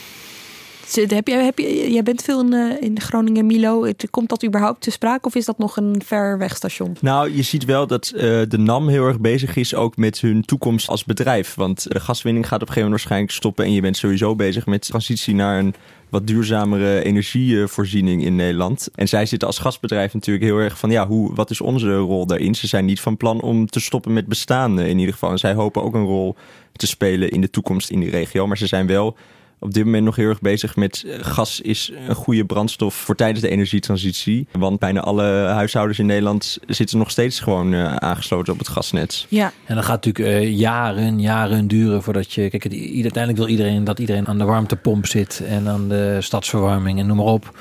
Heb 0.95 1.29
jij, 1.29 1.45
heb 1.45 1.59
jij 1.89 2.03
bent 2.03 2.23
veel 2.23 2.41
in, 2.41 2.53
eh, 2.53 2.83
in 2.83 3.01
Groningen, 3.01 3.47
Milo. 3.47 3.91
Komt 4.11 4.29
dat 4.29 4.45
überhaupt 4.45 4.81
te 4.81 4.91
sprake 4.91 5.27
of 5.27 5.35
is 5.35 5.45
dat 5.45 5.59
nog 5.59 5.77
een 5.77 6.03
ver 6.05 6.39
weg 6.39 6.57
station? 6.57 6.97
Nou, 7.01 7.37
je 7.37 7.43
ziet 7.43 7.65
wel 7.65 7.87
dat 7.87 8.09
eh, 8.09 8.21
de 8.49 8.59
NAM 8.59 8.89
heel 8.89 9.07
erg 9.07 9.21
bezig 9.21 9.57
is 9.57 9.75
ook 9.75 9.97
met 9.97 10.21
hun 10.21 10.45
toekomst 10.45 10.89
als 10.89 11.05
bedrijf. 11.05 11.55
Want 11.55 11.93
de 11.93 12.01
gaswinning 12.01 12.47
gaat 12.47 12.63
op 12.63 12.69
een 12.69 12.75
gegeven 12.75 12.91
moment 12.91 13.01
waarschijnlijk 13.01 13.33
stoppen. 13.33 13.65
En 13.65 13.73
je 13.73 13.81
bent 13.81 13.97
sowieso 13.97 14.37
bezig 14.37 14.67
met 14.67 14.87
transitie 14.87 15.35
naar 15.35 15.59
een 15.59 15.75
wat 16.09 16.27
duurzamere 16.27 17.05
energievoorziening 17.05 18.25
in 18.25 18.37
Nederland. 18.37 18.89
En 18.95 19.09
zij 19.09 19.27
zitten 19.27 19.49
als 19.49 19.59
gasbedrijf 19.59 20.15
natuurlijk 20.15 20.45
heel 20.45 20.59
erg 20.59 20.79
van, 20.79 20.91
ja, 20.91 21.07
hoe, 21.07 21.35
wat 21.35 21.51
is 21.51 21.61
onze 21.61 21.97
rol 21.97 22.27
daarin? 22.27 22.55
Ze 22.55 22.67
zijn 22.67 22.85
niet 22.85 23.01
van 23.01 23.17
plan 23.17 23.41
om 23.41 23.67
te 23.67 23.81
stoppen 23.81 24.13
met 24.13 24.27
bestaan 24.27 24.79
eh, 24.79 24.89
in 24.89 24.99
ieder 24.99 25.13
geval. 25.13 25.31
En 25.31 25.39
zij 25.39 25.55
hopen 25.55 25.83
ook 25.83 25.95
een 25.95 26.05
rol 26.05 26.37
te 26.73 26.87
spelen 26.87 27.31
in 27.31 27.41
de 27.41 27.51
toekomst 27.51 27.91
in 27.91 28.01
die 28.01 28.11
regio. 28.11 28.47
Maar 28.47 28.59
ze 28.59 28.67
zijn 28.67 28.87
wel 28.87 29.17
op 29.59 29.75
dit 29.75 29.85
moment 29.85 30.05
nog 30.05 30.17
heel 30.17 30.29
erg 30.29 30.41
bezig 30.41 30.77
met 30.77 31.05
eh, 31.07 31.19
gas 31.21 31.61
is 31.61 31.93
een 32.09 32.15
goede 32.15 32.45
brandstof 32.45 32.95
voor 32.95 33.15
tijdens 33.15 33.41
de 33.41 33.49
energietransitie. 33.49 34.47
Want 34.53 34.79
bijna 34.79 35.01
alle 35.01 35.25
huishoudens 35.47 35.99
in 35.99 36.07
Nederland 36.07 36.59
zitten 36.67 36.99
nog 36.99 37.11
steeds 37.11 37.41
gewoon 37.41 37.75
eh, 37.75 37.97
aangesloten 37.97 38.53
op 38.53 38.59
het 38.59 38.69
gasnet. 38.69 39.27
Ja. 39.29 39.53
En 39.65 39.75
dan 39.75 39.85
gaat 39.85 40.05
het 40.05 40.05
natuurlijk 40.05 40.45
eh, 40.45 40.59
jaren, 40.59 41.21
jaren 41.21 41.69
duren 41.69 42.03
voordat 42.03 42.33
je. 42.33 42.51
Kijk, 42.51 42.65
uiteindelijk 42.65 43.37
wil 43.37 43.49
iedereen 43.49 43.85
dat 43.85 43.99
iedereen 43.99 44.29
aan 44.29 44.39
de 44.39 44.45
warmtepomp 44.45 45.07
zit 45.07 45.43
en 45.49 45.69
aan 45.69 45.89
de 45.89 46.17
stadsverwarming 46.21 46.99
en 46.99 47.07
noem 47.07 47.17
maar 47.17 47.27
op. 47.27 47.59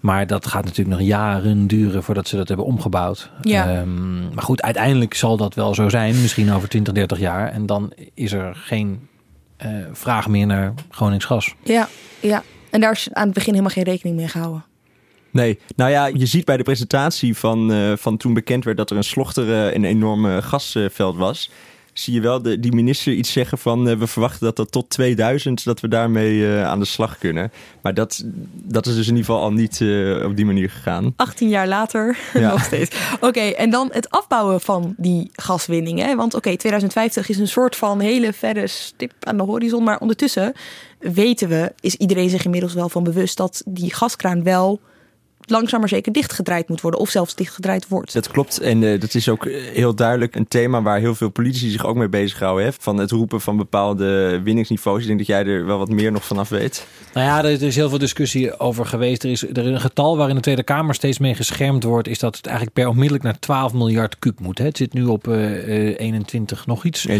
Maar 0.00 0.26
dat 0.26 0.46
gaat 0.46 0.64
natuurlijk 0.64 0.98
nog 0.98 1.06
jaren 1.06 1.66
duren 1.66 2.02
voordat 2.02 2.28
ze 2.28 2.36
dat 2.36 2.48
hebben 2.48 2.66
omgebouwd. 2.66 3.30
Ja. 3.40 3.68
Ehm, 3.68 4.34
maar 4.34 4.44
goed, 4.44 4.62
uiteindelijk 4.62 5.14
zal 5.14 5.36
dat 5.36 5.54
wel 5.54 5.74
zo 5.74 5.88
zijn, 5.88 6.20
misschien 6.20 6.52
over 6.52 6.68
20, 6.68 6.94
30 6.94 7.18
jaar. 7.18 7.48
En 7.48 7.66
dan 7.66 7.92
is 8.14 8.32
er 8.32 8.54
geen 8.54 9.08
eh, 9.62 9.70
vraag 9.92 10.28
meer 10.28 10.46
naar 10.46 10.74
Gronings 10.90 11.24
gas. 11.24 11.54
Ja, 11.62 11.88
ja. 12.20 12.42
En 12.70 12.80
daar 12.80 12.92
is 12.92 13.08
aan 13.12 13.24
het 13.24 13.34
begin 13.34 13.50
helemaal 13.50 13.74
geen 13.74 13.84
rekening 13.84 14.16
mee 14.16 14.28
gehouden. 14.28 14.64
Nee, 15.30 15.58
nou 15.76 15.90
ja, 15.90 16.06
je 16.06 16.26
ziet 16.26 16.44
bij 16.44 16.56
de 16.56 16.62
presentatie 16.62 17.36
van, 17.36 17.72
uh, 17.72 17.92
van 17.96 18.16
toen 18.16 18.34
bekend 18.34 18.64
werd 18.64 18.76
dat 18.76 18.90
er 18.90 18.96
een 18.96 19.04
slochter 19.04 19.48
uh, 19.48 19.74
een 19.74 19.84
enorm 19.84 20.40
gasveld 20.40 21.16
was 21.16 21.50
zie 21.92 22.14
je 22.14 22.20
wel 22.20 22.42
de, 22.42 22.60
die 22.60 22.72
minister 22.72 23.12
iets 23.12 23.32
zeggen 23.32 23.58
van 23.58 23.88
uh, 23.88 23.96
we 23.96 24.06
verwachten 24.06 24.44
dat 24.44 24.56
dat 24.56 24.72
tot 24.72 24.90
2000 24.90 25.64
dat 25.64 25.80
we 25.80 25.88
daarmee 25.88 26.34
uh, 26.34 26.64
aan 26.64 26.78
de 26.78 26.84
slag 26.84 27.18
kunnen. 27.18 27.52
Maar 27.82 27.94
dat, 27.94 28.22
dat 28.52 28.86
is 28.86 28.94
dus 28.94 29.08
in 29.08 29.16
ieder 29.16 29.24
geval 29.24 29.42
al 29.42 29.52
niet 29.52 29.80
uh, 29.80 30.24
op 30.24 30.36
die 30.36 30.44
manier 30.44 30.70
gegaan. 30.70 31.12
18 31.16 31.48
jaar 31.48 31.68
later 31.68 32.18
ja. 32.34 32.50
nog 32.50 32.64
steeds. 32.64 32.96
Oké, 33.14 33.26
okay, 33.26 33.52
en 33.52 33.70
dan 33.70 33.88
het 33.92 34.10
afbouwen 34.10 34.60
van 34.60 34.94
die 34.96 35.30
gaswinning. 35.32 35.98
Hè? 35.98 36.16
Want 36.16 36.34
oké, 36.34 36.36
okay, 36.36 36.56
2050 36.56 37.28
is 37.28 37.38
een 37.38 37.48
soort 37.48 37.76
van 37.76 38.00
hele 38.00 38.32
verre 38.32 38.66
stip 38.66 39.12
aan 39.20 39.36
de 39.36 39.42
horizon. 39.42 39.84
Maar 39.84 39.98
ondertussen 39.98 40.52
weten 40.98 41.48
we, 41.48 41.72
is 41.80 41.94
iedereen 41.94 42.30
zich 42.30 42.44
inmiddels 42.44 42.74
wel 42.74 42.88
van 42.88 43.02
bewust 43.02 43.36
dat 43.36 43.62
die 43.66 43.94
gaskraan 43.94 44.42
wel 44.42 44.80
langzaam 45.50 45.80
maar 45.80 45.88
zeker 45.88 46.12
dichtgedraaid 46.12 46.68
moet 46.68 46.80
worden. 46.80 47.00
Of 47.00 47.10
zelfs 47.10 47.34
dichtgedraaid 47.34 47.88
wordt. 47.88 48.12
Dat 48.12 48.28
klopt. 48.28 48.60
En 48.60 48.82
uh, 48.82 49.00
dat 49.00 49.14
is 49.14 49.28
ook 49.28 49.44
heel 49.72 49.94
duidelijk 49.94 50.34
een 50.34 50.48
thema 50.48 50.82
waar 50.82 50.98
heel 50.98 51.14
veel 51.14 51.30
politici 51.30 51.70
zich 51.70 51.86
ook 51.86 51.96
mee 51.96 52.08
bezighouden. 52.08 52.64
Hè? 52.64 52.72
Van 52.78 52.96
het 52.96 53.10
roepen 53.10 53.40
van 53.40 53.56
bepaalde 53.56 54.40
winningsniveaus. 54.44 55.00
Ik 55.00 55.06
denk 55.06 55.18
dat 55.18 55.26
jij 55.26 55.46
er 55.46 55.66
wel 55.66 55.78
wat 55.78 55.88
meer 55.88 56.12
nog 56.12 56.24
vanaf 56.24 56.48
weet. 56.48 56.86
Nou 57.14 57.26
ja, 57.26 57.44
er 57.44 57.62
is 57.62 57.76
heel 57.76 57.88
veel 57.88 57.98
discussie 57.98 58.58
over 58.58 58.86
geweest. 58.86 59.24
Er 59.24 59.30
is, 59.30 59.42
er 59.42 59.58
is 59.58 59.66
een 59.66 59.80
getal 59.80 60.16
waarin 60.16 60.34
de 60.36 60.42
Tweede 60.42 60.62
Kamer 60.62 60.94
steeds 60.94 61.18
mee 61.18 61.34
geschermd 61.34 61.84
wordt. 61.84 62.08
Is 62.08 62.18
dat 62.18 62.36
het 62.36 62.46
eigenlijk 62.46 62.76
per 62.76 62.88
onmiddellijk 62.88 63.24
naar 63.24 63.38
12 63.38 63.72
miljard 63.72 64.18
kub 64.18 64.40
moet. 64.40 64.58
Hè? 64.58 64.64
Het 64.64 64.76
zit 64.76 64.92
nu 64.92 65.04
op 65.04 65.28
uh, 65.28 65.98
21 65.98 66.66
nog 66.66 66.84
iets. 66.84 67.08
21,6. 67.08 67.14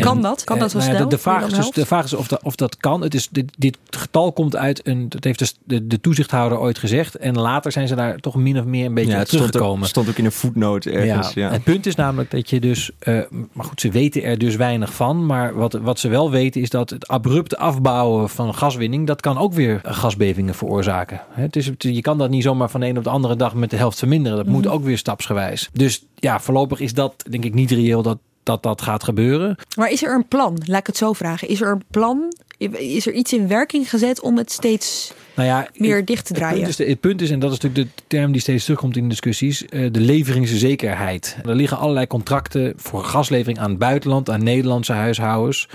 Kan 0.00 0.22
dat? 0.22 0.44
Kan 0.44 0.58
dat 0.58 0.70
zo 0.70 0.78
nou 0.78 0.90
snel? 0.90 1.02
Ja, 1.02 1.08
de, 1.08 1.16
de, 1.16 1.18
vraag 1.18 1.46
is 1.46 1.52
dus, 1.52 1.70
de 1.70 1.86
vraag 1.86 2.04
is 2.04 2.14
of, 2.14 2.28
dat, 2.28 2.42
of 2.42 2.54
dat 2.54 2.76
kan. 2.76 3.02
Het 3.02 3.14
is, 3.14 3.28
dit, 3.30 3.52
dit 3.56 3.78
getal 3.90 4.32
komt 4.32 4.56
uit 4.56 4.86
een... 4.86 5.08
Dat 5.08 5.24
heeft 5.24 5.38
dus 5.38 5.54
de, 5.64 5.86
de 5.86 6.00
toezichthouder 6.00 6.58
ooit 6.58 6.78
gezegd. 6.78 7.18
En 7.28 7.38
later 7.38 7.72
zijn 7.72 7.88
ze 7.88 7.94
daar 7.94 8.16
toch 8.16 8.34
min 8.34 8.58
of 8.58 8.64
meer 8.64 8.86
een 8.86 8.94
beetje 8.94 9.12
ja, 9.12 9.18
het 9.18 9.28
teruggekomen. 9.28 9.68
Stond 9.68 9.82
ook, 9.82 9.88
stond 9.88 10.08
ook 10.08 10.16
in 10.16 10.24
een 10.24 10.32
voetnoot 10.32 10.84
ergens. 10.84 11.34
Ja. 11.34 11.42
ja. 11.46 11.50
Het 11.50 11.62
punt 11.62 11.86
is 11.86 11.94
namelijk 11.94 12.30
dat 12.30 12.50
je 12.50 12.60
dus, 12.60 12.90
uh, 13.02 13.20
maar 13.52 13.64
goed, 13.64 13.80
ze 13.80 13.90
weten 13.90 14.22
er 14.22 14.38
dus 14.38 14.56
weinig 14.56 14.94
van. 14.94 15.26
Maar 15.26 15.54
wat, 15.54 15.72
wat 15.72 15.98
ze 15.98 16.08
wel 16.08 16.30
weten 16.30 16.60
is 16.60 16.70
dat 16.70 16.90
het 16.90 17.08
abrupt 17.08 17.56
afbouwen 17.56 18.28
van 18.28 18.54
gaswinning, 18.54 19.06
dat 19.06 19.20
kan 19.20 19.38
ook 19.38 19.52
weer 19.52 19.80
gasbevingen 19.82 20.54
veroorzaken. 20.54 21.20
Het 21.30 21.56
is, 21.56 21.70
je 21.78 22.00
kan 22.00 22.18
dat 22.18 22.30
niet 22.30 22.42
zomaar 22.42 22.70
van 22.70 22.80
de 22.80 22.86
een 22.86 22.98
op 22.98 23.04
de 23.04 23.10
andere 23.10 23.36
dag 23.36 23.54
met 23.54 23.70
de 23.70 23.76
helft 23.76 23.98
verminderen. 23.98 24.36
Dat 24.36 24.46
mm 24.46 24.52
-hmm. 24.52 24.62
moet 24.62 24.70
ook 24.70 24.84
weer 24.84 24.98
stapsgewijs. 24.98 25.68
Dus 25.72 26.04
ja, 26.14 26.40
voorlopig 26.40 26.80
is 26.80 26.94
dat 26.94 27.24
denk 27.30 27.44
ik 27.44 27.54
niet 27.54 27.70
reëel 27.70 28.02
dat 28.02 28.18
dat 28.48 28.62
dat 28.62 28.82
gaat 28.82 29.04
gebeuren. 29.04 29.56
Maar 29.76 29.90
is 29.90 30.02
er 30.02 30.14
een 30.14 30.28
plan? 30.28 30.58
Laat 30.64 30.80
ik 30.80 30.86
het 30.86 30.96
zo 30.96 31.12
vragen. 31.12 31.48
Is 31.48 31.60
er 31.60 31.70
een 31.70 31.82
plan? 31.90 32.32
Is 32.58 33.06
er 33.06 33.12
iets 33.12 33.32
in 33.32 33.48
werking 33.48 33.90
gezet 33.90 34.20
om 34.20 34.36
het 34.36 34.52
steeds 34.52 35.12
nou 35.34 35.48
ja, 35.48 35.68
meer 35.74 36.04
dicht 36.04 36.26
te 36.26 36.32
draaien? 36.32 36.64
Het 36.64 36.76
punt, 36.76 36.80
is, 36.80 36.88
het 36.88 37.00
punt 37.00 37.20
is, 37.20 37.30
en 37.30 37.38
dat 37.38 37.52
is 37.52 37.58
natuurlijk 37.58 37.96
de 37.96 38.02
term 38.06 38.32
die 38.32 38.40
steeds 38.40 38.64
terugkomt 38.64 38.96
in 38.96 39.08
discussies, 39.08 39.64
de 39.70 40.00
leveringszekerheid. 40.00 41.36
Er 41.44 41.54
liggen 41.54 41.78
allerlei 41.78 42.06
contracten 42.06 42.72
voor 42.76 43.04
gaslevering 43.04 43.58
aan 43.58 43.70
het 43.70 43.78
buitenland, 43.78 44.30
aan 44.30 44.42
Nederlandse 44.42 44.92
huishoudens 44.92 45.68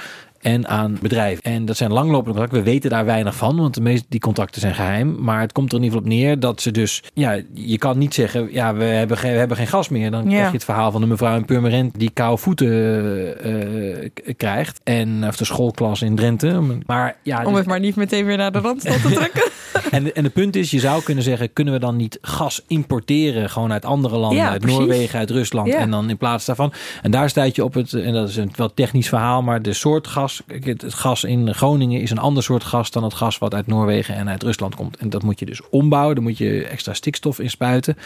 en 0.43 0.67
aan 0.67 0.97
bedrijven. 1.01 1.43
En 1.43 1.65
dat 1.65 1.77
zijn 1.77 1.91
langlopende 1.91 2.29
contracten. 2.29 2.63
We 2.63 2.71
weten 2.71 2.89
daar 2.89 3.05
weinig 3.05 3.35
van, 3.35 3.57
want 3.57 3.73
de 3.73 3.81
meeste 3.81 4.05
die 4.09 4.19
contracten 4.19 4.61
zijn 4.61 4.75
geheim. 4.75 5.15
Maar 5.19 5.39
het 5.39 5.51
komt 5.51 5.71
er 5.71 5.77
in 5.77 5.83
ieder 5.83 5.97
geval 5.97 6.11
op 6.11 6.17
neer 6.17 6.39
dat 6.39 6.61
ze 6.61 6.71
dus... 6.71 7.03
Ja, 7.13 7.41
je 7.53 7.77
kan 7.77 7.97
niet 7.97 8.13
zeggen, 8.13 8.47
ja, 8.51 8.75
we 8.75 8.83
hebben 8.83 9.17
geen, 9.17 9.31
we 9.31 9.37
hebben 9.37 9.57
geen 9.57 9.67
gas 9.67 9.89
meer. 9.89 10.11
Dan 10.11 10.23
ja. 10.23 10.29
krijg 10.29 10.47
je 10.47 10.53
het 10.53 10.63
verhaal 10.63 10.91
van 10.91 11.01
de 11.01 11.07
mevrouw 11.07 11.35
in 11.35 11.45
Purmerend 11.45 11.99
die 11.99 12.11
koude 12.13 12.41
voeten 12.41 12.67
uh, 12.67 14.09
krijgt. 14.37 14.81
En 14.83 15.27
of 15.27 15.35
de 15.35 15.45
schoolklas 15.45 16.01
in 16.01 16.15
Drenthe. 16.15 16.61
Maar, 16.85 17.15
ja, 17.23 17.45
Om 17.45 17.55
het 17.55 17.65
maar 17.65 17.79
niet 17.79 17.95
meteen 17.95 18.25
weer 18.25 18.37
naar 18.37 18.51
de 18.51 18.59
Randstad 18.59 19.01
te 19.01 19.11
trekken. 19.19 19.43
en, 19.91 20.15
en 20.15 20.23
het 20.23 20.33
punt 20.33 20.55
is, 20.55 20.71
je 20.71 20.79
zou 20.79 21.03
kunnen 21.03 21.23
zeggen, 21.23 21.53
kunnen 21.53 21.73
we 21.73 21.79
dan 21.79 21.95
niet 21.95 22.17
gas 22.21 22.63
importeren? 22.67 23.49
Gewoon 23.49 23.71
uit 23.71 23.85
andere 23.85 24.17
landen, 24.17 24.37
ja, 24.37 24.49
uit 24.49 24.61
precies. 24.61 24.79
Noorwegen, 24.79 25.19
uit 25.19 25.29
Rusland. 25.29 25.67
Ja. 25.67 25.77
En 25.77 25.91
dan 25.91 26.09
in 26.09 26.17
plaats 26.17 26.45
daarvan... 26.45 26.73
En 27.01 27.11
daar 27.11 27.29
stuit 27.29 27.55
je 27.55 27.63
op 27.63 27.73
het, 27.73 27.93
en 27.93 28.13
dat 28.13 28.29
is 28.29 28.35
een 28.35 28.51
wel 28.55 28.73
technisch 28.73 29.09
verhaal, 29.09 29.41
maar 29.41 29.61
de 29.61 29.73
soort 29.73 30.07
gas 30.07 30.32
het 30.47 30.93
gas 30.93 31.23
in 31.23 31.53
Groningen 31.53 32.01
is 32.01 32.11
een 32.11 32.17
ander 32.17 32.43
soort 32.43 32.63
gas 32.63 32.91
dan 32.91 33.03
het 33.03 33.13
gas 33.13 33.37
wat 33.37 33.53
uit 33.53 33.67
Noorwegen 33.67 34.15
en 34.15 34.29
uit 34.29 34.43
Rusland 34.43 34.75
komt. 34.75 34.97
En 34.97 35.09
dat 35.09 35.23
moet 35.23 35.39
je 35.39 35.45
dus 35.45 35.69
ombouwen. 35.69 36.15
Daar 36.15 36.23
moet 36.23 36.37
je 36.37 36.63
extra 36.67 36.93
stikstof 36.93 37.39
in 37.39 37.49
spuiten. 37.49 37.97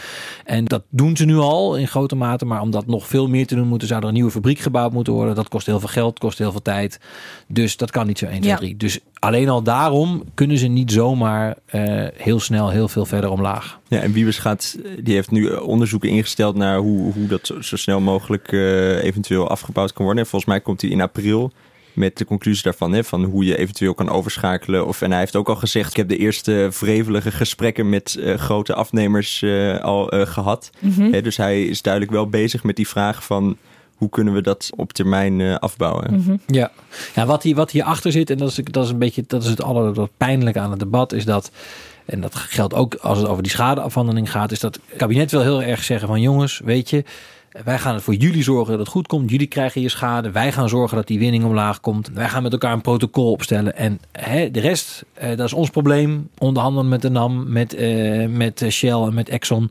En 0.44 0.64
dat 0.64 0.82
doen 0.90 1.16
ze 1.16 1.24
nu 1.24 1.36
al 1.36 1.76
in 1.76 1.88
grote 1.88 2.16
mate. 2.16 2.44
Maar 2.44 2.60
om 2.60 2.70
dat 2.70 2.86
nog 2.86 3.06
veel 3.06 3.28
meer 3.28 3.46
te 3.46 3.54
doen, 3.54 3.68
moeten, 3.68 3.88
zou 3.88 4.00
er 4.00 4.08
een 4.08 4.14
nieuwe 4.14 4.30
fabriek 4.30 4.58
gebouwd 4.58 4.92
moeten 4.92 5.12
worden. 5.12 5.34
Dat 5.34 5.48
kost 5.48 5.66
heel 5.66 5.80
veel 5.80 5.88
geld, 5.88 6.18
kost 6.18 6.38
heel 6.38 6.50
veel 6.50 6.62
tijd. 6.62 7.00
Dus 7.46 7.76
dat 7.76 7.90
kan 7.90 8.06
niet 8.06 8.18
zo 8.18 8.26
1, 8.26 8.40
2, 8.40 8.56
3. 8.56 8.76
Dus 8.76 8.98
alleen 9.18 9.48
al 9.48 9.62
daarom 9.62 10.22
kunnen 10.34 10.58
ze 10.58 10.66
niet 10.66 10.92
zomaar 10.92 11.56
uh, 11.72 12.06
heel 12.14 12.40
snel 12.40 12.70
heel 12.70 12.88
veel 12.88 13.04
verder 13.04 13.30
omlaag. 13.30 13.78
Ja, 13.88 14.00
en 14.00 14.12
Wiebes 14.12 14.38
gaat, 14.38 14.78
die 15.02 15.14
heeft 15.14 15.30
nu 15.30 15.48
onderzoeken 15.48 16.08
ingesteld 16.08 16.56
naar 16.56 16.78
hoe, 16.78 17.12
hoe 17.12 17.26
dat 17.26 17.46
zo, 17.46 17.60
zo 17.60 17.76
snel 17.76 18.00
mogelijk 18.00 18.52
uh, 18.52 19.04
eventueel 19.04 19.48
afgebouwd 19.48 19.92
kan 19.92 20.04
worden. 20.04 20.22
En 20.22 20.28
volgens 20.30 20.50
mij 20.50 20.60
komt 20.60 20.80
hij 20.80 20.90
in 20.90 21.00
april 21.00 21.52
met 21.98 22.18
de 22.18 22.24
conclusie 22.24 22.62
daarvan, 22.62 22.92
hè, 22.92 23.04
van 23.04 23.24
hoe 23.24 23.44
je 23.44 23.58
eventueel 23.58 23.94
kan 23.94 24.08
overschakelen. 24.08 24.86
Of, 24.86 25.02
en 25.02 25.10
hij 25.10 25.20
heeft 25.20 25.36
ook 25.36 25.48
al 25.48 25.56
gezegd, 25.56 25.90
ik 25.90 25.96
heb 25.96 26.08
de 26.08 26.16
eerste 26.16 26.68
vrevelige 26.70 27.30
gesprekken 27.30 27.88
met 27.88 28.16
uh, 28.18 28.34
grote 28.34 28.74
afnemers 28.74 29.42
uh, 29.42 29.78
al 29.78 30.14
uh, 30.14 30.26
gehad. 30.26 30.70
Mm 30.78 30.92
-hmm. 30.92 31.12
Hè, 31.12 31.22
dus 31.22 31.36
hij 31.36 31.64
is 31.64 31.82
duidelijk 31.82 32.12
wel 32.12 32.28
bezig 32.28 32.62
met 32.62 32.76
die 32.76 32.88
vraag 32.88 33.24
van 33.24 33.56
hoe 33.94 34.08
kunnen 34.08 34.34
we 34.34 34.42
dat 34.42 34.70
op 34.76 34.92
termijn 34.92 35.38
uh, 35.38 35.54
afbouwen? 35.54 36.14
Mm 36.14 36.22
-hmm. 36.24 36.40
Ja, 36.46 36.70
ja 37.14 37.26
wat, 37.26 37.42
hier, 37.42 37.54
wat 37.54 37.70
hierachter 37.70 38.12
zit, 38.12 38.30
en 38.30 38.38
dat 38.38 38.48
is, 38.48 38.54
dat 38.56 38.84
is 38.84 38.90
een 38.90 38.98
beetje 38.98 39.24
dat 39.26 39.42
is 39.42 39.50
het 39.50 39.62
aller 39.62 40.08
pijnlijke 40.16 40.60
aan 40.60 40.70
het 40.70 40.78
debat, 40.78 41.12
is 41.12 41.24
dat. 41.24 41.50
En 42.04 42.20
dat 42.20 42.34
geldt 42.34 42.74
ook 42.74 42.94
als 42.94 43.18
het 43.18 43.26
over 43.26 43.42
die 43.42 43.52
schadeafhandeling 43.52 44.30
gaat. 44.30 44.52
Is 44.52 44.60
dat 44.60 44.74
het 44.74 44.96
kabinet 44.96 45.30
wil 45.30 45.40
heel 45.40 45.62
erg 45.62 45.84
zeggen 45.84 46.08
van 46.08 46.20
jongens, 46.20 46.60
weet 46.64 46.90
je, 46.90 47.04
wij 47.64 47.78
gaan 47.78 47.94
het 47.94 48.02
voor 48.02 48.14
jullie 48.14 48.42
zorgen 48.42 48.70
dat 48.70 48.78
het 48.78 48.88
goed 48.88 49.06
komt. 49.06 49.30
Jullie 49.30 49.46
krijgen 49.46 49.80
je 49.80 49.88
schade. 49.88 50.30
Wij 50.30 50.52
gaan 50.52 50.68
zorgen 50.68 50.96
dat 50.96 51.06
die 51.06 51.18
winning 51.18 51.44
omlaag 51.44 51.80
komt. 51.80 52.10
Wij 52.14 52.28
gaan 52.28 52.42
met 52.42 52.52
elkaar 52.52 52.72
een 52.72 52.80
protocol 52.80 53.30
opstellen. 53.30 53.76
En 53.76 54.00
hè, 54.12 54.50
de 54.50 54.60
rest, 54.60 55.04
eh, 55.14 55.28
dat 55.28 55.46
is 55.46 55.52
ons 55.52 55.70
probleem. 55.70 56.28
Onderhandelen 56.38 56.88
met 56.88 57.02
de 57.02 57.10
NAM, 57.10 57.52
met, 57.52 57.74
eh, 57.74 58.26
met 58.26 58.64
Shell 58.68 59.02
en 59.02 59.14
met 59.14 59.28
Exxon. 59.28 59.70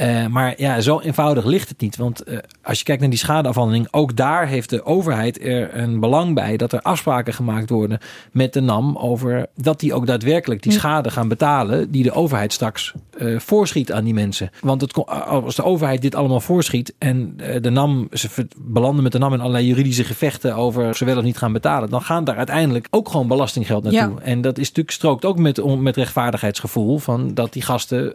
Uh, 0.00 0.26
maar 0.26 0.54
ja, 0.56 0.80
zo 0.80 1.00
eenvoudig 1.00 1.44
ligt 1.44 1.68
het 1.68 1.80
niet. 1.80 1.96
Want 1.96 2.28
uh, 2.28 2.38
als 2.62 2.78
je 2.78 2.84
kijkt 2.84 3.00
naar 3.00 3.10
die 3.10 3.18
schadeafhandeling, 3.18 3.88
ook 3.90 4.16
daar 4.16 4.46
heeft 4.46 4.70
de 4.70 4.84
overheid 4.84 5.44
er 5.44 5.76
een 5.76 6.00
belang 6.00 6.34
bij 6.34 6.56
dat 6.56 6.72
er 6.72 6.82
afspraken 6.82 7.34
gemaakt 7.34 7.70
worden 7.70 7.98
met 8.32 8.52
de 8.52 8.60
NAM 8.60 8.96
over 8.96 9.46
dat 9.56 9.80
die 9.80 9.94
ook 9.94 10.06
daadwerkelijk 10.06 10.62
die 10.62 10.72
schade 10.72 11.10
gaan 11.10 11.28
betalen 11.28 11.90
die 11.90 12.02
de 12.02 12.12
overheid 12.12 12.52
straks 12.52 12.94
uh, 13.18 13.38
voorschiet 13.38 13.92
aan 13.92 14.04
die 14.04 14.14
mensen. 14.14 14.50
Want 14.60 14.80
het, 14.80 15.06
als 15.06 15.56
de 15.56 15.64
overheid 15.64 16.02
dit 16.02 16.14
allemaal 16.14 16.40
voorschiet 16.40 16.94
en 16.98 17.36
de 17.60 17.70
NAM, 17.70 18.08
ze 18.12 18.46
belanden 18.58 19.02
met 19.02 19.12
de 19.12 19.18
NAM 19.18 19.32
in 19.32 19.40
allerlei 19.40 19.66
juridische 19.66 20.04
gevechten 20.04 20.54
over 20.54 20.96
ze 20.96 21.04
wel 21.04 21.16
of 21.16 21.24
niet 21.24 21.38
gaan 21.38 21.52
betalen, 21.52 21.90
dan 21.90 22.02
gaan 22.02 22.24
daar 22.24 22.36
uiteindelijk 22.36 22.86
ook 22.90 23.08
gewoon 23.08 23.28
belastinggeld 23.28 23.82
naartoe. 23.82 24.14
Ja. 24.18 24.22
En 24.22 24.40
dat 24.40 24.58
is 24.58 24.66
natuurlijk 24.66 24.96
strookt 24.96 25.24
ook 25.24 25.38
met, 25.38 25.64
met 25.80 25.96
rechtvaardigheidsgevoel 25.96 26.98
van 26.98 27.34
dat 27.34 27.52
die 27.52 27.62
gasten 27.62 28.14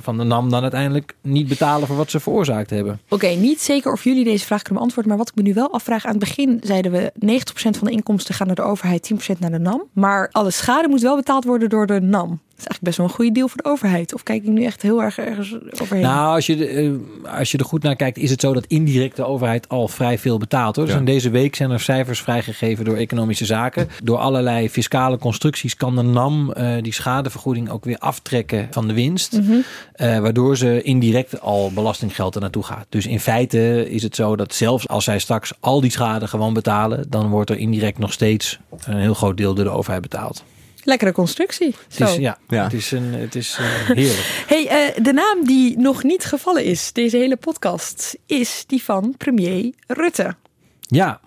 van 0.00 0.18
de 0.18 0.24
NAM 0.24 0.50
dan 0.50 0.62
uiteindelijk 0.62 1.11
niet 1.20 1.48
betalen 1.48 1.86
voor 1.86 1.96
wat 1.96 2.10
ze 2.10 2.20
veroorzaakt 2.20 2.70
hebben. 2.70 3.00
Oké, 3.08 3.26
niet 3.26 3.60
zeker 3.60 3.92
of 3.92 4.04
jullie 4.04 4.24
deze 4.24 4.44
vraag 4.44 4.62
kunnen 4.62 4.78
beantwoorden. 4.78 5.12
Maar 5.12 5.20
wat 5.20 5.28
ik 5.28 5.34
me 5.34 5.42
nu 5.42 5.54
wel 5.54 5.72
afvraag. 5.72 6.04
Aan 6.04 6.10
het 6.10 6.20
begin 6.20 6.60
zeiden 6.64 6.92
we 6.92 7.12
90% 7.26 7.38
van 7.54 7.86
de 7.86 7.90
inkomsten 7.90 8.34
gaan 8.34 8.46
naar 8.46 8.56
de 8.56 8.62
overheid, 8.62 9.12
10% 9.34 9.38
naar 9.38 9.50
de 9.50 9.58
NAM. 9.58 9.82
Maar 9.92 10.28
alle 10.32 10.50
schade 10.50 10.88
moet 10.88 11.00
wel 11.00 11.16
betaald 11.16 11.44
worden 11.44 11.68
door 11.68 11.86
de 11.86 12.00
NAM. 12.00 12.40
Is 12.62 12.68
eigenlijk 12.68 12.96
best 12.96 12.96
wel 12.96 13.06
een 13.06 13.12
goede 13.12 13.32
deal 13.32 13.48
voor 13.48 13.62
de 13.62 13.68
overheid. 13.68 14.14
Of 14.14 14.22
kijk 14.22 14.42
ik 14.42 14.48
nu 14.48 14.64
echt 14.64 14.82
heel 14.82 15.02
erg 15.02 15.18
ergens 15.18 15.56
overheen? 15.80 16.02
Nou, 16.02 16.34
als 16.34 16.46
je, 16.46 16.82
uh, 16.82 16.92
als 17.38 17.50
je 17.50 17.58
er 17.58 17.64
goed 17.64 17.82
naar 17.82 17.96
kijkt, 17.96 18.18
is 18.18 18.30
het 18.30 18.40
zo 18.40 18.52
dat 18.52 18.64
indirect 18.66 19.16
de 19.16 19.24
overheid 19.24 19.68
al 19.68 19.88
vrij 19.88 20.18
veel 20.18 20.38
betaalt. 20.38 20.76
Hoor. 20.76 20.84
Dus 20.84 20.94
ja. 20.94 21.00
deze 21.00 21.30
week 21.30 21.56
zijn 21.56 21.70
er 21.70 21.80
cijfers 21.80 22.20
vrijgegeven 22.20 22.84
door 22.84 22.96
economische 22.96 23.44
zaken. 23.44 23.88
Door 24.04 24.18
allerlei 24.18 24.70
fiscale 24.70 25.18
constructies 25.18 25.76
kan 25.76 25.96
de 25.96 26.02
NAM 26.02 26.54
uh, 26.56 26.74
die 26.82 26.92
schadevergoeding 26.92 27.70
ook 27.70 27.84
weer 27.84 27.98
aftrekken 27.98 28.68
van 28.70 28.88
de 28.88 28.94
winst. 28.94 29.32
Mm 29.32 29.46
-hmm. 29.46 29.62
uh, 29.96 30.18
waardoor 30.18 30.56
ze 30.56 30.82
indirect 30.82 31.40
al 31.40 31.72
belastinggeld 31.74 32.34
er 32.34 32.40
naartoe 32.40 32.64
gaat. 32.64 32.86
Dus 32.88 33.06
in 33.06 33.20
feite 33.20 33.90
is 33.90 34.02
het 34.02 34.16
zo 34.16 34.36
dat 34.36 34.54
zelfs 34.54 34.88
als 34.88 35.04
zij 35.04 35.18
straks 35.18 35.52
al 35.60 35.80
die 35.80 35.90
schade 35.90 36.26
gewoon 36.26 36.54
betalen, 36.54 37.04
dan 37.08 37.28
wordt 37.28 37.50
er 37.50 37.58
indirect 37.58 37.98
nog 37.98 38.12
steeds 38.12 38.58
een 38.84 38.96
heel 38.98 39.14
groot 39.14 39.36
deel 39.36 39.54
door 39.54 39.64
de 39.64 39.70
overheid 39.70 40.02
betaald. 40.02 40.44
Lekkere 40.84 41.12
constructie. 41.12 41.74
Het 41.88 42.08
is, 42.08 42.16
ja, 42.16 42.38
ja, 42.48 42.62
het 42.62 42.72
is, 42.72 42.90
een, 42.90 43.14
het 43.14 43.34
is 43.34 43.58
uh, 43.60 43.66
heerlijk. 43.66 44.44
hey, 44.52 44.94
uh, 44.96 45.04
de 45.04 45.12
naam 45.12 45.46
die 45.46 45.78
nog 45.78 46.02
niet 46.02 46.24
gevallen 46.24 46.64
is, 46.64 46.92
deze 46.92 47.16
hele 47.16 47.36
podcast, 47.36 48.18
is 48.26 48.64
die 48.66 48.82
van 48.82 49.14
premier 49.18 49.72
Rutte. 49.86 50.34
Ja, 50.80 51.20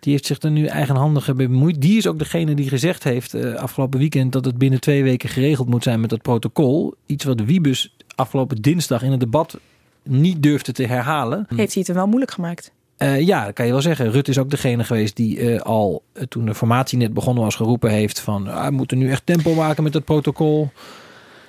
die 0.00 0.12
heeft 0.12 0.26
zich 0.26 0.40
er 0.40 0.50
nu 0.50 0.66
eigenhandig 0.66 1.34
bemoeid. 1.34 1.80
Die 1.80 1.96
is 1.96 2.06
ook 2.06 2.18
degene 2.18 2.54
die 2.54 2.68
gezegd 2.68 3.04
heeft 3.04 3.34
uh, 3.34 3.54
afgelopen 3.54 3.98
weekend 3.98 4.32
dat 4.32 4.44
het 4.44 4.58
binnen 4.58 4.80
twee 4.80 5.02
weken 5.02 5.28
geregeld 5.28 5.68
moet 5.68 5.82
zijn 5.82 6.00
met 6.00 6.10
dat 6.10 6.22
protocol. 6.22 6.94
Iets 7.06 7.24
wat 7.24 7.40
Wiebus 7.40 7.96
afgelopen 8.14 8.62
dinsdag 8.62 9.02
in 9.02 9.10
het 9.10 9.20
debat 9.20 9.58
niet 10.02 10.42
durfde 10.42 10.72
te 10.72 10.86
herhalen. 10.86 11.46
Heeft 11.48 11.72
hij 11.72 11.82
het 11.82 11.88
er 11.88 11.94
wel 11.94 12.06
moeilijk 12.06 12.30
gemaakt? 12.30 12.72
Uh, 12.98 13.20
ja, 13.20 13.50
kan 13.50 13.66
je 13.66 13.72
wel 13.72 13.80
zeggen. 13.80 14.10
Rutte 14.10 14.30
is 14.30 14.38
ook 14.38 14.50
degene 14.50 14.84
geweest 14.84 15.16
die 15.16 15.38
uh, 15.38 15.60
al 15.60 16.02
uh, 16.14 16.22
toen 16.22 16.44
de 16.44 16.54
formatie 16.54 16.98
net 16.98 17.14
begonnen 17.14 17.44
was 17.44 17.54
geroepen 17.54 17.90
heeft 17.90 18.20
van 18.20 18.48
ah, 18.48 18.64
we 18.64 18.70
moeten 18.70 18.98
nu 18.98 19.10
echt 19.10 19.26
tempo 19.26 19.54
maken 19.54 19.82
met 19.82 19.94
het 19.94 20.04
protocol. 20.04 20.70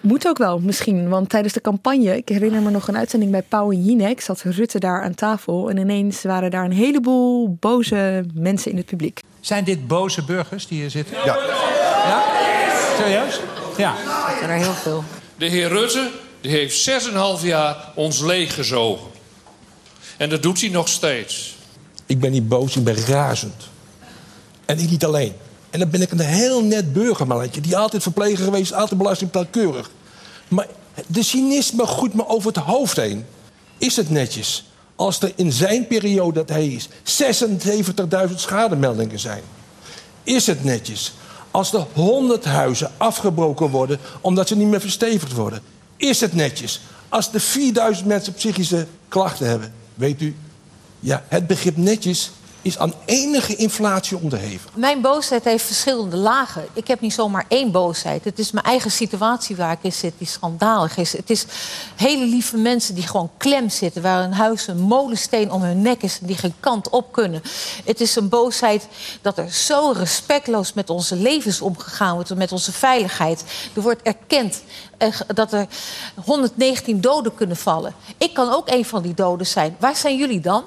Moet 0.02 0.28
ook 0.28 0.38
wel, 0.38 0.60
misschien. 0.60 1.10
Want 1.10 1.30
tijdens 1.30 1.54
de 1.54 1.62
campagne, 1.62 2.18
ik 2.18 2.30
herinner 2.30 2.62
me 2.62 2.70
nog 2.70 2.88
een 2.88 2.98
uitzending 2.98 3.32
bij 3.32 3.42
Pauw 3.42 3.72
en 3.72 3.84
Jinek, 3.84 4.22
zat 4.22 4.42
Rutte 4.42 4.80
daar 4.80 5.04
aan 5.04 5.16
tafel. 5.16 5.70
En 5.70 5.78
ineens 5.78 6.24
waren 6.24 6.52
daar 6.52 6.66
een 6.66 6.72
heleboel 6.72 7.58
boze 7.60 8.26
mensen 8.34 8.72
in 8.72 8.78
het 8.78 8.86
publiek. 8.86 9.20
Zijn 9.40 9.64
dit 9.64 9.88
boze 9.88 10.24
burgers 10.24 10.68
die 10.68 10.80
hier 10.80 10.90
zitten? 10.90 11.16
Ja. 11.26 11.36
Ja? 12.06 12.24
Serieus? 12.98 13.40
Ja. 13.78 13.94
Er 13.96 14.38
zijn 14.40 14.50
er 14.50 14.58
heel 14.58 14.74
veel. 14.74 15.04
De 15.38 15.46
heer 15.46 15.68
Rutte 15.68 16.10
die 16.42 16.52
heeft 16.52 16.90
6,5 17.40 17.46
jaar 17.46 17.92
ons 17.96 18.22
leeggezogen. 18.22 19.15
En 20.18 20.30
dat 20.30 20.44
doet 20.44 20.62
hij 20.62 20.70
nog 20.70 20.90
steeds. 20.90 21.56
Ik 22.06 22.20
ben 22.20 22.32
niet 22.32 22.48
boos, 22.48 22.76
ik 22.76 22.84
ben 22.84 23.06
razend. 23.06 23.70
En 24.66 24.80
ik 24.80 24.90
niet 24.90 25.06
alleen. 25.06 25.34
En 25.70 25.80
dan 25.80 25.90
ben 25.90 26.02
ik 26.02 26.12
een 26.12 26.20
heel 26.20 26.64
net 26.64 26.94
burgermannetje... 26.94 27.62
die 27.62 27.78
altijd 27.78 28.04
verpleger 28.04 28.44
geweest, 28.44 28.74
altijd 28.74 29.00
belastingtaalkeurig. 29.00 29.90
Maar 30.48 30.68
de 31.08 31.24
cynisme 31.24 31.86
groeit 31.86 32.14
me 32.14 32.28
over 32.28 32.48
het 32.48 32.64
hoofd 32.64 32.96
heen. 32.96 33.26
Is 33.78 33.96
het 33.96 34.10
netjes 34.10 34.66
als 34.96 35.22
er 35.22 35.32
in 35.36 35.52
zijn 35.52 35.88
periode 35.88 36.34
dat 36.34 36.50
hij 36.50 36.68
is... 36.68 36.88
76.000 38.30 38.36
schademeldingen 38.36 39.20
zijn? 39.20 39.42
Is 40.24 40.48
het 40.48 40.64
netjes 40.64 41.14
als 41.52 41.74
er 41.74 41.86
100 41.94 42.46
huizen 42.46 42.92
afgebroken 42.98 43.70
worden... 43.70 44.00
omdat 44.22 44.48
ze 44.48 44.56
niet 44.56 44.68
meer 44.68 44.82
verstevigd 44.82 45.34
worden? 45.34 45.62
Is 45.98 46.22
het 46.22 46.34
netjes 46.34 46.82
als 47.10 47.34
er 47.34 47.40
4000 47.40 48.08
mensen 48.08 48.34
psychische 48.34 48.88
klachten 49.08 49.48
hebben? 49.48 49.74
Weet 49.96 50.22
u, 50.22 50.36
ja, 51.00 51.24
het 51.28 51.48
begrip 51.48 51.78
netjes 51.78 52.32
is 52.66 52.78
aan 52.78 52.94
enige 53.06 53.56
inflatie 53.56 54.18
onderhevig. 54.18 54.72
Mijn 54.74 55.02
boosheid 55.02 55.44
heeft 55.44 55.66
verschillende 55.66 56.16
lagen. 56.16 56.66
Ik 56.74 56.88
heb 56.88 57.02
niet 57.02 57.14
zomaar 57.14 57.46
één 57.48 57.72
boosheid. 57.72 58.24
Het 58.24 58.40
is 58.40 58.52
mijn 58.52 58.66
eigen 58.66 58.92
situatie 58.92 59.56
waar 59.56 59.72
ik 59.72 59.78
in 59.82 59.94
zit, 59.94 60.14
die 60.18 60.28
schandalig 60.28 60.98
is. 60.98 61.12
Het 61.12 61.30
is 61.30 61.46
hele 61.96 62.26
lieve 62.26 62.58
mensen 62.58 62.96
die 62.96 63.08
gewoon 63.08 63.32
klem 63.38 63.70
zitten... 63.70 64.02
waar 64.02 64.22
hun 64.22 64.34
huis 64.34 64.68
een 64.68 64.80
molensteen 64.80 65.52
om 65.52 65.62
hun 65.62 65.82
nek 65.82 66.02
is... 66.02 66.20
en 66.20 66.28
die 66.28 66.38
geen 66.38 66.54
kant 66.60 66.90
op 66.90 67.12
kunnen. 67.12 67.42
Het 67.84 68.02
is 68.02 68.16
een 68.16 68.30
boosheid 68.30 68.88
dat 69.22 69.38
er 69.38 69.52
zo 69.52 69.94
respectloos 69.96 70.74
met 70.74 70.90
onze 70.90 71.16
levens 71.16 71.62
omgegaan 71.62 72.16
wordt... 72.16 72.36
met 72.36 72.52
onze 72.52 72.72
veiligheid. 72.72 73.44
Er 73.76 73.82
wordt 73.82 74.02
erkend 74.02 74.62
dat 75.36 75.54
er 75.54 75.68
119 76.26 77.02
doden 77.02 77.36
kunnen 77.36 77.58
vallen. 77.58 77.94
Ik 78.18 78.34
kan 78.34 78.54
ook 78.54 78.70
een 78.70 78.86
van 78.86 79.02
die 79.02 79.14
doden 79.14 79.48
zijn. 79.48 79.76
Waar 79.80 79.96
zijn 79.96 80.18
jullie 80.18 80.40
dan? 80.40 80.64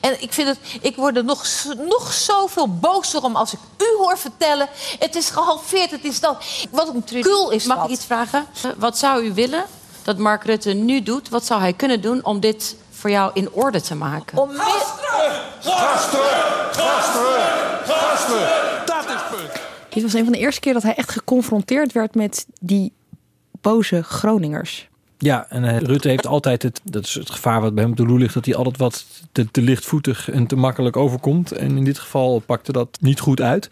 En 0.00 0.22
ik 0.22 0.32
vind 0.32 0.48
het, 0.48 0.58
ik 0.80 0.96
word 0.96 1.16
er 1.16 1.24
nog, 1.24 1.44
nog 1.76 2.12
zoveel 2.12 2.68
bozer 2.78 3.22
om 3.22 3.36
als 3.36 3.52
ik 3.52 3.58
u 3.78 3.96
hoor 3.98 4.18
vertellen. 4.18 4.68
Het 4.98 5.14
is 5.14 5.30
gehalveerd, 5.30 5.90
het 5.90 6.04
is 6.04 6.20
dat. 6.20 6.44
Wat 6.70 6.88
een 6.88 7.04
kul 7.22 7.50
is 7.50 7.64
Mag 7.64 7.76
dat. 7.76 7.86
ik 7.86 7.92
iets 7.92 8.04
vragen? 8.04 8.46
Wat 8.76 8.98
zou 8.98 9.24
u 9.24 9.34
willen 9.34 9.64
dat 10.02 10.18
Mark 10.18 10.44
Rutte 10.44 10.72
nu 10.72 11.02
doet? 11.02 11.28
Wat 11.28 11.46
zou 11.46 11.60
hij 11.60 11.72
kunnen 11.72 12.00
doen 12.00 12.24
om 12.24 12.40
dit 12.40 12.76
voor 12.90 13.10
jou 13.10 13.30
in 13.34 13.52
orde 13.52 13.80
te 13.80 13.94
maken? 13.94 14.38
Om 14.38 14.50
Gasten! 14.50 15.32
Gasten! 15.60 16.20
Gasten! 17.84 18.48
Dat 18.86 19.04
is 19.04 19.12
het 19.12 19.30
punt. 19.30 19.52
Dit 19.88 20.02
was 20.02 20.12
een 20.12 20.24
van 20.24 20.32
de 20.32 20.38
eerste 20.38 20.60
keer 20.60 20.72
dat 20.72 20.82
hij 20.82 20.94
echt 20.94 21.10
geconfronteerd 21.10 21.92
werd 21.92 22.14
met 22.14 22.46
die 22.60 22.92
boze 23.60 24.02
Groningers. 24.02 24.88
Ja, 25.22 25.46
en 25.48 25.64
uh, 25.64 25.78
Rutte 25.78 26.08
heeft 26.08 26.26
altijd 26.26 26.62
het, 26.62 26.80
dat 26.84 27.04
is 27.04 27.14
het 27.14 27.30
gevaar 27.30 27.60
wat 27.60 27.74
bij 27.74 27.84
hem 27.84 27.94
te 27.94 28.06
loer 28.06 28.18
ligt, 28.18 28.34
dat 28.34 28.44
hij 28.44 28.54
altijd 28.54 28.76
wat 28.76 29.04
te, 29.32 29.50
te 29.50 29.62
lichtvoetig 29.62 30.30
en 30.30 30.46
te 30.46 30.56
makkelijk 30.56 30.96
overkomt. 30.96 31.52
En 31.52 31.76
in 31.76 31.84
dit 31.84 31.98
geval 31.98 32.38
pakte 32.38 32.72
dat 32.72 32.98
niet 33.00 33.20
goed 33.20 33.40
uit. 33.40 33.68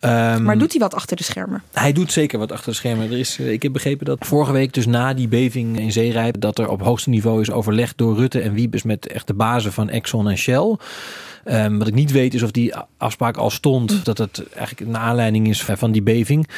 Um, 0.00 0.42
maar 0.42 0.58
doet 0.58 0.70
hij 0.70 0.80
wat 0.80 0.94
achter 0.94 1.16
de 1.16 1.22
schermen? 1.22 1.62
Hij 1.72 1.92
doet 1.92 2.12
zeker 2.12 2.38
wat 2.38 2.52
achter 2.52 2.70
de 2.70 2.76
schermen. 2.76 3.10
Er 3.10 3.18
is, 3.18 3.38
uh, 3.38 3.52
ik 3.52 3.62
heb 3.62 3.72
begrepen 3.72 4.06
dat 4.06 4.18
vorige 4.20 4.52
week, 4.52 4.72
dus 4.72 4.86
na 4.86 5.14
die 5.14 5.28
beving 5.28 5.78
in 5.78 5.92
Zeerijp, 5.92 6.40
dat 6.40 6.58
er 6.58 6.68
op 6.68 6.82
hoogste 6.82 7.10
niveau 7.10 7.40
is 7.40 7.50
overlegd 7.50 7.98
door 7.98 8.16
Rutte 8.16 8.40
en 8.40 8.52
Wiebes 8.52 8.82
met 8.82 9.06
echt 9.06 9.26
de 9.26 9.34
bazen 9.34 9.72
van 9.72 9.88
Exxon 9.88 10.28
en 10.28 10.38
Shell. 10.38 10.76
Um, 11.44 11.78
wat 11.78 11.86
ik 11.86 11.94
niet 11.94 12.10
weet 12.10 12.34
is 12.34 12.42
of 12.42 12.50
die 12.50 12.74
afspraak 12.96 13.36
al 13.36 13.50
stond, 13.50 13.92
mm. 13.92 14.00
dat 14.02 14.18
het 14.18 14.42
eigenlijk 14.54 14.90
een 14.90 14.96
aanleiding 14.96 15.48
is 15.48 15.62
van 15.62 15.92
die 15.92 16.02
beving. 16.02 16.48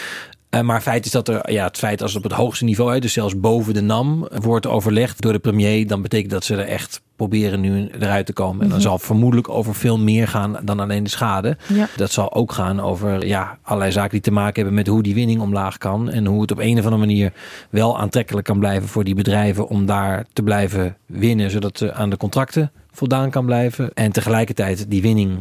Uh, 0.55 0.61
maar 0.61 0.81
feit 0.81 1.05
is 1.05 1.11
dat 1.11 1.29
er, 1.29 1.53
ja, 1.53 1.65
het 1.65 1.79
feit 1.79 2.03
als 2.03 2.15
het 2.15 2.25
op 2.25 2.31
het 2.31 2.41
hoogste 2.41 2.65
niveau, 2.65 2.99
dus 2.99 3.13
zelfs 3.13 3.41
boven 3.41 3.75
de 3.75 3.81
NAM, 3.81 4.29
wordt 4.33 4.67
overlegd 4.67 5.21
door 5.21 5.33
de 5.33 5.39
premier, 5.39 5.87
dan 5.87 6.03
betekent 6.03 6.31
dat 6.31 6.45
ze 6.45 6.57
er 6.57 6.67
echt 6.67 7.01
proberen 7.17 7.61
nu 7.61 7.91
eruit 8.01 8.27
te 8.27 8.33
komen. 8.33 8.65
En 8.65 8.69
dan 8.69 8.81
zal 8.81 8.99
vermoedelijk 8.99 9.49
over 9.49 9.75
veel 9.75 9.99
meer 9.99 10.29
gaan 10.29 10.59
dan 10.63 10.81
alleen 10.81 11.05
de 11.05 11.11
schade. 11.11 11.57
Ja. 11.69 11.89
Dat 11.97 12.13
zal 12.13 12.35
ook 12.35 12.53
gaan 12.53 12.81
over 12.81 13.27
ja, 13.27 13.59
allerlei 13.63 13.93
zaken 13.93 14.11
die 14.11 14.21
te 14.21 14.31
maken 14.31 14.55
hebben 14.55 14.75
met 14.75 14.87
hoe 14.87 15.03
die 15.03 15.15
winning 15.15 15.41
omlaag 15.41 15.79
kan. 15.79 16.11
En 16.11 16.27
hoe 16.27 16.41
het 16.41 16.51
op 16.51 16.59
een 16.59 16.79
of 16.79 16.85
andere 16.85 17.07
manier 17.07 17.33
wel 17.71 17.99
aantrekkelijk 17.99 18.47
kan 18.47 18.59
blijven 18.59 18.89
voor 18.89 19.05
die 19.05 19.15
bedrijven 19.15 19.69
om 19.69 19.87
daar 19.87 20.25
te 20.33 20.43
blijven 20.43 20.97
winnen. 21.07 21.51
Zodat 21.51 21.79
ze 21.79 21.93
aan 21.93 22.11
de 22.11 22.17
contracten 22.17 22.71
voldaan 22.91 23.31
kan 23.31 23.45
blijven. 23.45 23.91
En 23.95 24.13
tegelijkertijd 24.13 24.91
die 24.91 25.03
winning 25.03 25.39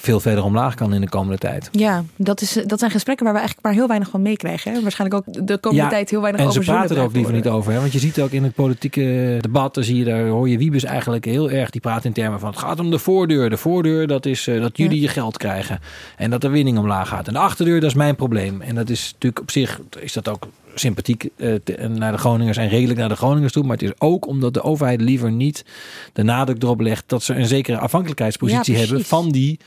veel 0.00 0.20
verder 0.20 0.44
omlaag 0.44 0.74
kan 0.74 0.94
in 0.94 1.00
de 1.00 1.08
komende 1.08 1.38
tijd. 1.38 1.68
Ja, 1.72 2.04
dat, 2.16 2.40
is, 2.40 2.58
dat 2.66 2.78
zijn 2.78 2.90
gesprekken 2.90 3.24
waar 3.24 3.34
we 3.34 3.40
eigenlijk 3.40 3.68
maar 3.68 3.76
heel 3.76 3.88
weinig 3.88 4.10
van 4.10 4.22
meekrijgen. 4.22 4.72
Hè? 4.72 4.82
Waarschijnlijk 4.82 5.28
ook 5.28 5.46
de 5.46 5.58
komende 5.58 5.84
ja, 5.84 5.90
tijd 5.90 6.10
heel 6.10 6.20
weinig 6.20 6.40
en 6.40 6.46
over 6.46 6.64
ze 6.64 6.70
praten 6.70 6.96
er 6.96 7.02
ook 7.02 7.12
liever 7.12 7.34
niet 7.34 7.48
over. 7.48 7.72
Hè? 7.72 7.80
Want 7.80 7.92
je 7.92 7.98
ziet 7.98 8.20
ook 8.20 8.30
in 8.30 8.42
het 8.42 8.54
politieke 8.54 9.38
debat, 9.40 9.74
dan 9.74 9.84
zie 9.84 9.96
je 9.96 10.04
daar, 10.04 10.26
hoor 10.26 10.48
je 10.48 10.58
Wiebes 10.58 10.84
eigenlijk 10.84 11.24
heel 11.24 11.50
erg, 11.50 11.70
die 11.70 11.80
praat 11.80 12.04
in 12.04 12.12
termen 12.12 12.40
van 12.40 12.50
het 12.50 12.58
gaat 12.58 12.80
om 12.80 12.90
de 12.90 12.98
voordeur. 12.98 13.50
De 13.50 13.56
voordeur, 13.56 14.06
dat 14.06 14.26
is 14.26 14.46
uh, 14.46 14.60
dat 14.60 14.76
jullie 14.76 15.00
ja. 15.00 15.02
je 15.02 15.08
geld 15.08 15.36
krijgen. 15.36 15.80
En 16.16 16.30
dat 16.30 16.40
de 16.40 16.48
winning 16.48 16.78
omlaag 16.78 17.08
gaat. 17.08 17.26
En 17.26 17.32
de 17.32 17.38
achterdeur, 17.38 17.80
dat 17.80 17.90
is 17.90 17.96
mijn 17.96 18.16
probleem. 18.16 18.60
En 18.60 18.74
dat 18.74 18.90
is 18.90 19.10
natuurlijk 19.12 19.42
op 19.42 19.50
zich, 19.50 19.80
is 19.98 20.12
dat 20.12 20.28
ook 20.28 20.48
sympathiek 20.74 21.28
uh, 21.36 21.54
te, 21.64 21.88
naar 21.88 22.12
de 22.12 22.18
Groningers 22.18 22.56
en 22.56 22.68
redelijk 22.68 22.98
naar 22.98 23.08
de 23.08 23.16
Groningers 23.16 23.52
toe. 23.52 23.62
Maar 23.62 23.76
het 23.76 23.82
is 23.82 23.92
ook 23.98 24.26
omdat 24.26 24.54
de 24.54 24.62
overheid 24.62 25.00
liever 25.00 25.32
niet 25.32 25.64
de 26.12 26.22
nadruk 26.22 26.62
erop 26.62 26.80
legt 26.80 27.04
dat 27.06 27.22
ze 27.22 27.34
een 27.34 27.46
zekere 27.46 27.78
afhankelijkheidspositie 27.78 28.74
Ja, 28.74 28.80
hebben 28.80 29.04
van 29.04 29.30
die 29.30 29.58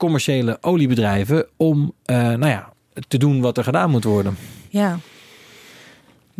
commerciële 0.00 0.58
oliebedrijven 0.60 1.46
om 1.56 1.94
uh, 2.06 2.16
nou 2.16 2.46
ja, 2.46 2.72
te 3.08 3.18
doen 3.18 3.40
wat 3.40 3.58
er 3.58 3.64
gedaan 3.64 3.90
moet 3.90 4.04
worden. 4.04 4.36
Ja. 4.68 4.98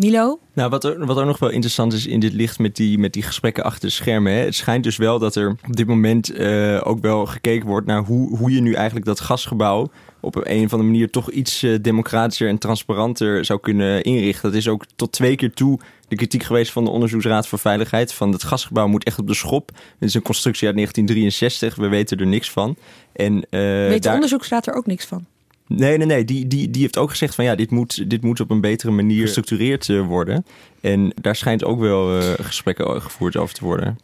Milo? 0.00 0.40
Nou, 0.52 0.70
wat 0.70 0.84
er, 0.84 1.06
wat 1.06 1.16
er 1.16 1.26
nog 1.26 1.38
wel 1.38 1.50
interessant 1.50 1.92
is 1.92 2.06
in 2.06 2.20
dit 2.20 2.32
licht 2.32 2.58
met 2.58 2.76
die, 2.76 2.98
met 2.98 3.12
die 3.12 3.22
gesprekken 3.22 3.64
achter 3.64 3.88
de 3.88 3.94
schermen. 3.94 4.32
Hè? 4.32 4.38
Het 4.38 4.54
schijnt 4.54 4.84
dus 4.84 4.96
wel 4.96 5.18
dat 5.18 5.34
er 5.34 5.56
op 5.66 5.76
dit 5.76 5.86
moment 5.86 6.38
uh, 6.38 6.80
ook 6.84 7.00
wel 7.00 7.26
gekeken 7.26 7.68
wordt 7.68 7.86
naar 7.86 8.04
hoe, 8.04 8.36
hoe 8.36 8.50
je 8.50 8.60
nu 8.60 8.72
eigenlijk 8.72 9.06
dat 9.06 9.20
gasgebouw 9.20 9.90
op 10.20 10.36
een 10.36 10.64
of 10.64 10.72
andere 10.72 10.90
manier 10.90 11.10
toch 11.10 11.30
iets 11.30 11.62
uh, 11.62 11.78
democratischer 11.82 12.48
en 12.48 12.58
transparanter 12.58 13.44
zou 13.44 13.60
kunnen 13.60 14.02
inrichten. 14.02 14.42
Dat 14.42 14.58
is 14.58 14.68
ook 14.68 14.84
tot 14.96 15.12
twee 15.12 15.36
keer 15.36 15.52
toe 15.52 15.80
de 16.08 16.16
kritiek 16.16 16.42
geweest 16.42 16.72
van 16.72 16.84
de 16.84 16.90
Onderzoeksraad 16.90 17.46
voor 17.46 17.58
Veiligheid. 17.58 18.12
Van 18.12 18.32
het 18.32 18.42
gasgebouw 18.42 18.86
moet 18.86 19.04
echt 19.04 19.18
op 19.18 19.26
de 19.26 19.34
schop. 19.34 19.70
Het 19.98 20.08
is 20.08 20.14
een 20.14 20.22
constructie 20.22 20.66
uit 20.66 20.76
1963. 20.76 21.74
We 21.74 21.88
weten 21.88 22.18
er 22.18 22.26
niks 22.26 22.50
van. 22.50 22.76
En, 23.12 23.34
uh, 23.34 23.40
Weet 23.50 23.92
de 23.92 23.98
daar... 23.98 24.14
onderzoeksraad 24.14 24.66
er 24.66 24.74
ook 24.74 24.86
niks 24.86 25.04
van? 25.04 25.26
Nee, 25.76 25.96
nee, 25.96 26.06
nee. 26.06 26.24
Die, 26.24 26.46
die, 26.46 26.70
die 26.70 26.82
heeft 26.82 26.98
ook 26.98 27.10
gezegd 27.10 27.34
van 27.34 27.44
ja, 27.44 27.54
dit 27.54 27.70
moet, 27.70 28.10
dit 28.10 28.22
moet 28.22 28.40
op 28.40 28.50
een 28.50 28.60
betere 28.60 28.90
manier 28.90 29.22
gestructureerd 29.22 29.88
uh, 29.88 30.06
worden. 30.06 30.46
En 30.80 31.12
daar 31.20 31.36
schijnt 31.36 31.64
ook 31.64 31.80
wel 31.80 32.16
uh, 32.16 32.32
gesprekken 32.40 33.02
gevoerd 33.02 33.36
over 33.36 33.54
te 33.54 33.64
worden. 33.64 33.98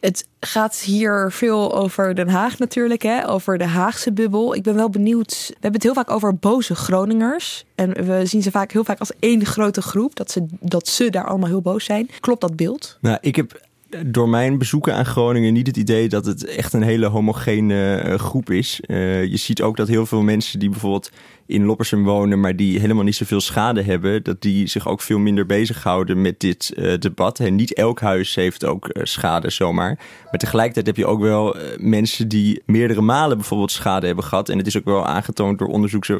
Het 0.00 0.26
gaat 0.40 0.78
hier 0.78 1.32
veel 1.32 1.74
over 1.74 2.14
Den 2.14 2.28
Haag 2.28 2.58
natuurlijk, 2.58 3.02
hè? 3.02 3.28
over 3.28 3.58
de 3.58 3.64
Haagse 3.64 4.12
bubbel. 4.12 4.54
Ik 4.54 4.62
ben 4.62 4.74
wel 4.74 4.90
benieuwd. 4.90 5.46
We 5.48 5.52
hebben 5.52 5.72
het 5.72 5.82
heel 5.82 5.94
vaak 5.94 6.10
over 6.10 6.36
boze 6.36 6.74
Groningers. 6.74 7.64
En 7.74 8.06
we 8.06 8.26
zien 8.26 8.42
ze 8.42 8.50
vaak 8.50 8.72
heel 8.72 8.84
vaak 8.84 8.98
als 8.98 9.12
één 9.18 9.46
grote 9.46 9.82
groep. 9.82 10.16
Dat 10.16 10.30
ze, 10.30 10.46
dat 10.60 10.88
ze 10.88 11.10
daar 11.10 11.26
allemaal 11.26 11.48
heel 11.48 11.62
boos 11.62 11.84
zijn. 11.84 12.10
Klopt 12.20 12.40
dat 12.40 12.56
beeld? 12.56 12.98
Nou, 13.00 13.18
ik 13.20 13.36
heb 13.36 13.67
door 14.06 14.28
mijn 14.28 14.58
bezoeken 14.58 14.94
aan 14.94 15.06
Groningen 15.06 15.52
niet 15.52 15.66
het 15.66 15.76
idee 15.76 16.08
dat 16.08 16.24
het 16.24 16.44
echt 16.44 16.72
een 16.72 16.82
hele 16.82 17.06
homogene 17.06 18.02
uh, 18.06 18.14
groep 18.14 18.50
is. 18.50 18.80
Uh, 18.86 19.24
je 19.24 19.36
ziet 19.36 19.62
ook 19.62 19.76
dat 19.76 19.88
heel 19.88 20.06
veel 20.06 20.22
mensen 20.22 20.58
die 20.58 20.68
bijvoorbeeld 20.68 21.10
in 21.46 21.64
Loppersum 21.64 22.04
wonen, 22.04 22.40
maar 22.40 22.56
die 22.56 22.80
helemaal 22.80 23.04
niet 23.04 23.14
zoveel 23.14 23.40
schade 23.40 23.82
hebben, 23.82 24.22
dat 24.22 24.42
die 24.42 24.66
zich 24.66 24.88
ook 24.88 25.00
veel 25.00 25.18
minder 25.18 25.46
bezighouden 25.46 26.20
met 26.20 26.40
dit 26.40 26.72
uh, 26.76 26.98
debat. 26.98 27.40
En 27.40 27.54
niet 27.54 27.74
elk 27.74 28.00
huis 28.00 28.34
heeft 28.34 28.64
ook 28.64 28.90
schade 28.92 29.50
zomaar. 29.50 29.98
Maar 30.30 30.40
tegelijkertijd 30.40 30.86
heb 30.86 30.96
je 30.96 31.06
ook 31.06 31.20
wel 31.20 31.56
mensen 31.76 32.28
die 32.28 32.62
meerdere 32.66 33.00
malen 33.00 33.36
bijvoorbeeld 33.36 33.72
schade 33.72 34.06
hebben 34.06 34.24
gehad. 34.24 34.48
En 34.48 34.58
het 34.58 34.66
is 34.66 34.76
ook 34.76 34.84
wel 34.84 35.06
aangetoond 35.06 35.58
door 35.58 35.68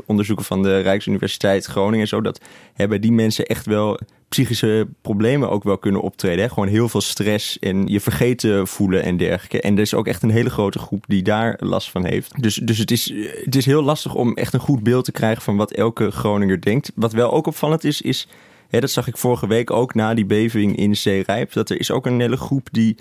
onderzoeken 0.06 0.44
van 0.44 0.62
de 0.62 0.80
Rijksuniversiteit 0.80 1.64
Groningen 1.64 2.00
en 2.00 2.08
zo, 2.08 2.20
dat 2.20 2.40
hebben 2.74 3.00
die 3.00 3.12
mensen 3.12 3.46
echt 3.46 3.66
wel 3.66 3.98
psychische 4.28 4.88
problemen 5.02 5.50
ook 5.50 5.64
wel 5.64 5.78
kunnen 5.78 6.00
optreden. 6.00 6.44
Hè? 6.44 6.48
Gewoon 6.48 6.68
heel 6.68 6.88
veel 6.88 7.00
stress 7.00 7.58
en 7.58 7.86
je 7.86 8.00
vergeten 8.00 8.66
voelen 8.66 9.02
en 9.02 9.16
dergelijke. 9.16 9.60
En 9.60 9.74
er 9.74 9.80
is 9.80 9.94
ook 9.94 10.06
echt 10.06 10.22
een 10.22 10.30
hele 10.30 10.50
grote 10.50 10.78
groep 10.78 11.04
die 11.08 11.22
daar 11.22 11.56
last 11.58 11.90
van 11.90 12.04
heeft. 12.04 12.42
Dus, 12.42 12.54
dus 12.54 12.78
het, 12.78 12.90
is, 12.90 13.12
het 13.44 13.56
is 13.56 13.66
heel 13.66 13.82
lastig 13.82 14.14
om 14.14 14.34
echt 14.34 14.54
een 14.54 14.60
goed 14.60 14.82
beeld 14.82 15.04
te 15.04 15.12
krijgen 15.12 15.42
van 15.42 15.56
wat 15.56 15.72
elke 15.72 16.10
Groninger 16.10 16.60
denkt. 16.60 16.92
Wat 16.94 17.12
wel 17.12 17.32
ook 17.32 17.46
opvallend 17.46 17.84
is, 17.84 18.00
is 18.00 18.28
hè, 18.68 18.80
dat 18.80 18.90
zag 18.90 19.06
ik 19.06 19.16
vorige 19.16 19.46
week 19.46 19.70
ook 19.70 19.94
na 19.94 20.14
die 20.14 20.26
beving 20.26 20.76
in 20.76 20.96
Zeerijp, 20.96 21.52
dat 21.52 21.70
er 21.70 21.80
is 21.80 21.90
ook 21.90 22.06
een 22.06 22.20
hele 22.20 22.36
groep 22.36 22.68
die 22.70 22.96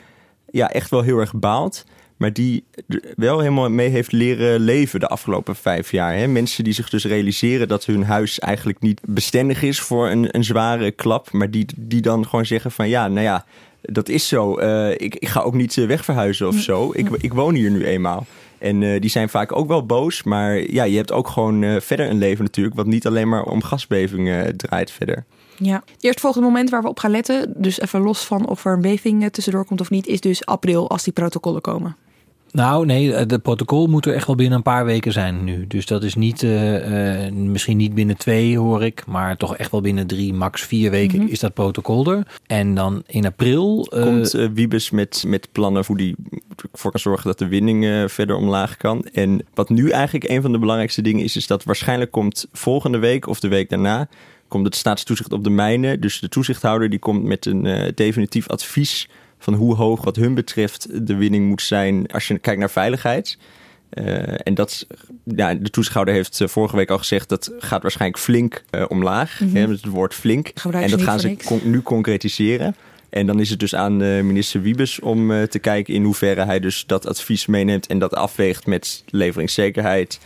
ja, 0.51 0.69
echt 0.69 0.89
wel 0.89 1.01
heel 1.01 1.17
erg 1.17 1.33
baalt. 1.33 1.85
Maar 2.17 2.33
die 2.33 2.63
er 2.87 3.01
wel 3.15 3.39
helemaal 3.39 3.69
mee 3.69 3.89
heeft 3.89 4.11
leren 4.11 4.59
leven 4.59 4.99
de 4.99 5.07
afgelopen 5.07 5.55
vijf 5.55 5.91
jaar. 5.91 6.15
Hè? 6.15 6.27
Mensen 6.27 6.63
die 6.63 6.73
zich 6.73 6.89
dus 6.89 7.05
realiseren 7.05 7.67
dat 7.67 7.85
hun 7.85 8.03
huis 8.03 8.39
eigenlijk 8.39 8.79
niet 8.79 9.01
bestendig 9.05 9.61
is 9.61 9.79
voor 9.79 10.09
een, 10.09 10.35
een 10.35 10.43
zware 10.43 10.91
klap, 10.91 11.31
maar 11.31 11.51
die, 11.51 11.65
die 11.77 12.01
dan 12.01 12.27
gewoon 12.27 12.45
zeggen 12.45 12.71
van 12.71 12.89
ja, 12.89 13.07
nou 13.07 13.25
ja, 13.25 13.45
dat 13.81 14.09
is 14.09 14.27
zo. 14.27 14.57
Eh, 14.57 14.91
ik, 14.91 15.15
ik 15.15 15.27
ga 15.27 15.39
ook 15.39 15.53
niet 15.53 15.77
eh, 15.77 15.85
wegverhuizen 15.85 16.47
of 16.47 16.55
zo. 16.55 16.91
Ik, 16.93 17.09
ik 17.09 17.33
woon 17.33 17.53
hier 17.53 17.71
nu 17.71 17.85
eenmaal. 17.85 18.25
En 18.57 18.83
eh, 18.83 19.01
die 19.01 19.09
zijn 19.09 19.29
vaak 19.29 19.55
ook 19.55 19.67
wel 19.67 19.85
boos. 19.85 20.23
Maar 20.23 20.71
ja, 20.71 20.83
je 20.83 20.97
hebt 20.97 21.11
ook 21.11 21.27
gewoon 21.27 21.81
verder 21.81 22.09
een 22.09 22.17
leven 22.17 22.43
natuurlijk. 22.43 22.75
Wat 22.75 22.85
niet 22.85 23.07
alleen 23.07 23.29
maar 23.29 23.43
om 23.43 23.63
gasbevingen 23.63 24.57
draait 24.57 24.91
verder. 24.91 25.25
Ja. 25.57 25.83
Het 25.93 26.03
eerstvolgende 26.03 26.47
moment 26.47 26.69
waar 26.69 26.81
we 26.81 26.87
op 26.87 26.99
gaan 26.99 27.11
letten, 27.11 27.53
dus 27.55 27.79
even 27.79 28.01
los 28.01 28.25
van 28.25 28.47
of 28.47 28.65
er 28.65 28.73
een 28.73 28.81
beving 28.81 29.31
tussendoor 29.31 29.65
komt 29.65 29.81
of 29.81 29.89
niet, 29.89 30.07
is 30.07 30.21
dus 30.21 30.45
april 30.45 30.89
als 30.89 31.03
die 31.03 31.13
protocollen 31.13 31.61
komen. 31.61 31.95
Nou, 32.57 32.85
nee, 32.85 33.13
het 33.13 33.41
protocol 33.41 33.87
moet 33.87 34.05
er 34.05 34.13
echt 34.13 34.27
wel 34.27 34.35
binnen 34.35 34.57
een 34.57 34.63
paar 34.63 34.85
weken 34.85 35.11
zijn 35.11 35.43
nu. 35.43 35.67
Dus 35.67 35.85
dat 35.85 36.03
is 36.03 36.15
niet, 36.15 36.43
eh, 36.43 37.25
eh, 37.25 37.33
misschien 37.33 37.77
niet 37.77 37.93
binnen 37.93 38.17
twee 38.17 38.57
hoor 38.57 38.83
ik, 38.83 39.05
maar 39.07 39.37
toch 39.37 39.57
echt 39.57 39.71
wel 39.71 39.81
binnen 39.81 40.07
drie, 40.07 40.33
max 40.33 40.61
vier 40.61 40.91
weken 40.91 41.19
Mhm. 41.21 41.27
is 41.31 41.39
dat 41.39 41.53
protocol 41.53 42.11
er. 42.11 42.27
En 42.47 42.75
dan 42.75 43.03
in 43.07 43.25
april. 43.25 43.87
eh, 43.89 44.01
Komt 44.03 44.33
eh, 44.33 44.47
Wiebes 44.53 44.89
met, 44.89 45.23
met 45.27 45.47
plannen 45.51 45.83
hoe 45.87 45.97
die 45.97 46.15
ervoor 46.71 46.91
kan 46.91 46.99
zorgen 46.99 47.27
dat 47.27 47.39
de 47.39 47.47
winning 47.47 47.85
eh, 47.85 48.03
verder 48.07 48.35
omlaag 48.35 48.77
kan. 48.77 49.05
En 49.13 49.45
wat 49.53 49.69
nu 49.69 49.89
eigenlijk 49.89 50.29
een 50.29 50.41
van 50.41 50.51
de 50.51 50.59
belangrijkste 50.59 51.01
dingen 51.01 51.23
is, 51.23 51.35
is 51.35 51.47
dat 51.47 51.63
waarschijnlijk 51.63 52.11
komt 52.11 52.47
volgende 52.51 52.97
week 52.97 53.27
of 53.27 53.39
de 53.39 53.47
week 53.47 53.69
daarna 53.69 54.07
komt 54.47 54.65
het 54.65 54.75
staatstoezicht 54.75 55.31
op 55.33 55.43
de 55.43 55.49
mijnen. 55.49 56.01
Dus 56.01 56.19
de 56.19 56.29
toezichthouder 56.29 56.89
die 56.89 56.99
komt 56.99 57.23
met 57.23 57.45
een 57.45 57.65
eh, 57.65 57.91
definitief 57.95 58.47
advies 58.47 59.09
van 59.37 59.53
hoe 59.53 59.75
hoog 59.75 60.03
wat 60.03 60.15
hun 60.15 60.33
betreft 60.33 61.07
de 61.07 61.15
winning 61.15 61.47
moet 61.47 61.61
zijn 61.61 62.07
als 62.07 62.27
je 62.27 62.37
kijkt 62.39 62.59
naar 62.59 62.69
veiligheid. 62.69 63.37
Eh, 63.89 64.47
en 64.47 64.53
dat, 64.53 64.87
ja, 65.23 65.53
de 65.53 65.69
toezichthouder 65.69 66.13
heeft 66.13 66.41
eh, 66.41 66.47
vorige 66.47 66.75
week 66.75 66.89
al 66.89 66.97
gezegd 66.97 67.29
dat 67.29 67.51
gaat 67.59 67.81
waarschijnlijk 67.81 68.21
flink 68.21 68.63
eh, 68.69 68.85
omlaag. 68.87 69.39
Hè, 69.53 69.67
met 69.67 69.81
het 69.81 69.91
woord 69.91 70.13
flink. 70.13 70.47
En 70.47 70.89
ze 70.89 70.95
dat 70.95 71.05
gaan 71.05 71.19
ze 71.19 71.37
con- 71.45 71.61
nu 71.63 71.81
concretiseren. 71.81 72.75
En 73.09 73.25
dan 73.25 73.39
is 73.39 73.49
het 73.49 73.59
dus 73.59 73.75
aan 73.75 73.97
minister 73.97 74.61
Wiebes 74.61 74.99
om 74.99 75.47
te 75.47 75.59
kijken 75.59 75.93
in 75.93 76.03
hoeverre 76.03 76.45
hij 76.45 76.59
dus 76.59 76.85
dat 76.85 77.07
advies 77.07 77.45
meeneemt 77.45 77.87
en 77.87 77.99
dat 77.99 78.15
afweegt 78.15 78.65
met 78.65 79.03
leveringszekerheid. 79.09 80.19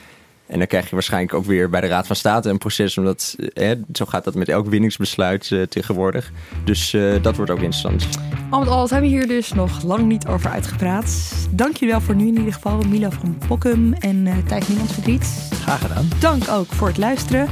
En 0.51 0.57
dan 0.57 0.67
krijg 0.67 0.85
je 0.85 0.91
waarschijnlijk 0.95 1.33
ook 1.33 1.45
weer 1.45 1.69
bij 1.69 1.81
de 1.81 1.87
Raad 1.87 2.07
van 2.07 2.15
State 2.15 2.49
een 2.49 2.57
proces, 2.57 2.97
omdat 2.97 3.35
eh, 3.53 3.71
zo 3.93 4.05
gaat 4.05 4.23
dat 4.23 4.35
met 4.35 4.49
elk 4.49 4.67
winningsbesluit 4.67 5.51
eh, 5.51 5.61
tegenwoordig. 5.61 6.31
Dus 6.63 6.93
eh, 6.93 7.13
dat 7.21 7.35
wordt 7.35 7.51
ook 7.51 7.57
interessant. 7.57 8.07
Al 8.49 8.59
met 8.59 8.67
al 8.67 8.87
zijn 8.87 9.01
we 9.01 9.07
hier 9.07 9.27
dus 9.27 9.53
nog 9.53 9.83
lang 9.83 10.05
niet 10.05 10.27
over 10.27 10.49
uitgepraat. 10.49 11.33
Dank 11.51 11.77
jullie 11.77 11.93
wel 11.93 12.03
voor 12.03 12.15
nu 12.15 12.27
in 12.27 12.37
ieder 12.37 12.53
geval, 12.53 12.81
Milo 12.81 13.09
van 13.09 13.37
Pokkum 13.47 13.93
en 13.93 14.27
eh 14.27 14.33
Thijs 14.47 14.67
Niemand 14.67 14.91
Verdriet. 14.91 15.49
Graag 15.61 15.81
gedaan. 15.81 16.07
Dank 16.19 16.47
ook 16.49 16.67
voor 16.67 16.87
het 16.87 16.97
luisteren. 16.97 17.47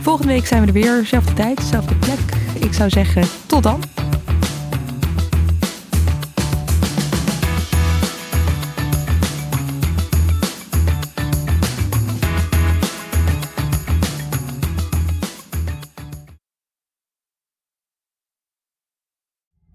Volgende 0.00 0.32
week 0.32 0.46
zijn 0.46 0.60
we 0.60 0.66
er 0.66 0.72
weer, 0.72 1.04
zelfde 1.04 1.32
tijd, 1.32 1.60
zelfde 1.60 1.94
plek. 1.94 2.18
Ik 2.60 2.72
zou 2.72 2.90
zeggen, 2.90 3.22
tot 3.46 3.62
dan. 3.62 3.80